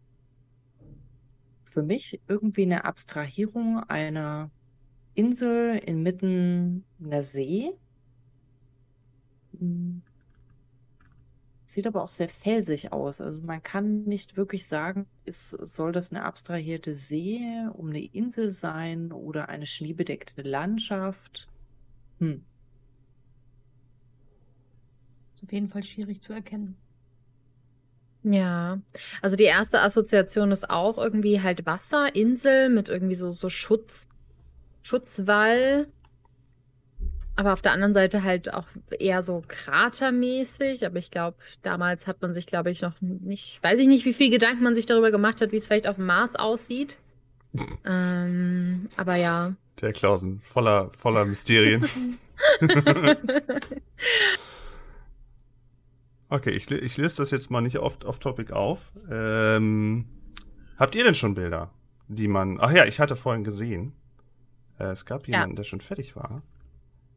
Für 1.64 1.82
mich 1.82 2.20
irgendwie 2.26 2.62
eine 2.62 2.84
Abstrahierung 2.84 3.78
einer 3.84 4.50
Insel 5.14 5.78
inmitten 5.78 6.84
einer 7.00 7.22
See. 7.22 7.70
Hm. 9.58 10.02
Sieht 11.66 11.86
aber 11.86 12.02
auch 12.02 12.10
sehr 12.10 12.28
felsig 12.28 12.92
aus. 12.92 13.20
Also 13.20 13.42
man 13.44 13.62
kann 13.62 14.02
nicht 14.04 14.36
wirklich 14.36 14.66
sagen, 14.66 15.06
ist, 15.24 15.50
soll 15.50 15.92
das 15.92 16.10
eine 16.10 16.24
abstrahierte 16.24 16.92
See 16.92 17.40
um 17.74 17.90
eine 17.90 18.04
Insel 18.04 18.50
sein 18.50 19.12
oder 19.12 19.48
eine 19.48 19.66
schneebedeckte 19.66 20.42
Landschaft? 20.42 21.48
Hm. 22.18 22.44
Ist 25.36 25.44
auf 25.44 25.52
jeden 25.52 25.68
Fall 25.68 25.84
schwierig 25.84 26.22
zu 26.22 26.32
erkennen. 26.32 26.76
Ja, 28.24 28.78
also 29.20 29.36
die 29.36 29.44
erste 29.44 29.82
Assoziation 29.82 30.50
ist 30.50 30.70
auch 30.70 30.96
irgendwie 30.96 31.42
halt 31.42 31.66
Wasser, 31.66 32.14
Insel 32.14 32.70
mit 32.70 32.88
irgendwie 32.88 33.14
so, 33.14 33.32
so 33.32 33.50
Schutz, 33.50 34.08
Schutzwall. 34.82 35.86
Aber 37.36 37.52
auf 37.52 37.60
der 37.60 37.72
anderen 37.72 37.92
Seite 37.92 38.22
halt 38.22 38.54
auch 38.54 38.66
eher 38.98 39.22
so 39.22 39.42
kratermäßig. 39.46 40.86
Aber 40.86 40.98
ich 40.98 41.10
glaube, 41.10 41.36
damals 41.62 42.06
hat 42.06 42.22
man 42.22 42.32
sich, 42.32 42.46
glaube 42.46 42.70
ich, 42.70 42.80
noch 42.80 42.94
nicht, 43.00 43.62
weiß 43.62 43.78
ich 43.78 43.88
nicht, 43.88 44.06
wie 44.06 44.14
viel 44.14 44.30
Gedanken 44.30 44.64
man 44.64 44.74
sich 44.74 44.86
darüber 44.86 45.10
gemacht 45.10 45.42
hat, 45.42 45.52
wie 45.52 45.56
es 45.56 45.66
vielleicht 45.66 45.88
auf 45.88 45.96
dem 45.96 46.06
Mars 46.06 46.34
aussieht. 46.34 46.96
ähm, 47.84 48.88
aber 48.96 49.16
ja. 49.16 49.54
Der 49.82 49.92
Klausen, 49.92 50.40
voller, 50.44 50.92
voller 50.96 51.26
Mysterien. 51.26 51.86
okay, 56.28 56.50
ich, 56.50 56.70
ich 56.70 56.96
lese 56.96 57.18
das 57.18 57.30
jetzt 57.30 57.50
mal 57.50 57.60
nicht 57.60 57.78
oft 57.78 58.04
off-topic 58.04 58.52
auf. 58.52 58.92
Ähm, 59.10 60.06
habt 60.76 60.94
ihr 60.94 61.04
denn 61.04 61.14
schon 61.14 61.34
Bilder, 61.34 61.70
die 62.08 62.28
man. 62.28 62.58
Ach 62.60 62.70
ja, 62.70 62.84
ich 62.84 63.00
hatte 63.00 63.16
vorhin 63.16 63.44
gesehen. 63.44 63.92
Äh, 64.78 64.84
es 64.84 65.04
gab 65.04 65.26
jemanden, 65.28 65.50
ja. 65.50 65.56
der 65.56 65.64
schon 65.64 65.80
fertig 65.80 66.16
war. 66.16 66.42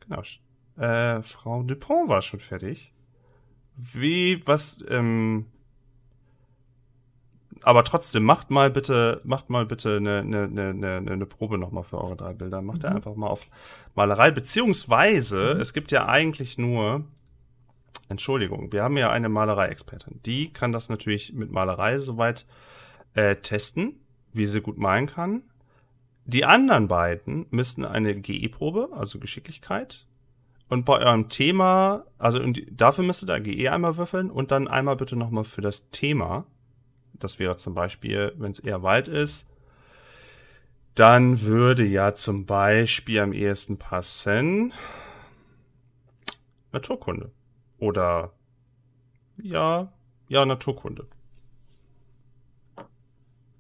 Genau. 0.02 0.22
Äh, 0.78 1.22
Frau 1.24 1.64
Dupont 1.64 2.10
war 2.10 2.22
schon 2.22 2.40
fertig. 2.40 2.94
Wie, 3.76 4.46
was, 4.46 4.84
ähm, 4.90 5.46
aber 7.62 7.84
trotzdem, 7.84 8.24
macht 8.24 8.50
mal 8.50 8.70
bitte, 8.72 9.22
macht 9.24 9.50
mal 9.50 9.66
bitte 9.66 9.98
eine, 9.98 10.20
eine, 10.20 10.44
eine, 10.44 11.12
eine 11.12 11.26
Probe 11.26 11.58
nochmal 11.58 11.84
für 11.84 12.02
eure 12.02 12.16
drei 12.16 12.34
Bilder. 12.34 12.62
Macht 12.62 12.80
mhm. 12.80 12.90
ihr 12.90 12.96
einfach 12.96 13.16
mal 13.16 13.28
auf 13.28 13.48
Malerei, 13.96 14.32
beziehungsweise, 14.32 15.56
mhm. 15.56 15.62
es 15.62 15.74
gibt 15.74 15.92
ja 15.92 16.08
eigentlich 16.08 16.58
nur, 16.58 17.06
Entschuldigung, 18.10 18.72
wir 18.72 18.84
haben 18.84 18.98
ja 18.98 19.10
eine 19.12 19.30
Malerei-Expertin. 19.30 20.22
Die 20.26 20.52
kann 20.54 20.72
das 20.72 20.90
natürlich 20.90 21.34
mit 21.34 21.52
Malerei 21.52 22.00
soweit 22.00 22.46
äh, 23.14 23.36
testen, 23.36 24.00
wie 24.32 24.46
sie 24.46 24.62
gut 24.62 24.78
malen 24.78 25.08
kann. 25.08 25.44
Die 26.26 26.46
anderen 26.46 26.88
beiden 26.88 27.48
müssten 27.52 27.86
eine 27.86 28.16
GE-Probe, 28.20 28.90
also 28.92 29.20
Geschicklichkeit. 29.20 30.06
Und 30.70 30.84
bei 30.84 31.00
eurem 31.00 31.30
Thema, 31.30 32.06
also 32.18 32.40
dafür 32.72 33.06
müsstet 33.06 33.30
ihr 33.30 33.40
GE 33.40 33.70
einmal 33.70 33.98
würfeln 33.98 34.30
und 34.30 34.52
dann 34.52 34.68
einmal 34.68 34.98
bitte 34.98 35.16
nochmal 35.16 35.46
für 35.46 35.62
das 35.62 35.90
Thema. 35.92 36.46
Das 37.14 37.40
wäre 37.40 37.56
zum 37.56 37.74
Beispiel, 37.74 38.34
wenn 38.38 38.52
es 38.52 38.60
eher 38.60 38.84
Wald 38.84 39.08
ist, 39.08 39.48
dann 40.96 41.42
würde 41.42 41.86
ja 41.86 42.16
zum 42.16 42.46
Beispiel 42.46 43.20
am 43.20 43.32
ehesten 43.32 43.78
passen 43.78 44.74
Naturkunde. 46.72 47.32
Oder 47.80 48.32
ja, 49.42 49.92
ja, 50.28 50.46
Naturkunde. 50.46 51.08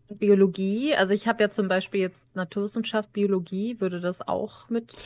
Biologie, 0.09 0.95
also 0.95 1.13
ich 1.13 1.27
habe 1.27 1.43
ja 1.43 1.49
zum 1.49 1.67
Beispiel 1.67 1.99
jetzt 1.99 2.33
Naturwissenschaft, 2.33 3.11
Biologie, 3.11 3.79
würde 3.79 3.99
das 3.99 4.25
auch 4.25 4.69
mit. 4.69 4.97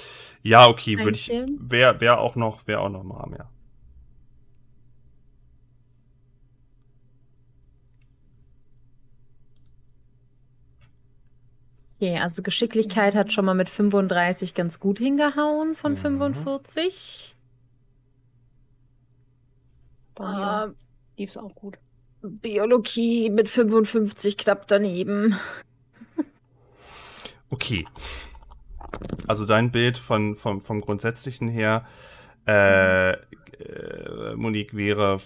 Ja, 0.43 0.67
okay, 0.67 0.97
würde 0.99 1.17
ich. 1.17 1.29
Wäre 1.29 1.99
wär 1.99 2.19
auch 2.19 2.35
noch, 2.35 2.67
wäre 2.67 2.81
auch 2.81 2.89
noch 2.89 3.03
mal 3.03 3.27
mehr. 3.27 3.49
Okay, 12.01 12.17
also 12.17 12.41
Geschicklichkeit 12.41 13.13
hat 13.13 13.31
schon 13.31 13.45
mal 13.45 13.53
mit 13.53 13.69
35 13.69 14.55
ganz 14.55 14.79
gut 14.79 14.97
hingehauen 14.97 15.75
von 15.75 15.93
mhm. 15.93 15.97
45. 15.97 17.35
Bei 20.15 20.25
mir 20.25 20.67
uh, 20.69 20.73
lief 21.17 21.29
es 21.29 21.37
auch 21.37 21.55
gut. 21.55 21.77
Biologie 22.21 23.29
mit 23.29 23.49
55 23.49 24.37
knapp 24.37 24.67
daneben. 24.67 25.35
Okay. 27.49 27.85
Also 29.27 29.45
dein 29.45 29.71
Bild 29.71 29.97
von, 29.97 30.35
vom, 30.37 30.61
vom 30.61 30.81
Grundsätzlichen 30.81 31.47
her, 31.47 31.85
äh, 32.47 33.11
äh, 33.11 34.35
Monique, 34.35 34.75
wäre, 34.75 35.19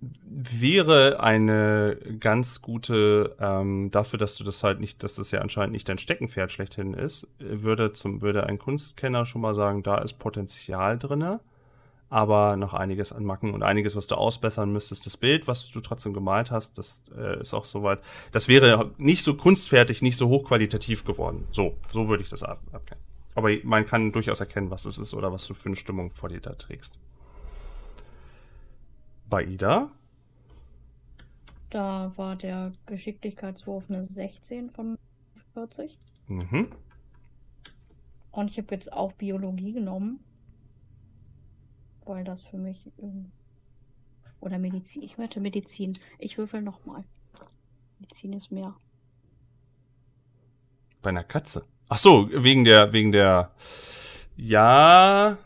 wäre 0.00 1.20
eine 1.20 1.98
ganz 2.20 2.62
gute, 2.62 3.36
ähm, 3.40 3.90
dafür, 3.90 4.18
dass 4.18 4.36
du 4.36 4.44
das 4.44 4.62
halt 4.62 4.80
nicht, 4.80 5.02
dass 5.02 5.14
das 5.14 5.30
ja 5.30 5.40
anscheinend 5.40 5.72
nicht 5.72 5.88
dein 5.88 5.98
Steckenpferd 5.98 6.52
schlechthin 6.52 6.94
ist, 6.94 7.26
würde, 7.38 7.92
zum, 7.92 8.22
würde 8.22 8.46
ein 8.46 8.58
Kunstkenner 8.58 9.26
schon 9.26 9.42
mal 9.42 9.54
sagen, 9.54 9.82
da 9.82 9.98
ist 9.98 10.14
Potenzial 10.18 10.98
drinne 10.98 11.40
aber 12.12 12.58
noch 12.58 12.74
einiges 12.74 13.10
an 13.10 13.24
Macken 13.24 13.54
und 13.54 13.62
einiges, 13.62 13.96
was 13.96 14.06
du 14.06 14.16
ausbessern 14.16 14.70
müsstest. 14.70 15.06
Das 15.06 15.16
Bild, 15.16 15.48
was 15.48 15.70
du 15.70 15.80
trotzdem 15.80 16.12
gemalt 16.12 16.50
hast, 16.50 16.76
das 16.76 17.02
äh, 17.16 17.40
ist 17.40 17.54
auch 17.54 17.64
soweit. 17.64 18.02
Das 18.32 18.48
wäre 18.48 18.92
nicht 18.98 19.24
so 19.24 19.34
kunstfertig, 19.34 20.02
nicht 20.02 20.18
so 20.18 20.28
hochqualitativ 20.28 21.06
geworden. 21.06 21.46
So, 21.50 21.78
so 21.90 22.08
würde 22.08 22.22
ich 22.22 22.28
das 22.28 22.42
ab 22.42 22.60
abkennen. 22.70 23.02
Aber 23.34 23.48
man 23.62 23.86
kann 23.86 24.12
durchaus 24.12 24.40
erkennen, 24.40 24.70
was 24.70 24.84
es 24.84 24.98
ist 24.98 25.14
oder 25.14 25.32
was 25.32 25.46
du 25.46 25.54
für 25.54 25.70
eine 25.70 25.76
Stimmung 25.76 26.10
vor 26.10 26.28
dir 26.28 26.42
da 26.42 26.52
trägst. 26.52 26.98
Bei 29.30 29.42
Ida? 29.42 29.90
Da 31.70 32.12
war 32.16 32.36
der 32.36 32.72
Geschicklichkeitswurf 32.84 33.88
eine 33.88 34.04
16 34.04 34.68
von 34.68 34.98
40. 35.54 35.96
Mhm. 36.26 36.68
Und 38.32 38.50
ich 38.50 38.58
habe 38.58 38.74
jetzt 38.74 38.92
auch 38.92 39.12
Biologie 39.12 39.72
genommen 39.72 40.20
weil 42.04 42.24
das 42.24 42.42
für 42.42 42.58
mich. 42.58 42.90
Oder 44.40 44.58
Medizin. 44.58 45.02
Ich 45.02 45.18
möchte 45.18 45.40
Medizin. 45.40 45.92
Ich 46.18 46.38
würfel 46.38 46.62
nochmal. 46.62 47.04
Medizin 47.98 48.32
ist 48.32 48.50
mehr. 48.50 48.74
Bei 51.00 51.10
einer 51.10 51.24
Katze. 51.24 51.64
Ach 51.88 51.98
so, 51.98 52.28
wegen 52.32 52.64
der, 52.64 52.92
wegen 52.92 53.12
der. 53.12 53.52
Ja. 54.36 55.36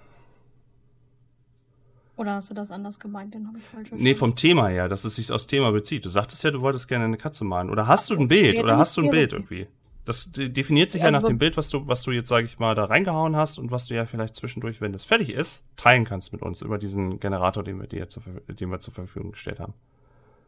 Oder 2.17 2.35
hast 2.35 2.49
du 2.49 2.55
das 2.55 2.71
anders 2.71 2.99
gemeint? 2.99 3.35
Dann 3.35 3.47
habe 3.47 3.59
ich 3.59 3.65
es 3.65 3.69
falsch 3.69 3.89
verstanden. 3.89 4.05
Nee, 4.05 4.15
vom 4.15 4.37
Thema 4.37 4.69
her, 4.69 4.89
dass 4.89 5.05
es 5.05 5.17
sich 5.17 5.31
aufs 5.33 5.47
Thema 5.47 5.71
bezieht. 5.73 6.05
Du 6.05 6.09
sagtest 6.09 6.43
ja, 6.45 6.51
du 6.51 6.63
wolltest 6.63 6.89
gerne 6.89 7.05
eine 7.05 7.19
Katze 7.19 7.45
malen. 7.45 7.69
Oder 7.69 7.87
hast 7.87 8.09
du 8.11 8.15
ein 8.15 8.29
Bild? 8.29 8.59
Oder 8.59 8.79
hast 8.79 8.97
du 8.97 9.03
ein 9.03 9.11
Bild 9.11 9.33
irgendwie? 9.33 9.67
Das 10.07 10.31
definiert 10.33 10.93
sich 10.93 11.03
also, 11.03 11.15
ja 11.15 11.21
nach 11.21 11.27
dem 11.27 11.37
Bild, 11.39 11.57
was 11.57 11.69
du, 11.69 11.89
was 11.89 12.05
du 12.05 12.13
jetzt, 12.13 12.29
sage 12.29 12.45
ich 12.45 12.61
mal, 12.61 12.77
da 12.77 12.85
reingehauen 12.85 13.35
hast 13.35 13.59
und 13.59 13.73
was 13.73 13.89
du 13.89 13.95
ja 13.97 14.07
vielleicht 14.07 14.37
zwischendurch, 14.37 14.81
wenn 14.81 14.93
das 14.93 15.05
fertig 15.05 15.31
ist, 15.31 15.65
teilen 15.77 16.05
kannst 16.05 16.33
mit 16.33 16.43
uns 16.43 16.63
über 16.63 16.79
diesen 16.79 17.19
Generator, 17.19 17.65
den 17.65 17.81
wir 17.81 17.89
dir 17.89 18.09
zur, 18.09 18.23
den 18.49 18.71
wir 18.71 18.79
zur 18.79 18.95
Verfügung 18.95 19.33
gestellt 19.33 19.59
haben. 19.59 19.75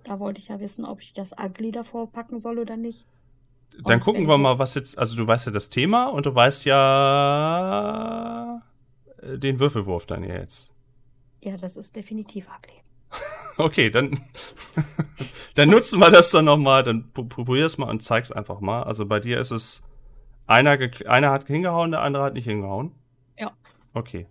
Da 0.04 0.20
wollte 0.20 0.40
ich 0.40 0.46
ja 0.46 0.60
wissen, 0.60 0.84
ob 0.84 1.02
ich 1.02 1.12
das 1.12 1.34
Ugly 1.36 1.72
davor 1.72 2.08
packen 2.10 2.38
soll 2.38 2.60
oder 2.60 2.76
nicht. 2.76 3.04
Dann 3.84 3.94
und 3.94 4.04
gucken 4.04 4.28
wir 4.28 4.38
mal, 4.38 4.60
was 4.60 4.76
jetzt, 4.76 4.96
also 4.96 5.16
du 5.16 5.26
weißt 5.26 5.46
ja 5.46 5.52
das 5.52 5.70
Thema 5.70 6.06
und 6.06 6.24
du 6.24 6.32
weißt 6.32 6.64
ja 6.64 7.82
äh, 9.20 9.38
den 9.38 9.58
Würfelwurf 9.58 10.06
dann 10.06 10.22
jetzt. 10.22 10.72
Ja, 11.42 11.56
das 11.56 11.76
ist 11.76 11.96
definitiv 11.96 12.46
Ugly. 12.46 12.80
okay, 13.58 13.90
dann, 13.90 14.20
dann 15.54 15.68
nutzen 15.68 16.00
wir 16.00 16.10
das 16.10 16.30
doch 16.30 16.42
nochmal, 16.42 16.82
dann 16.82 17.12
probier 17.12 17.66
es 17.66 17.78
mal 17.78 17.90
und 17.90 18.02
zeig's 18.02 18.32
einfach 18.32 18.60
mal. 18.60 18.82
Also 18.84 19.06
bei 19.06 19.20
dir 19.20 19.38
ist 19.38 19.50
es, 19.50 19.82
einer, 20.46 20.78
einer 21.06 21.30
hat 21.30 21.46
hingehauen, 21.46 21.90
der 21.90 22.00
andere 22.00 22.24
hat 22.24 22.34
nicht 22.34 22.46
hingehauen. 22.46 22.92
Ja. 23.38 23.52
Okay. 23.92 24.26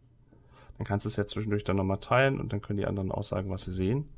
Dann 0.77 0.85
kannst 0.85 1.05
du 1.05 1.09
es 1.09 1.15
ja 1.15 1.25
zwischendurch 1.25 1.63
dann 1.63 1.77
nochmal 1.77 1.99
teilen 1.99 2.39
und 2.39 2.53
dann 2.53 2.61
können 2.61 2.77
die 2.77 2.85
anderen 2.85 3.11
auch 3.11 3.23
sagen, 3.23 3.49
was 3.49 3.63
sie 3.63 3.71
sehen. 3.71 4.09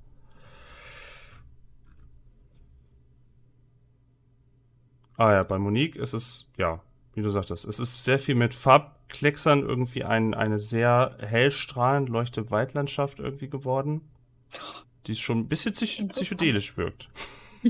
Ah 5.17 5.33
ja, 5.33 5.43
bei 5.43 5.59
Monique 5.59 5.97
ist 5.97 6.13
es, 6.13 6.47
ja, 6.57 6.81
wie 7.13 7.21
du 7.21 7.29
sagtest, 7.29 7.65
es 7.65 7.79
ist 7.79 8.05
sehr 8.05 8.19
viel 8.19 8.35
mit 8.35 8.53
Farbklecksern 8.53 9.61
irgendwie 9.61 10.05
ein, 10.05 10.33
eine 10.33 10.59
sehr 10.59 11.17
hellstrahlend 11.19 12.07
leuchte 12.07 12.51
Waldlandschaft 12.51 13.19
irgendwie 13.19 13.49
geworden, 13.49 14.01
die 15.07 15.15
schon 15.15 15.39
ein 15.39 15.47
bisschen 15.47 15.71
psych 15.73 16.07
psychedelisch 16.09 16.77
wirkt. 16.77 17.09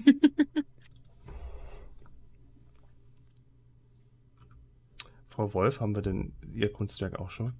Frau 5.27 5.53
Wolf, 5.53 5.79
haben 5.79 5.95
wir 5.95 6.01
denn 6.01 6.33
Ihr 6.53 6.71
Kunstwerk 6.73 7.17
auch 7.17 7.29
schon? 7.29 7.53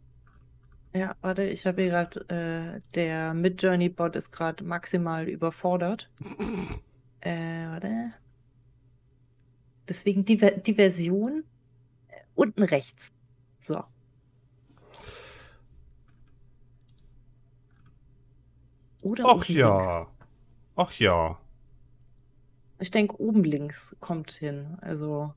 Ja, 0.94 1.16
warte, 1.22 1.44
ich 1.44 1.66
habe 1.66 1.84
hier 1.84 1.92
gerade, 1.92 2.30
äh, 2.30 2.82
der 2.96 3.34
Midjourney-Bot 3.34 4.16
ist 4.16 4.32
gerade 4.32 4.64
maximal 4.64 5.30
überfordert. 5.30 6.10
äh, 7.22 7.68
warte. 7.68 8.14
Deswegen 9.88 10.26
die, 10.26 10.38
die 10.38 10.74
Version 10.74 11.44
äh, 12.08 12.16
unten 12.36 12.64
rechts. 12.64 13.14
So. 13.62 13.84
Oder 19.02 19.26
Ach 19.26 19.30
oben 19.36 19.44
links. 19.48 19.60
ja. 19.60 20.08
Ach 20.76 20.94
ja. 20.94 21.38
Ich 22.80 22.92
denke, 22.92 23.20
oben 23.22 23.44
links 23.44 23.96
kommt 24.00 24.32
hin. 24.32 24.78
Also 24.82 25.34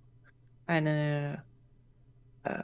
eine, 0.66 1.42
äh, 2.44 2.50
ein 2.50 2.54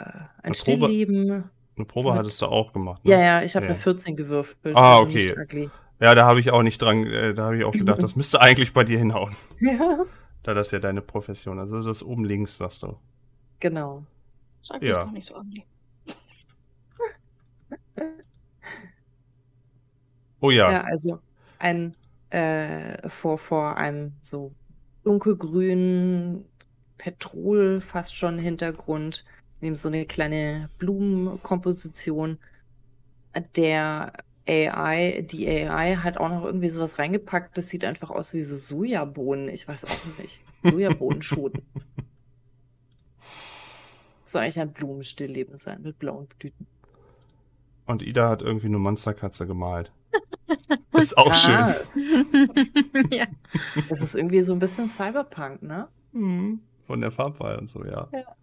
Eine 0.43 0.53
Probe- 0.53 0.55
Stillleben. 0.55 1.51
Eine 1.77 1.85
Probe 1.85 2.11
Mit- 2.11 2.19
hattest 2.19 2.41
du 2.43 2.47
auch 2.47 2.73
gemacht. 2.73 3.05
Ne? 3.05 3.13
Ja, 3.13 3.21
ja, 3.21 3.43
ich 3.43 3.55
habe 3.57 3.67
Ja. 3.67 3.71
eine 3.73 3.79
14 3.79 4.17
gewürfelt. 4.17 4.77
Ah, 4.77 4.99
also 4.99 5.09
okay. 5.43 5.71
Ja, 6.01 6.15
da 6.15 6.27
habe 6.27 6.39
ich 6.41 6.51
auch 6.53 6.63
nicht 6.63 6.81
dran, 6.81 7.07
äh, 7.07 7.35
da 7.35 7.47
habe 7.47 7.59
ich 7.59 7.65
auch 7.65 7.73
gedacht, 7.97 8.03
das 8.03 8.15
müsste 8.17 8.41
eigentlich 8.41 8.73
bei 8.73 8.85
dir 8.85 8.99
hinhauen. 8.99 9.37
Ja, 9.61 10.05
Da 10.45 10.55
das 10.55 10.71
ja 10.71 10.79
deine 10.79 11.03
Profession 11.03 11.59
ist. 11.59 11.73
Also 11.73 11.77
das 11.77 11.87
ist 11.99 12.03
oben 12.05 12.25
links, 12.25 12.57
sagst 12.57 12.83
du. 12.83 12.97
genau. 13.61 14.05
Ist 14.63 14.73
eigentlich 14.73 14.91
Ja. 14.91 15.05
nicht 15.07 15.27
so 15.27 15.37
ugly. 15.37 15.65
Oh 20.41 20.51
ja. 20.51 20.71
Ja, 20.71 20.81
also 20.83 21.19
ein 21.59 21.95
äh, 22.31 23.09
vor, 23.09 23.39
vor 23.39 23.77
einem 23.77 24.13
so 24.21 24.53
dunkelgrünen 25.05 26.45
Petrol 26.99 27.81
fast 27.81 28.17
schon 28.17 28.39
Hintergrund, 28.39 29.25
neben 29.61 29.77
so 29.77 29.89
eine 29.89 30.07
kleine 30.07 30.69
Blumenkomposition. 30.79 32.39
Der 33.57 34.13
AI, 34.47 35.23
die 35.23 35.49
AI 35.49 35.97
hat 35.97 36.19
auch 36.19 36.29
noch 36.29 36.45
irgendwie 36.45 36.71
sowas 36.71 36.99
reingepackt, 36.99 37.57
das 37.57 37.69
sieht 37.69 37.85
einfach 37.85 38.11
aus 38.11 38.35
wie 38.35 38.41
so 38.41 38.57
Sojabohnen. 38.57 39.49
Ich 39.49 39.69
weiß 39.69 39.85
auch 39.85 40.19
nicht. 40.19 40.41
Sojabohnenschoten. 40.63 41.63
Soll 44.25 44.43
eigentlich 44.43 44.61
ein 44.61 44.73
Blumenstillleben 44.73 45.59
sein 45.59 45.83
mit 45.83 45.99
blauen 45.99 46.27
Blüten. 46.39 46.67
Und 47.89 48.03
Ida 48.03 48.29
hat 48.29 48.43
irgendwie 48.43 48.67
eine 48.67 48.79
Monsterkatze 48.79 49.47
gemalt. 49.47 49.91
Ist 50.93 51.17
auch 51.17 51.33
schön. 51.33 51.55
Ah, 51.55 51.75
ja. 53.11 53.27
das 53.89 54.03
ist 54.03 54.15
irgendwie 54.15 54.43
so 54.43 54.53
ein 54.53 54.59
bisschen 54.59 54.89
Cyberpunk, 54.89 55.63
ne? 55.63 55.89
Mhm. 56.13 56.61
Von 56.87 57.01
der 57.01 57.11
Farbwahl 57.11 57.57
und 57.57 57.71
so, 57.71 57.85
ja. 57.85 58.09
Ja. 58.13 58.37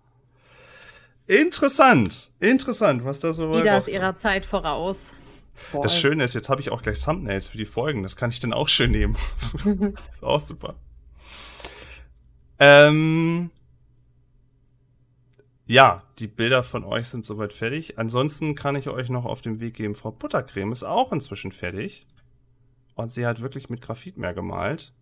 Interessant. 1.28 2.32
Interessant, 2.40 3.06
was 3.06 3.20
da 3.20 3.34
so 3.34 3.54
Ida 3.54 3.78
ist 3.78 3.88
ihrer 3.88 4.16
Zeit 4.16 4.48
voraus. 4.48 5.14
Boah, 5.72 5.84
Das 5.84 5.96
Schöne 5.98 6.24
ist, 6.24 6.34
jetzt 6.34 6.50
habe 6.50 6.62
ich 6.62 6.72
auch 6.72 6.82
gleich 6.82 7.00
Thumbnails 7.00 7.48
für 7.48 7.60
die 7.60 7.66
Folgen. 7.66 8.02
Das 8.02 8.16
kann 8.16 8.32
ich 8.32 8.40
dann 8.40 8.52
auch 8.52 8.68
schön 8.68 8.92
nehmen. 8.92 9.16
ist 10.10 10.24
auch 10.24 10.40
super. 10.40 10.76
Ähm, 12.58 13.52
ja, 15.68 16.04
die 16.20 16.28
Bilder 16.28 16.64
von 16.64 16.84
euch 16.84 17.08
sind 17.08 17.26
soweit 17.26 17.54
fertig. 17.54 17.98
Ansonsten 17.98 18.56
kann 18.56 18.76
ich 18.76 18.90
euch 18.90 19.10
noch 19.10 19.26
auf 19.26 19.42
den 19.42 19.60
Weg 19.60 19.76
geben. 19.76 19.96
Frau 19.96 20.12
Buttercreme 20.12 20.72
ist 20.72 20.84
auch 20.84 21.12
inzwischen 21.12 21.52
fertig. 21.52 22.06
Und 22.94 23.12
sie 23.12 23.26
hat 23.26 23.42
wirklich 23.42 23.70
mit 23.70 23.82
Graphit 23.82 24.18
mehr 24.18 24.34
gemalt. 24.34 24.94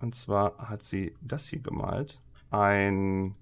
Und 0.00 0.14
zwar 0.14 0.58
hat 0.58 0.84
sie 0.84 1.14
das 1.20 1.48
hier 1.48 1.60
gemalt. 1.60 2.20
Ein, 2.50 3.34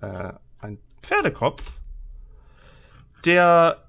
äh, 0.00 0.32
ein 0.60 0.78
Pferdekopf, 1.02 1.80
der 3.24 3.82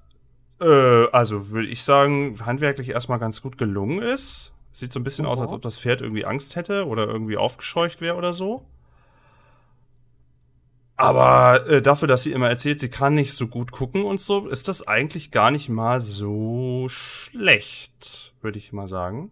äh, 0.60 1.08
also 1.12 1.50
würde 1.50 1.68
ich 1.68 1.82
sagen, 1.82 2.36
handwerklich 2.44 2.90
erstmal 2.90 3.18
ganz 3.18 3.42
gut 3.42 3.58
gelungen 3.58 4.02
ist. 4.02 4.52
Sieht 4.72 4.92
so 4.92 5.00
ein 5.00 5.04
bisschen 5.04 5.26
aus, 5.26 5.40
als 5.40 5.52
ob 5.52 5.62
das 5.62 5.78
Pferd 5.78 6.00
irgendwie 6.00 6.24
Angst 6.24 6.56
hätte 6.56 6.86
oder 6.86 7.06
irgendwie 7.06 7.36
aufgescheucht 7.36 8.00
wäre 8.00 8.16
oder 8.16 8.32
so. 8.32 8.64
Aber 10.98 11.64
äh, 11.68 11.80
dafür, 11.80 12.08
dass 12.08 12.24
sie 12.24 12.32
immer 12.32 12.48
erzählt, 12.48 12.80
sie 12.80 12.90
kann 12.90 13.14
nicht 13.14 13.32
so 13.32 13.46
gut 13.46 13.70
gucken 13.70 14.02
und 14.04 14.20
so, 14.20 14.48
ist 14.48 14.66
das 14.66 14.86
eigentlich 14.86 15.30
gar 15.30 15.52
nicht 15.52 15.68
mal 15.68 16.00
so 16.00 16.88
schlecht, 16.88 18.34
würde 18.40 18.58
ich 18.58 18.72
mal 18.72 18.88
sagen. 18.88 19.30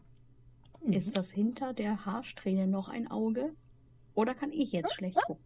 Ist 0.88 1.16
das 1.16 1.32
hinter 1.32 1.74
der 1.74 2.06
Haarsträhne 2.06 2.68
noch 2.68 2.88
ein 2.88 3.10
Auge? 3.10 3.50
Oder 4.14 4.32
kann 4.34 4.52
ich 4.52 4.70
jetzt 4.70 4.94
schlecht 4.94 5.18
gucken? 5.26 5.44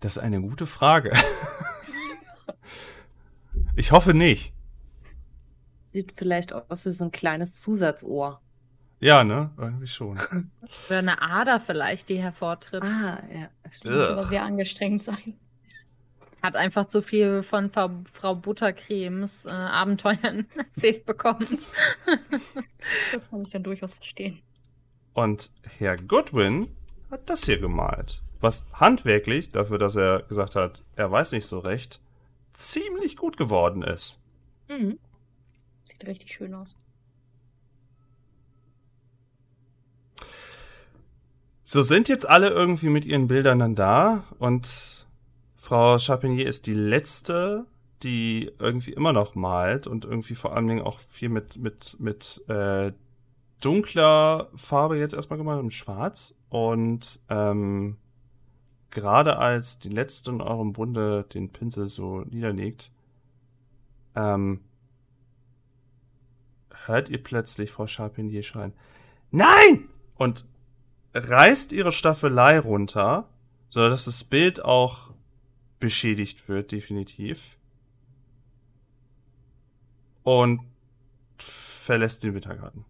Das 0.00 0.16
ist 0.16 0.22
eine 0.22 0.40
gute 0.40 0.66
Frage. 0.66 1.12
ich 3.76 3.92
hoffe 3.92 4.14
nicht. 4.14 4.52
Sieht 5.84 6.14
vielleicht 6.16 6.52
aus 6.52 6.84
wie 6.86 6.90
so 6.90 7.04
ein 7.04 7.12
kleines 7.12 7.60
Zusatzohr. 7.60 8.40
Ja, 9.02 9.24
ne? 9.24 9.50
Irgendwie 9.58 9.88
schon. 9.88 10.16
Oder 10.88 10.98
eine 10.98 11.20
Ader 11.20 11.58
vielleicht, 11.58 12.08
die 12.08 12.18
hervortritt. 12.18 12.84
Ah, 12.84 13.20
ja. 13.34 13.48
Das 13.64 13.82
muss 13.82 13.94
Ugh. 13.94 14.12
aber 14.12 14.24
sehr 14.24 14.44
angestrengt 14.44 15.02
sein. 15.02 15.36
Hat 16.40 16.54
einfach 16.54 16.86
zu 16.86 17.02
viel 17.02 17.42
von 17.42 17.72
Frau, 17.72 17.90
Frau 18.12 18.36
Buttercremes 18.36 19.44
äh, 19.44 19.50
Abenteuern 19.50 20.46
erzählt 20.56 21.04
bekommen. 21.04 21.46
Das 23.12 23.30
kann 23.30 23.42
ich 23.42 23.50
dann 23.50 23.62
durchaus 23.62 23.92
verstehen. 23.92 24.40
Und 25.14 25.52
Herr 25.78 25.96
Goodwin 25.96 26.68
hat 27.10 27.30
das 27.30 27.44
hier 27.44 27.58
gemalt. 27.58 28.22
Was 28.40 28.66
handwerklich, 28.72 29.50
dafür, 29.50 29.78
dass 29.78 29.94
er 29.94 30.22
gesagt 30.22 30.56
hat, 30.56 30.82
er 30.96 31.10
weiß 31.12 31.30
nicht 31.30 31.46
so 31.46 31.60
recht, 31.60 32.00
ziemlich 32.54 33.16
gut 33.16 33.36
geworden 33.36 33.82
ist. 33.82 34.20
Mhm. 34.68 34.98
Sieht 35.84 36.06
richtig 36.06 36.32
schön 36.32 36.54
aus. 36.54 36.76
So 41.72 41.80
sind 41.80 42.10
jetzt 42.10 42.28
alle 42.28 42.50
irgendwie 42.50 42.90
mit 42.90 43.06
ihren 43.06 43.28
Bildern 43.28 43.60
dann 43.60 43.74
da 43.74 44.24
und 44.38 45.06
Frau 45.56 45.96
Chapinier 45.96 46.46
ist 46.46 46.66
die 46.66 46.74
letzte, 46.74 47.64
die 48.02 48.52
irgendwie 48.58 48.92
immer 48.92 49.14
noch 49.14 49.34
malt 49.34 49.86
und 49.86 50.04
irgendwie 50.04 50.34
vor 50.34 50.54
allen 50.54 50.68
Dingen 50.68 50.82
auch 50.82 50.98
viel 50.98 51.30
mit, 51.30 51.56
mit, 51.56 51.96
mit 51.98 52.44
äh, 52.48 52.92
dunkler 53.62 54.50
Farbe 54.54 54.98
jetzt 54.98 55.14
erstmal 55.14 55.38
gemalt, 55.38 55.62
und 55.62 55.72
schwarz. 55.72 56.34
Und 56.50 57.20
ähm, 57.30 57.96
gerade 58.90 59.38
als 59.38 59.78
die 59.78 59.88
letzte 59.88 60.30
in 60.30 60.42
eurem 60.42 60.74
Bunde 60.74 61.24
den 61.32 61.48
Pinsel 61.48 61.86
so 61.86 62.20
niederlegt, 62.20 62.92
ähm, 64.14 64.60
hört 66.84 67.08
ihr 67.08 67.22
plötzlich 67.22 67.70
Frau 67.70 67.86
Charpentier 67.86 68.42
schreien, 68.42 68.74
Nein! 69.30 69.88
Und 70.18 70.44
reißt 71.14 71.72
ihre 71.72 71.92
Staffelei 71.92 72.58
runter, 72.58 73.28
sodass 73.70 74.04
das 74.06 74.24
Bild 74.24 74.64
auch 74.64 75.12
beschädigt 75.80 76.48
wird, 76.48 76.72
definitiv. 76.72 77.56
Und 80.22 80.60
verlässt 81.38 82.22
den 82.22 82.34
Wintergarten. 82.34 82.84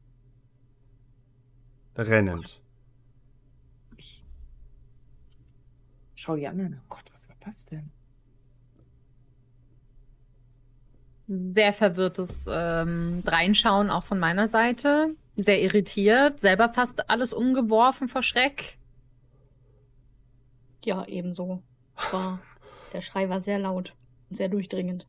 Rennend. 1.97 2.61
Ich 3.97 4.25
schau 6.15 6.37
die 6.37 6.47
anderen. 6.47 6.81
Oh 6.83 6.87
Gott, 6.89 7.05
was 7.13 7.29
war 7.29 7.37
das 7.41 7.65
denn? 7.65 7.91
Sehr 11.27 11.73
verwirrtes 11.73 12.47
ähm, 12.51 13.23
Reinschauen 13.27 13.91
auch 13.91 14.05
von 14.05 14.19
meiner 14.19 14.49
Seite. 14.49 15.15
Sehr 15.37 15.63
irritiert. 15.63 16.41
Selber 16.41 16.69
fast 16.73 17.09
alles 17.09 17.33
umgeworfen 17.33 18.09
vor 18.09 18.23
Schreck. 18.23 18.79
Ja, 20.85 21.07
ebenso. 21.07 21.63
War, 22.11 22.41
der 22.93 23.01
Schrei 23.01 23.29
war 23.29 23.41
sehr 23.41 23.59
laut 23.59 23.95
und 24.29 24.37
sehr 24.37 24.49
durchdringend. 24.49 25.07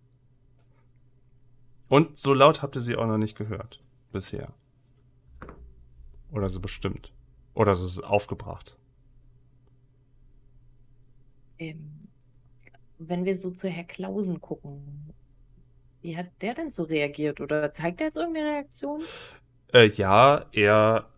Und 1.90 2.18
so 2.18 2.34
laut 2.34 2.62
habt 2.62 2.76
ihr 2.76 2.82
sie 2.82 2.96
auch 2.96 3.06
noch 3.06 3.18
nicht 3.18 3.38
gehört. 3.38 3.82
Bisher. 4.12 4.54
Oder 6.32 6.50
so 6.50 6.60
bestimmt. 6.60 7.14
Oder 7.54 7.76
so 7.76 7.86
ist 7.86 7.94
es 7.94 8.00
aufgebracht. 8.00 8.78
Ähm, 11.60 12.08
wenn 12.98 13.26
wir 13.26 13.36
so 13.36 13.52
zu 13.52 13.70
Herr 13.70 13.84
Klausen 13.84 14.42
gucken, 14.42 15.14
wie 16.02 16.18
hat 16.18 16.28
der 16.42 16.54
denn 16.54 16.70
so 16.70 16.84
reagiert? 16.84 17.42
Oder 17.42 17.72
zeigt 17.72 18.02
er 18.02 18.08
jetzt 18.08 18.18
irgendeine 18.18 18.50
Reaktion? 18.50 19.02
Äh, 19.74 19.88
ja, 19.88 20.46
er 20.52 21.10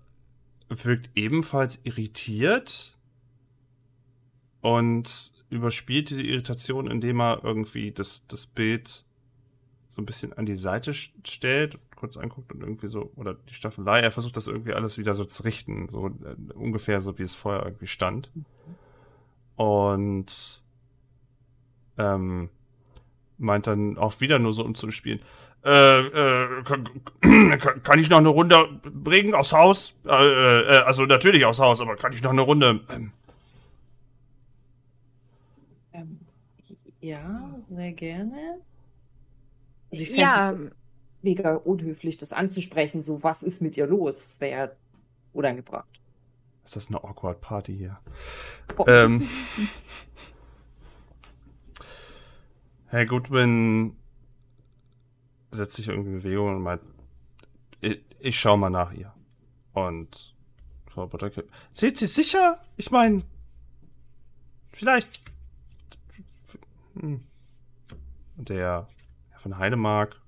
wirkt 0.69 1.11
ebenfalls 1.15 1.79
irritiert 1.83 2.97
und 4.61 5.33
überspielt 5.49 6.09
diese 6.09 6.23
Irritation, 6.23 6.89
indem 6.89 7.21
er 7.21 7.43
irgendwie 7.43 7.91
das, 7.91 8.25
das 8.27 8.47
Bild 8.47 9.05
so 9.91 10.01
ein 10.01 10.05
bisschen 10.05 10.33
an 10.33 10.45
die 10.45 10.55
Seite 10.55 10.93
stellt, 10.93 11.77
kurz 11.95 12.17
anguckt 12.17 12.51
und 12.51 12.61
irgendwie 12.61 12.87
so, 12.87 13.11
oder 13.15 13.35
die 13.35 13.53
Staffelei, 13.53 13.99
er 13.99 14.11
versucht 14.11 14.35
das 14.37 14.47
irgendwie 14.47 14.73
alles 14.73 14.97
wieder 14.97 15.13
so 15.13 15.23
zu 15.23 15.43
richten, 15.43 15.87
so 15.89 16.07
äh, 16.07 16.53
ungefähr 16.53 17.01
so, 17.01 17.17
wie 17.17 17.23
es 17.23 17.35
vorher 17.35 17.63
irgendwie 17.63 17.87
stand. 17.87 18.31
Und 19.55 20.63
ähm, 21.97 22.49
meint 23.37 23.67
dann 23.67 23.97
auch 23.97 24.19
wieder 24.19 24.39
nur 24.39 24.53
so 24.53 24.65
umzuspielen. 24.65 25.21
Äh, 25.65 25.99
äh, 25.99 26.63
kann, 26.63 27.81
kann, 27.81 27.97
ich 27.97 28.09
noch 28.11 28.19
eine 28.19 28.29
Runde 28.29 28.79
bringen 28.83 29.33
aufs 29.33 29.51
Haus? 29.51 29.95
Äh, 30.05 30.09
äh, 30.09 30.83
also 30.83 31.05
natürlich 31.05 31.43
aufs 31.43 31.59
Haus, 31.59 31.81
aber 31.81 31.95
kann 31.95 32.13
ich 32.13 32.21
noch 32.21 32.31
eine 32.31 32.41
Runde? 32.41 32.81
Ähm. 32.91 33.11
Ähm, 35.91 36.19
ja, 36.99 37.55
sehr 37.57 37.93
gerne. 37.93 38.59
Also 39.91 40.03
ich 40.03 40.15
Ja, 40.15 40.53
mega 41.23 41.55
unhöflich, 41.55 42.19
das 42.19 42.31
anzusprechen. 42.31 43.01
So, 43.01 43.23
was 43.23 43.41
ist 43.41 43.59
mit 43.59 43.75
ihr 43.75 43.87
los? 43.87 44.17
Das 44.17 44.41
wäre 44.41 44.59
ja 44.59 44.71
unangebracht. 45.33 45.99
Ist 46.63 46.75
das 46.75 46.89
eine 46.89 47.03
awkward 47.03 47.41
Party 47.41 47.75
hier? 47.75 47.99
Oh. 48.77 48.85
Ähm, 48.87 49.27
Herr 52.85 53.07
Goodwin 53.07 53.95
setzt 55.55 55.75
sich 55.75 55.87
irgendwie 55.87 56.11
in 56.11 56.17
Bewegung 56.19 56.55
und 56.55 56.61
meint, 56.61 56.81
ich, 57.81 58.01
ich 58.19 58.39
schau 58.39 58.57
mal 58.57 58.69
nach 58.69 58.91
ihr. 58.93 59.13
Und 59.73 60.35
Frau 60.89 61.07
Butterkip, 61.07 61.51
sind 61.71 61.97
Sie 61.97 62.07
sicher? 62.07 62.59
Ich 62.77 62.91
meine, 62.91 63.23
vielleicht. 64.71 65.21
Hm. 66.99 67.25
Der 68.37 68.57
Herr 68.57 68.87
von 69.41 69.57
Heidemark, 69.57 70.21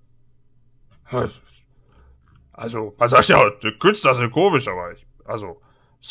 Also, 2.52 2.96
man 2.98 3.10
sagt 3.10 3.28
ja, 3.28 3.50
Künstler 3.80 4.16
sind 4.16 4.32
komisch, 4.32 4.68
aber 4.68 4.94
ich, 4.94 5.06
also, 5.26 5.62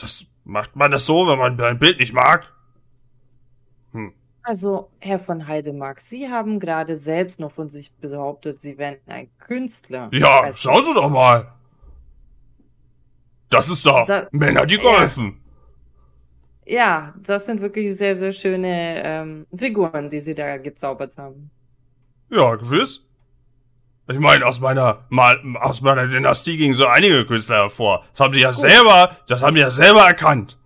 das, 0.00 0.26
macht 0.44 0.76
man 0.76 0.92
das 0.92 1.04
so, 1.04 1.26
wenn 1.26 1.38
man 1.38 1.60
ein 1.60 1.78
Bild 1.78 1.98
nicht 1.98 2.12
mag? 2.12 2.52
Hm. 3.92 4.14
Also, 4.50 4.90
Herr 5.00 5.18
von 5.18 5.48
Heidemark, 5.48 6.00
Sie 6.00 6.28
haben 6.28 6.60
gerade 6.60 6.94
selbst 6.96 7.40
noch 7.40 7.50
von 7.50 7.68
sich 7.68 7.90
behauptet, 7.94 8.60
Sie 8.60 8.78
wären 8.78 8.98
ein 9.08 9.28
Künstler. 9.40 10.08
Ja, 10.12 10.42
Also, 10.42 10.58
schauen 10.58 10.84
Sie 10.84 10.94
doch 10.94 11.10
mal. 11.10 11.52
Das 13.50 13.68
ist 13.68 13.84
doch 13.84 14.06
Da- 14.06 14.28
Männer, 14.30 14.64
die 14.64 14.76
Ja. 14.76 14.82
golfen. 14.82 15.40
Ja, 16.64 17.12
das 17.24 17.46
sind 17.46 17.60
wirklich 17.60 17.96
sehr, 17.96 18.14
sehr 18.14 18.30
schöne 18.32 19.02
ähm, 19.04 19.46
Figuren, 19.52 20.08
die 20.10 20.20
Sie 20.20 20.34
da 20.34 20.58
gezaubert 20.58 21.18
haben. 21.18 21.50
Ja, 22.30 22.54
gewiss. 22.54 23.02
Ich 24.08 24.18
meine, 24.20 24.46
aus 24.46 24.60
meiner, 24.60 25.04
mal, 25.08 25.40
aus 25.60 25.80
meiner 25.80 26.06
Dynastie 26.06 26.56
gingen 26.56 26.74
so 26.74 26.86
einige 26.86 27.26
Künstler 27.26 27.62
hervor. 27.62 28.04
Das 28.12 28.20
haben 28.20 28.32
sie 28.34 28.40
ja 28.42 28.50
Gut. 28.50 28.60
selber, 28.60 29.16
das 29.26 29.42
haben 29.42 29.56
sie 29.56 29.62
ja 29.62 29.70
selber 29.70 30.02
erkannt. 30.06 30.56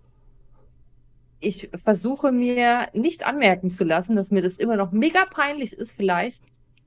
Ich 1.40 1.70
versuche 1.74 2.32
mir 2.32 2.88
nicht 2.92 3.26
anmerken 3.26 3.70
zu 3.70 3.84
lassen, 3.84 4.14
dass 4.14 4.30
mir 4.30 4.42
das 4.42 4.58
immer 4.58 4.76
noch 4.76 4.92
mega 4.92 5.24
peinlich 5.24 5.72
ist. 5.72 5.92
Vielleicht 5.92 6.44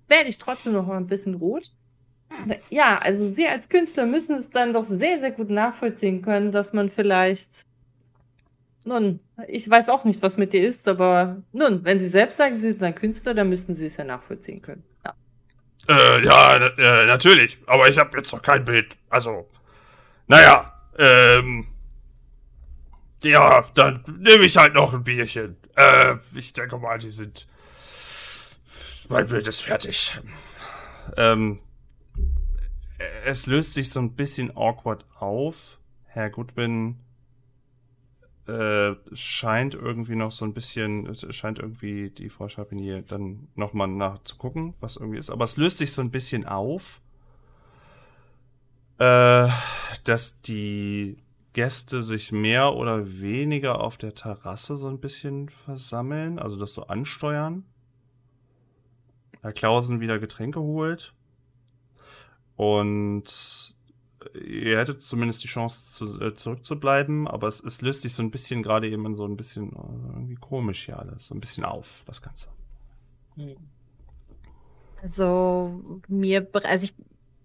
werde 0.08 0.30
ich 0.30 0.38
trotzdem 0.38 0.74
noch 0.74 0.86
mal 0.86 0.98
ein 0.98 1.08
bisschen 1.08 1.34
rot. 1.36 1.72
Ja, 2.70 2.98
also 3.00 3.28
Sie 3.28 3.48
als 3.48 3.70
Künstler 3.70 4.06
müssen 4.06 4.36
es 4.36 4.50
dann 4.50 4.74
doch 4.74 4.86
sehr, 4.86 5.20
sehr 5.20 5.32
gut 5.32 5.50
nachvollziehen 5.50 6.22
können, 6.22 6.52
dass 6.52 6.74
man 6.74 6.90
vielleicht. 6.90 7.62
Nun, 8.86 9.22
ich 9.48 9.70
weiß 9.70 9.90
auch 9.90 10.04
nicht, 10.04 10.22
was 10.22 10.38
mit 10.38 10.52
dir 10.52 10.68
ist, 10.68 10.88
aber 10.88 11.42
nun, 11.52 11.86
wenn 11.86 12.00
Sie 12.00 12.08
selbst 12.08 12.38
sagen, 12.38 12.56
Sie 12.56 12.72
sind 12.72 12.84
ein 12.84 12.96
Künstler, 12.96 13.34
dann 13.34 13.50
müssen 13.50 13.76
Sie 13.76 13.86
es 13.86 13.98
ja 13.98 14.04
nachvollziehen 14.04 14.62
können. 14.62 14.84
Ja. 15.06 15.14
Äh, 15.90 16.26
ja, 16.26 16.58
äh, 16.58 17.06
natürlich. 17.06 17.60
Aber 17.66 17.88
ich 17.88 17.98
habe 17.98 18.18
jetzt 18.18 18.32
noch 18.34 18.42
kein 18.42 18.66
Bild. 18.66 18.98
Also, 19.10 19.48
naja, 20.28 20.74
ähm. 20.98 21.68
Ja, 23.24 23.66
dann 23.74 24.04
nehme 24.20 24.44
ich 24.44 24.58
halt 24.58 24.74
noch 24.74 24.94
ein 24.94 25.04
Bierchen. 25.04 25.56
Äh, 25.76 26.16
ich 26.36 26.54
denke 26.54 26.78
mal, 26.78 27.00
die 27.00 27.10
sind. 27.10 27.48
Mein 29.10 29.28
Bild 29.28 29.48
ist 29.48 29.62
fertig. 29.62 30.20
ähm, 31.18 31.60
es 33.26 33.46
löst 33.46 33.74
sich 33.74 33.90
so 33.90 34.00
ein 34.00 34.14
bisschen 34.14 34.56
awkward 34.56 35.06
auf. 35.20 35.80
Herr 36.06 36.30
Goodwin 36.30 37.00
äh, 38.48 38.96
scheint 39.14 39.74
irgendwie 39.74 40.16
noch 40.16 40.32
so 40.32 40.46
ein 40.46 40.54
bisschen, 40.54 41.14
scheint 41.32 41.60
irgendwie 41.60 42.10
die 42.10 42.30
Frau 42.30 42.48
Chapinier 42.48 43.02
dann 43.02 43.48
nochmal 43.56 43.88
nachzugucken, 43.88 44.74
was 44.80 44.98
irgendwie 44.98 45.20
ist. 45.20 45.30
Aber 45.30 45.46
es 45.46 45.58
löst 45.58 45.78
sich 45.78 45.92
so 45.92 46.02
ein 46.02 46.12
bisschen 46.12 46.46
auf, 46.46 47.02
äh, 49.00 49.48
dass 50.04 50.42
die 50.42 51.18
Gäste 51.54 52.02
sich 52.04 52.32
mehr 52.32 52.74
oder 52.74 53.22
weniger 53.22 53.82
auf 53.82 53.98
der 53.98 54.16
Terrasse 54.16 54.76
so 54.76 54.88
ein 54.88 55.00
bisschen 55.00 55.50
versammeln, 55.50 56.40
also 56.40 56.58
das 56.58 56.74
so 56.74 56.88
ansteuern. 56.88 57.64
Herr 59.42 59.54
Klausen 59.54 60.00
wieder 60.00 60.20
Getränke 60.20 60.60
holt. 60.60 61.14
Und 62.56 63.76
ihr 64.34 64.78
hättet 64.78 65.02
zumindest 65.04 65.44
die 65.44 65.48
Chance 65.48 65.92
zu, 65.92 66.22
äh, 66.22 66.34
zurückzubleiben, 66.34 67.28
aber 67.28 67.48
es, 67.48 67.62
es 67.62 67.82
löst 67.82 68.02
sich 68.02 68.14
so 68.14 68.24
ein 68.24 68.32
bisschen 68.32 68.64
gerade 68.64 68.90
eben 68.90 69.06
in 69.06 69.16
so 69.16 69.26
ein 69.26 69.38
bisschen 69.38 69.74
äh, 69.74 70.14
irgendwie 70.14 70.36
komisch 70.36 70.86
hier 70.86 71.00
alles, 71.00 71.28
so 71.28 71.36
ein 71.36 71.42
bisschen 71.42 71.66
auf, 71.66 72.04
das 72.06 72.22
Ganze. 72.22 72.50
Hm. 73.36 73.56
Also 75.02 75.82
mir, 76.08 76.48
also 76.64 76.86
ich 76.86 76.94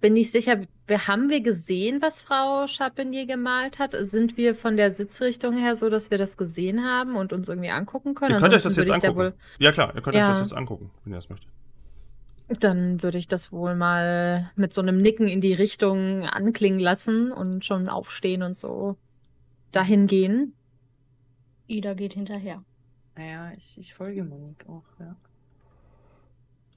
bin 0.00 0.12
nicht 0.12 0.30
sicher, 0.30 0.62
wir, 0.86 1.06
haben 1.08 1.28
wir 1.28 1.40
gesehen, 1.42 2.00
was 2.00 2.20
Frau 2.20 2.66
Chapinier 2.66 3.26
gemalt 3.26 3.78
hat? 3.78 3.92
Sind 3.92 4.36
wir 4.36 4.54
von 4.54 4.76
der 4.76 4.90
Sitzrichtung 4.90 5.56
her 5.56 5.76
so, 5.76 5.90
dass 5.90 6.10
wir 6.10 6.18
das 6.18 6.36
gesehen 6.36 6.84
haben 6.84 7.16
und 7.16 7.32
uns 7.32 7.48
irgendwie 7.48 7.70
angucken 7.70 8.14
können? 8.14 8.34
Ihr 8.34 8.40
könnt 8.40 8.54
euch 8.54 8.62
das 8.62 8.78
Ansonsten 8.78 8.92
jetzt 8.92 8.96
ich 8.96 9.02
da 9.02 9.08
angucken. 9.08 9.38
Ja 9.58 9.72
klar, 9.72 9.94
ihr 9.94 10.02
könnt 10.02 10.16
euch 10.16 10.22
Ja. 10.22 10.28
das 10.28 10.38
jetzt 10.40 10.54
angucken, 10.54 10.90
wenn 11.04 11.12
ihr 11.12 11.16
das 11.16 11.28
möchtet. 11.28 11.50
Dann 12.60 13.02
würde 13.02 13.18
ich 13.18 13.28
das 13.28 13.52
wohl 13.52 13.74
mal 13.74 14.50
mit 14.56 14.72
so 14.72 14.80
einem 14.80 15.02
Nicken 15.02 15.28
in 15.28 15.40
die 15.40 15.52
Richtung 15.52 16.22
anklingen 16.22 16.80
lassen 16.80 17.30
und 17.30 17.64
schon 17.64 17.88
aufstehen 17.88 18.42
und 18.42 18.56
so 18.56 18.96
dahin 19.72 20.06
gehen. 20.06 20.54
Ida 21.66 21.92
geht 21.92 22.14
hinterher. 22.14 22.62
Naja, 23.16 23.52
ich, 23.56 23.76
ich 23.78 23.92
folge 23.92 24.24
Monique 24.24 24.66
auch, 24.68 24.84
ja. 24.98 25.16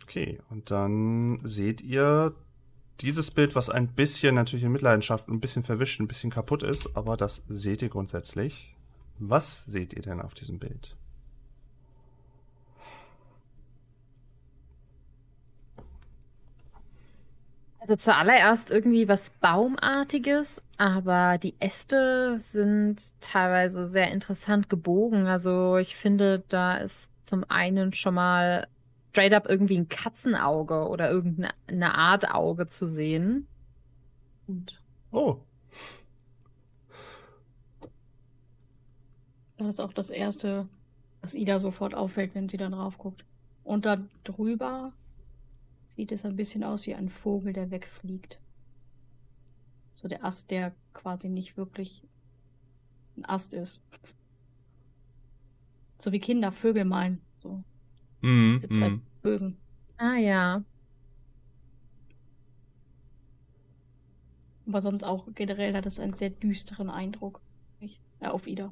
Okay, 0.03 0.39
und 0.49 0.71
dann 0.71 1.39
seht 1.43 1.81
ihr 1.81 2.35
dieses 3.01 3.31
Bild, 3.31 3.55
was 3.55 3.69
ein 3.69 3.87
bisschen 3.87 4.35
natürlich 4.35 4.63
in 4.63 4.71
Mitleidenschaft, 4.71 5.27
ein 5.27 5.39
bisschen 5.39 5.63
verwischt, 5.63 5.99
ein 5.99 6.07
bisschen 6.07 6.31
kaputt 6.31 6.63
ist, 6.63 6.95
aber 6.95 7.17
das 7.17 7.43
seht 7.47 7.81
ihr 7.81 7.89
grundsätzlich. 7.89 8.75
Was 9.19 9.65
seht 9.65 9.93
ihr 9.93 10.01
denn 10.01 10.21
auf 10.21 10.33
diesem 10.33 10.59
Bild? 10.59 10.95
Also 17.81 17.95
zuallererst 17.95 18.69
irgendwie 18.69 19.07
was 19.07 19.31
Baumartiges, 19.41 20.61
aber 20.77 21.39
die 21.39 21.55
Äste 21.59 22.37
sind 22.37 23.01
teilweise 23.21 23.85
sehr 23.89 24.11
interessant 24.11 24.69
gebogen. 24.69 25.25
Also 25.25 25.77
ich 25.77 25.95
finde, 25.95 26.43
da 26.47 26.77
ist 26.77 27.09
zum 27.23 27.43
einen 27.49 27.91
schon 27.91 28.13
mal 28.13 28.67
straight 29.11 29.33
up 29.33 29.47
irgendwie 29.47 29.77
ein 29.77 29.89
Katzenauge 29.89 30.87
oder 30.87 31.11
irgendeine 31.11 31.95
Art 31.95 32.33
Auge 32.33 32.67
zu 32.67 32.87
sehen. 32.87 33.47
Und 34.47 34.81
Oh, 35.11 35.41
Das 39.61 39.75
ist 39.75 39.79
auch 39.79 39.93
das 39.93 40.09
Erste, 40.09 40.67
was 41.21 41.35
Ida 41.35 41.59
sofort 41.59 41.93
auffällt, 41.93 42.33
wenn 42.33 42.49
sie 42.49 42.57
da 42.57 42.67
drauf 42.69 42.97
guckt. 42.97 43.25
Und 43.63 43.85
da 43.85 43.97
drüber 44.23 44.91
sieht 45.83 46.11
es 46.11 46.25
ein 46.25 46.35
bisschen 46.35 46.63
aus 46.63 46.87
wie 46.87 46.95
ein 46.95 47.09
Vogel, 47.09 47.53
der 47.53 47.69
wegfliegt. 47.69 48.39
So 49.93 50.07
der 50.07 50.25
Ast, 50.25 50.49
der 50.49 50.73
quasi 50.93 51.29
nicht 51.29 51.57
wirklich 51.57 52.03
ein 53.17 53.25
Ast 53.25 53.53
ist. 53.53 53.81
So 55.99 56.11
wie 56.11 56.19
Kinder 56.19 56.51
Vögel 56.51 56.85
malen. 56.85 57.21
So 57.37 57.63
mm, 58.21 58.53
diese 58.53 58.69
zwei 58.69 58.89
mm. 58.89 59.01
Bögen. 59.21 59.57
Ah 59.97 60.15
ja. 60.15 60.63
Aber 64.67 64.81
sonst 64.81 65.03
auch 65.03 65.27
generell 65.35 65.75
hat 65.75 65.85
es 65.85 65.99
einen 65.99 66.13
sehr 66.13 66.29
düsteren 66.29 66.89
Eindruck. 66.89 67.41
Nicht? 67.79 67.99
Ja, 68.21 68.31
auf 68.31 68.47
Ida. 68.47 68.71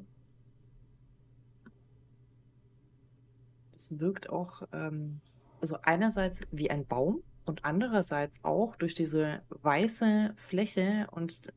das 3.80 3.90
es 3.90 4.00
wirkt 4.00 4.28
auch, 4.28 4.62
ähm, 4.72 5.20
also 5.60 5.78
einerseits 5.82 6.42
wie 6.52 6.70
ein 6.70 6.86
Baum 6.86 7.22
und 7.46 7.64
andererseits 7.64 8.44
auch 8.44 8.76
durch 8.76 8.94
diese 8.94 9.40
weiße 9.48 10.32
Fläche 10.36 11.08
und 11.12 11.52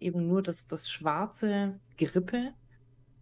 eben 0.00 0.26
nur 0.26 0.42
das, 0.42 0.66
das 0.66 0.90
schwarze 0.90 1.78
Gerippe 1.96 2.52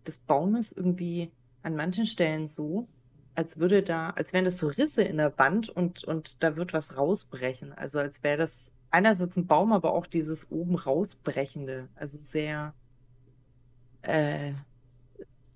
des 0.06 0.18
Baumes 0.18 0.72
irgendwie 0.72 1.30
an 1.62 1.76
manchen 1.76 2.06
Stellen 2.06 2.48
so, 2.48 2.88
als 3.34 3.58
würde 3.58 3.82
da, 3.82 4.10
als 4.10 4.32
wären 4.32 4.44
das 4.44 4.58
so 4.58 4.68
Risse 4.68 5.02
in 5.02 5.16
der 5.16 5.36
Wand 5.38 5.68
und, 5.68 6.04
und 6.04 6.42
da 6.42 6.56
wird 6.56 6.72
was 6.72 6.96
rausbrechen. 6.96 7.72
Also 7.72 7.98
als 7.98 8.22
wäre 8.22 8.36
das 8.36 8.72
einerseits 8.90 9.36
ein 9.36 9.46
Baum, 9.46 9.72
aber 9.72 9.92
auch 9.92 10.06
dieses 10.06 10.50
oben 10.50 10.76
rausbrechende. 10.76 11.88
Also 11.94 12.18
sehr 12.20 12.74
äh, 14.02 14.52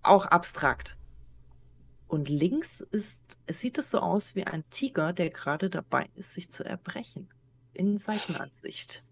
auch 0.03 0.27
abstrakt. 0.27 0.97
Und 2.07 2.29
links 2.29 2.81
ist, 2.81 3.39
es 3.47 3.61
sieht 3.61 3.79
es 3.79 3.91
so 3.91 3.99
aus 3.99 4.37
wie 4.37 4.45
ein 4.45 4.63
Tiger, 4.71 5.13
der 5.13 5.31
gerade 5.31 5.69
dabei 5.69 6.09
ist, 6.15 6.35
sich 6.35 6.51
zu 6.51 6.65
erbrechen. 6.65 7.29
In 7.73 7.97
Seitenansicht. 7.97 9.03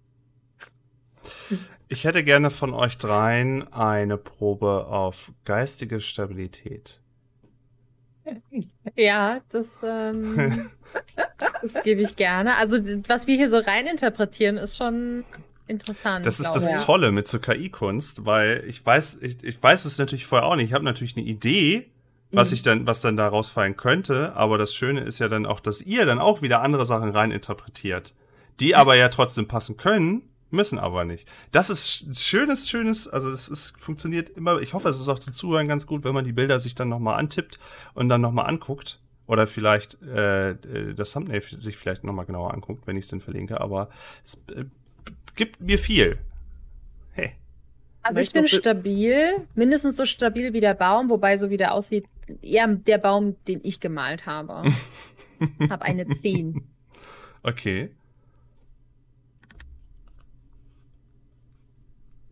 Ich 1.88 2.04
hätte 2.04 2.24
gerne 2.24 2.50
von 2.50 2.74
euch 2.74 2.98
dreien 2.98 3.72
eine 3.72 4.18
Probe 4.18 4.86
auf 4.86 5.32
geistige 5.44 6.00
Stabilität. 6.00 7.01
Ja, 8.96 9.40
das, 9.50 9.80
ähm, 9.84 10.70
das 11.62 11.82
gebe 11.82 12.02
ich 12.02 12.16
gerne. 12.16 12.56
Also, 12.56 12.78
was 13.08 13.26
wir 13.26 13.36
hier 13.36 13.48
so 13.48 13.58
reininterpretieren, 13.58 14.56
ist 14.56 14.76
schon 14.76 15.24
interessant. 15.66 16.26
Das 16.26 16.40
ist 16.40 16.52
das 16.52 16.68
ich. 16.68 16.80
Tolle 16.82 17.12
mit 17.12 17.26
so 17.28 17.38
KI-Kunst, 17.38 18.24
weil 18.26 18.64
ich 18.66 18.84
weiß, 18.84 19.18
ich, 19.22 19.42
ich 19.42 19.62
weiß 19.62 19.84
es 19.84 19.98
natürlich 19.98 20.26
vorher 20.26 20.46
auch 20.46 20.56
nicht. 20.56 20.66
Ich 20.66 20.72
habe 20.74 20.84
natürlich 20.84 21.16
eine 21.16 21.24
Idee, 21.26 21.90
was 22.30 22.50
Mhm. 22.50 22.54
ich 22.54 22.62
dann, 22.62 22.86
was 22.86 23.00
dann 23.00 23.16
da 23.16 23.28
rausfallen 23.28 23.76
könnte, 23.76 24.34
aber 24.34 24.58
das 24.58 24.74
Schöne 24.74 25.00
ist 25.00 25.18
ja 25.18 25.28
dann 25.28 25.46
auch, 25.46 25.60
dass 25.60 25.82
ihr 25.82 26.06
dann 26.06 26.18
auch 26.18 26.42
wieder 26.42 26.62
andere 26.62 26.84
Sachen 26.84 27.10
reininterpretiert, 27.10 28.14
die 28.60 28.74
aber 28.74 28.96
ja 28.96 29.08
trotzdem 29.08 29.48
passen 29.48 29.76
können, 29.76 30.22
müssen 30.52 30.78
aber 30.78 31.04
nicht. 31.04 31.28
Das 31.50 31.70
ist 31.70 31.86
sch- 31.88 32.20
schönes, 32.20 32.68
schönes, 32.68 33.08
also 33.08 33.30
es 33.30 33.48
ist, 33.48 33.74
funktioniert 33.78 34.30
immer, 34.30 34.60
ich 34.60 34.74
hoffe, 34.74 34.88
es 34.88 35.00
ist 35.00 35.08
auch 35.08 35.18
zum 35.18 35.34
Zuhören 35.34 35.68
ganz 35.68 35.86
gut, 35.86 36.04
wenn 36.04 36.14
man 36.14 36.24
die 36.24 36.32
Bilder 36.32 36.60
sich 36.60 36.74
dann 36.74 36.88
nochmal 36.88 37.18
antippt 37.18 37.58
und 37.94 38.08
dann 38.08 38.20
nochmal 38.20 38.46
anguckt. 38.46 39.00
Oder 39.26 39.46
vielleicht 39.46 40.02
äh, 40.02 40.50
äh, 40.50 40.94
das 40.94 41.12
Thumbnail 41.12 41.40
sich 41.42 41.76
vielleicht 41.76 42.04
nochmal 42.04 42.26
genauer 42.26 42.52
anguckt, 42.52 42.86
wenn 42.86 42.96
ich 42.96 43.04
es 43.04 43.08
denn 43.08 43.20
verlinke, 43.20 43.60
aber 43.60 43.88
es 44.22 44.34
äh, 44.54 44.64
gibt 45.36 45.60
mir 45.60 45.78
viel. 45.78 46.18
Hey. 47.12 47.32
Also 48.02 48.18
ich 48.18 48.32
bin 48.32 48.48
stabil, 48.48 49.46
mindestens 49.54 49.96
so 49.96 50.04
stabil 50.06 50.52
wie 50.52 50.60
der 50.60 50.74
Baum, 50.74 51.08
wobei 51.08 51.36
so 51.38 51.50
wie 51.50 51.56
der 51.56 51.72
aussieht, 51.72 52.04
eher 52.42 52.66
der 52.66 52.98
Baum, 52.98 53.36
den 53.46 53.60
ich 53.62 53.78
gemalt 53.78 54.26
habe. 54.26 54.64
habe 55.70 55.82
eine 55.82 56.06
10. 56.06 56.62
Okay. 57.42 57.90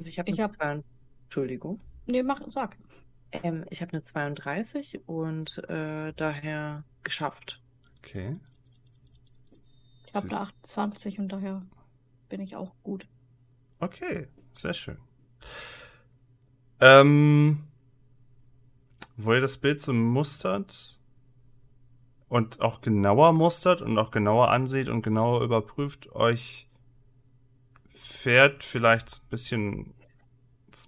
Also 0.00 0.08
ich 0.08 0.18
habe 0.18 0.30
Ich 0.30 0.38
eine 0.38 0.48
hab- 0.48 0.54
32 0.56 0.84
Entschuldigung. 1.24 1.78
Nee, 2.06 2.22
mach, 2.22 2.40
sag. 2.48 2.78
Ähm, 3.32 3.66
ich 3.68 3.82
habe 3.82 3.92
eine 3.92 4.02
32 4.02 5.06
und 5.06 5.58
äh, 5.68 6.14
daher 6.14 6.84
geschafft. 7.02 7.60
Okay. 7.98 8.32
Ich 10.06 10.14
habe 10.14 10.26
eine 10.30 10.40
28 10.40 11.18
und 11.18 11.28
daher 11.28 11.66
bin 12.30 12.40
ich 12.40 12.56
auch 12.56 12.72
gut. 12.82 13.06
Okay, 13.78 14.26
sehr 14.54 14.72
schön. 14.72 14.96
Ähm, 16.80 17.68
wo 19.18 19.34
ihr 19.34 19.42
das 19.42 19.58
Bild 19.58 19.80
so 19.80 19.92
mustert 19.92 20.98
und 22.30 22.62
auch 22.62 22.80
genauer 22.80 23.34
mustert 23.34 23.82
und 23.82 23.98
auch 23.98 24.10
genauer 24.10 24.48
ansieht 24.50 24.88
und 24.88 25.02
genauer 25.02 25.42
überprüft, 25.44 26.10
euch 26.12 26.69
fährt 28.00 28.64
vielleicht 28.64 29.22
ein 29.22 29.28
bisschen, 29.28 29.94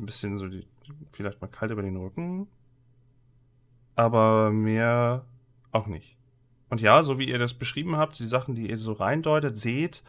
ein 0.00 0.06
bisschen 0.06 0.36
so 0.36 0.48
die, 0.48 0.66
vielleicht 1.12 1.40
mal 1.40 1.48
kalt 1.48 1.70
über 1.70 1.82
den 1.82 1.96
Rücken, 1.96 2.48
aber 3.94 4.50
mehr 4.50 5.24
auch 5.70 5.86
nicht. 5.86 6.16
Und 6.70 6.80
ja, 6.80 7.02
so 7.02 7.18
wie 7.18 7.28
ihr 7.28 7.38
das 7.38 7.54
beschrieben 7.54 7.96
habt, 7.96 8.18
die 8.18 8.24
Sachen, 8.24 8.54
die 8.54 8.70
ihr 8.70 8.78
so 8.78 8.92
reindeutet, 8.92 9.56
seht, 9.56 10.02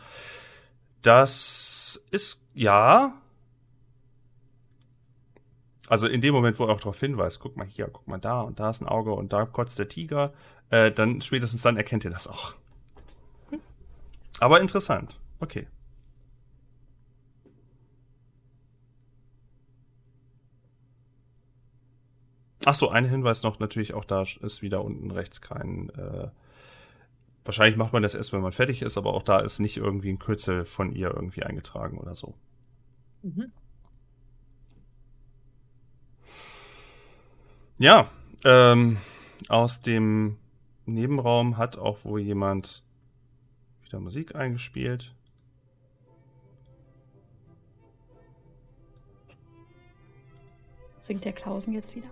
das 1.01 2.05
ist 2.09 2.47
ja. 2.53 3.21
Also 5.89 6.07
in 6.07 6.21
dem 6.21 6.33
Moment, 6.33 6.57
wo 6.57 6.63
er 6.63 6.73
auch 6.73 6.79
darauf 6.79 6.99
hinweist, 6.99 7.41
guck 7.41 7.57
mal 7.57 7.67
hier, 7.67 7.87
guck 7.87 8.07
mal 8.07 8.17
da 8.17 8.41
und 8.41 8.59
da 8.61 8.69
ist 8.69 8.81
ein 8.81 8.87
Auge 8.87 9.11
und 9.11 9.33
da 9.33 9.45
kotzt 9.45 9.77
der 9.77 9.89
Tiger, 9.89 10.33
äh, 10.69 10.91
dann 10.91 11.21
spätestens 11.21 11.61
dann 11.61 11.75
erkennt 11.75 12.05
ihr 12.05 12.11
das 12.11 12.27
auch. 12.27 12.55
Aber 14.39 14.61
interessant. 14.61 15.19
Okay. 15.41 15.67
Ach 22.65 22.73
so, 22.73 22.89
ein 22.89 23.05
Hinweis 23.05 23.43
noch, 23.43 23.59
natürlich 23.59 23.93
auch 23.93 24.05
da 24.05 24.21
ist 24.21 24.61
wieder 24.61 24.83
unten 24.83 25.11
rechts 25.11 25.41
kein. 25.41 25.89
Äh, 25.89 26.29
wahrscheinlich 27.43 27.77
macht 27.77 27.91
man 27.91 28.03
das 28.03 28.15
erst, 28.15 28.31
wenn 28.31 28.41
man 28.41 28.53
fertig 28.53 28.81
ist, 28.81 28.97
aber 28.97 29.13
auch 29.13 29.23
da 29.23 29.39
ist 29.39 29.59
nicht 29.59 29.77
irgendwie 29.77 30.09
ein 30.09 30.19
Kürzel 30.19 30.65
von 30.65 30.91
ihr 30.93 31.13
irgendwie 31.13 31.43
eingetragen 31.43 31.97
oder 31.97 32.15
so. 32.15 32.35
Mhm. 33.21 33.51
Ja, 37.79 38.09
ähm, 38.45 38.97
aus 39.49 39.81
dem 39.81 40.37
Nebenraum 40.85 41.57
hat 41.57 41.77
auch 41.77 42.05
wohl 42.05 42.21
jemand 42.21 42.83
wieder 43.83 43.99
Musik 43.99 44.35
eingespielt. 44.35 45.13
Singt 50.99 51.25
der 51.25 51.33
Klausen 51.33 51.73
jetzt 51.73 51.93
wieder? 51.95 52.07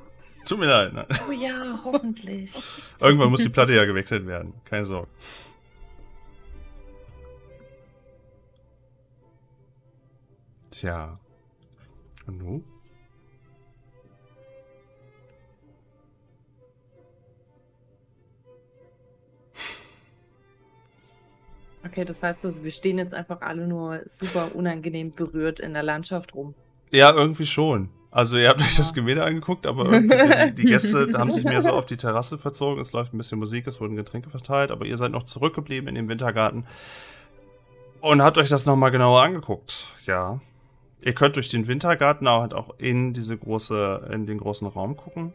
Tut 0.46 0.60
mir 0.60 0.66
leid. 0.66 0.94
Ne? 0.94 1.08
Oh 1.28 1.32
ja, 1.32 1.80
hoffentlich. 1.84 2.56
Irgendwann 3.00 3.30
muss 3.30 3.44
die 3.44 3.50
Platte 3.50 3.74
ja 3.74 3.86
gewechselt 3.86 4.26
werden. 4.26 4.54
Keine 4.66 4.86
Sorge. 4.86 5.08
Tja. 10.72 11.14
Und 12.28 12.38
nu? 12.38 12.64
Okay, 21.84 22.06
das 22.06 22.24
heißt, 22.24 22.46
also, 22.46 22.64
wir 22.64 22.72
stehen 22.72 22.98
jetzt 23.00 23.14
einfach 23.14 23.42
alle 23.42 23.68
nur 23.68 24.02
super 24.06 24.56
unangenehm 24.56 25.12
berührt 25.12 25.60
in 25.60 25.74
der 25.74 25.84
Landschaft 25.84 26.36
rum. 26.36 26.54
Ja, 26.92 27.12
irgendwie 27.14 27.46
schon. 27.46 27.90
Also 28.12 28.38
ihr 28.38 28.50
habt 28.50 28.62
euch 28.62 28.76
das. 28.76 28.94
Gemälde 28.94 29.24
angeguckt, 29.24 29.66
aber 29.66 29.86
irgendwie 29.92 30.18
die, 30.18 30.56
die 30.56 30.64
Gäste 30.66 31.10
haben 31.14 31.32
sich 31.32 31.46
mehr 31.46 31.62
so 31.62 31.72
auf 31.72 31.86
die 31.86 31.98
Terrasse 31.98 32.38
verzogen. 32.38 32.82
Es 32.82 32.92
läuft 32.92 33.14
ein 33.14 33.18
bisschen 33.18 33.40
Musik, 33.40 33.66
es 33.68 33.80
wurden 33.80 33.96
Getränke 33.96 34.30
verteilt, 34.30 34.72
aber 34.72 34.86
ihr 34.86 34.98
seid 34.98 35.12
noch 35.12 35.24
zurückgeblieben 35.24 35.88
in 35.88 35.96
dem 35.96 36.10
Wintergarten 36.10 36.66
und 38.02 38.22
habt 38.22 38.38
euch 38.38 38.50
das 38.50 38.66
nochmal 38.66 38.92
genauer 38.92 39.22
angeguckt. 39.22 39.88
Ja. 40.06 40.42
Ihr 41.04 41.14
könnt 41.14 41.38
durch 41.38 41.50
den 41.50 41.68
Wintergarten 41.68 42.28
auch, 42.28 42.42
halt 42.42 42.54
auch 42.54 42.76
in 42.78 43.14
diese 43.14 43.38
große, 43.38 44.10
in 44.12 44.26
den 44.26 44.40
großen 44.40 44.68
Raum 44.68 44.98
gucken. 44.98 45.34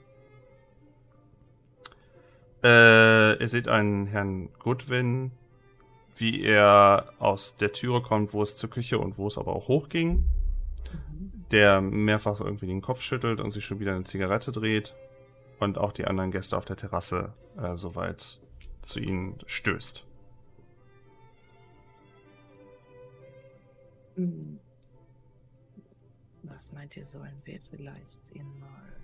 Äh, 2.62 3.41
ihr 3.41 3.49
seht 3.49 3.68
einen 3.68 4.07
Herrn 4.07 4.51
Goodwin, 4.59 5.33
wie 6.16 6.43
er 6.43 7.12
aus 7.18 7.57
der 7.57 7.72
Türe 7.72 8.03
kommt, 8.03 8.33
wo 8.33 8.43
es 8.43 8.57
zur 8.57 8.70
Küche 8.70 8.99
und 8.99 9.18
wo 9.18 9.27
es 9.29 9.39
aber 9.39 9.55
auch 9.55 9.68
hochging 9.68 10.24
der 11.51 11.80
mehrfach 11.80 12.40
irgendwie 12.40 12.66
den 12.66 12.80
Kopf 12.80 13.03
schüttelt 13.03 13.40
und 13.40 13.51
sich 13.51 13.64
schon 13.64 13.78
wieder 13.78 13.94
eine 13.94 14.05
Zigarette 14.05 14.53
dreht 14.53 14.94
und 15.61 15.78
auch 15.78 15.92
die 15.92 16.07
anderen 16.07 16.30
Gäste 16.30 16.57
auf 16.57 16.64
der 16.64 16.76
Terrasse 16.76 17.32
äh, 17.57 17.74
soweit 17.74 18.40
zu 18.82 19.01
ihnen 19.01 19.38
stößt. 19.47 20.07
Hm. 24.16 24.59
Was 26.42 26.72
meint 26.72 26.97
ihr, 26.97 27.05
sollen 27.05 27.42
wir 27.44 27.61
vielleicht 27.61 28.34
ihn 28.34 28.59
mal 28.61 28.97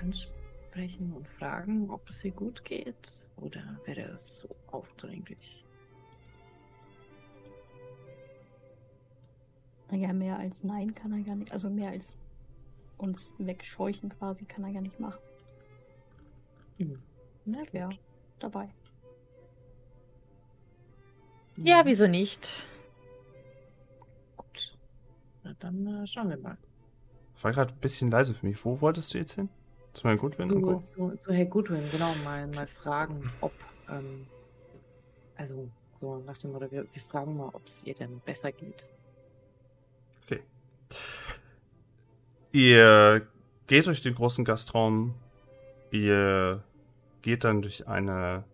ansprechen 0.00 1.12
und 1.12 1.26
fragen, 1.26 1.90
ob 1.90 2.08
es 2.08 2.24
ihr 2.24 2.32
gut 2.32 2.64
geht? 2.64 3.26
Oder 3.36 3.80
wäre 3.84 4.08
das 4.08 4.38
so 4.38 4.48
aufdringlich? 4.68 5.63
Naja, 9.90 10.12
mehr 10.12 10.38
als 10.38 10.64
Nein 10.64 10.94
kann 10.94 11.12
er 11.12 11.18
ja 11.18 11.34
nicht. 11.34 11.52
Also 11.52 11.68
mehr 11.70 11.90
als 11.90 12.16
uns 12.98 13.30
wegscheuchen 13.38 14.08
quasi 14.10 14.44
kann 14.44 14.64
er 14.64 14.70
ja 14.70 14.80
nicht 14.80 14.98
machen. 15.00 15.18
Hm. 16.78 17.00
Na 17.44 17.58
gut. 17.64 17.98
dabei. 18.38 18.68
Ja, 21.56 21.82
Mhm. 21.82 21.86
wieso 21.86 22.06
nicht? 22.06 22.66
Gut. 24.36 24.76
Na 25.42 25.54
dann 25.60 25.86
äh, 25.86 26.06
schauen 26.06 26.30
wir 26.30 26.38
mal. 26.38 26.56
Das 27.34 27.44
war 27.44 27.52
gerade 27.52 27.74
ein 27.74 27.80
bisschen 27.80 28.10
leise 28.10 28.34
für 28.34 28.46
mich. 28.46 28.64
Wo 28.64 28.80
wolltest 28.80 29.12
du 29.14 29.18
jetzt 29.18 29.34
hin? 29.34 29.48
Zu 29.92 30.08
Herrn 30.08 30.18
Goodwin? 30.18 30.46
zu, 30.46 30.80
zu, 30.80 31.16
zu 31.16 31.32
Herr 31.32 31.46
Goodwin, 31.46 31.82
genau, 31.92 32.12
mal, 32.24 32.48
mal 32.48 32.66
fragen, 32.66 33.30
ob, 33.40 33.52
ähm, 33.88 34.26
also 35.36 35.68
so 36.00 36.16
nach 36.26 36.36
dem 36.38 36.50
Motto, 36.52 36.68
wir, 36.72 36.84
wir 36.92 37.02
fragen 37.02 37.36
mal, 37.36 37.50
ob 37.52 37.64
es 37.66 37.84
ihr 37.84 37.94
denn 37.94 38.18
besser 38.20 38.50
geht. 38.50 38.86
Ihr 42.52 43.26
geht 43.66 43.86
durch 43.86 44.00
den 44.00 44.14
großen 44.14 44.44
Gastraum. 44.44 45.14
Ihr 45.90 46.62
geht 47.22 47.44
dann 47.44 47.62
durch 47.62 47.88
eine 47.88 48.44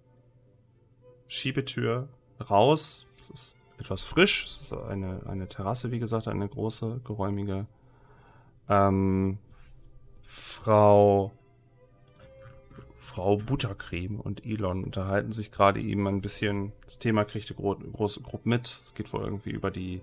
Schiebetür 1.28 2.08
raus. 2.48 3.06
Es 3.22 3.30
ist 3.30 3.56
etwas 3.78 4.04
frisch. 4.04 4.46
Es 4.46 4.60
ist 4.60 4.72
eine, 4.72 5.22
eine 5.26 5.48
Terrasse, 5.48 5.90
wie 5.90 5.98
gesagt, 5.98 6.28
eine 6.28 6.48
große, 6.48 7.00
geräumige. 7.04 7.66
Ähm, 8.68 9.38
Frau 10.22 11.32
Frau 12.96 13.38
Buttercreme 13.38 14.20
und 14.20 14.46
Elon 14.46 14.84
unterhalten 14.84 15.32
sich 15.32 15.50
gerade 15.50 15.80
eben 15.80 16.06
ein 16.06 16.20
bisschen. 16.20 16.72
Das 16.84 17.00
Thema 17.00 17.24
kriegt 17.24 17.50
eine 17.50 17.56
gro 17.56 17.74
große 17.74 18.20
Gruppe 18.20 18.48
mit. 18.48 18.82
Es 18.84 18.94
geht 18.94 19.12
wohl 19.12 19.24
irgendwie 19.24 19.50
über 19.50 19.72
die 19.72 20.00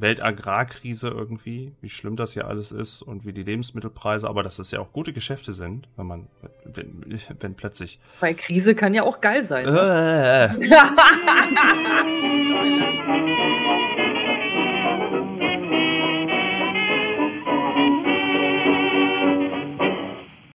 Weltagrarkrise 0.00 1.08
irgendwie, 1.08 1.72
wie 1.80 1.88
schlimm 1.88 2.16
das 2.16 2.32
hier 2.32 2.46
alles 2.46 2.72
ist 2.72 3.02
und 3.02 3.24
wie 3.24 3.32
die 3.32 3.42
Lebensmittelpreise, 3.42 4.28
aber 4.28 4.42
dass 4.42 4.58
es 4.58 4.70
ja 4.70 4.80
auch 4.80 4.92
gute 4.92 5.12
Geschäfte 5.12 5.52
sind, 5.52 5.88
wenn 5.96 6.06
man, 6.06 6.26
wenn, 6.64 7.04
wenn 7.40 7.54
plötzlich. 7.54 8.00
Weil 8.20 8.34
Krise 8.34 8.74
kann 8.74 8.94
ja 8.94 9.02
auch 9.02 9.20
geil 9.20 9.42
sein. 9.42 9.66
Ne? 9.66 10.58
Äh. 10.60 12.06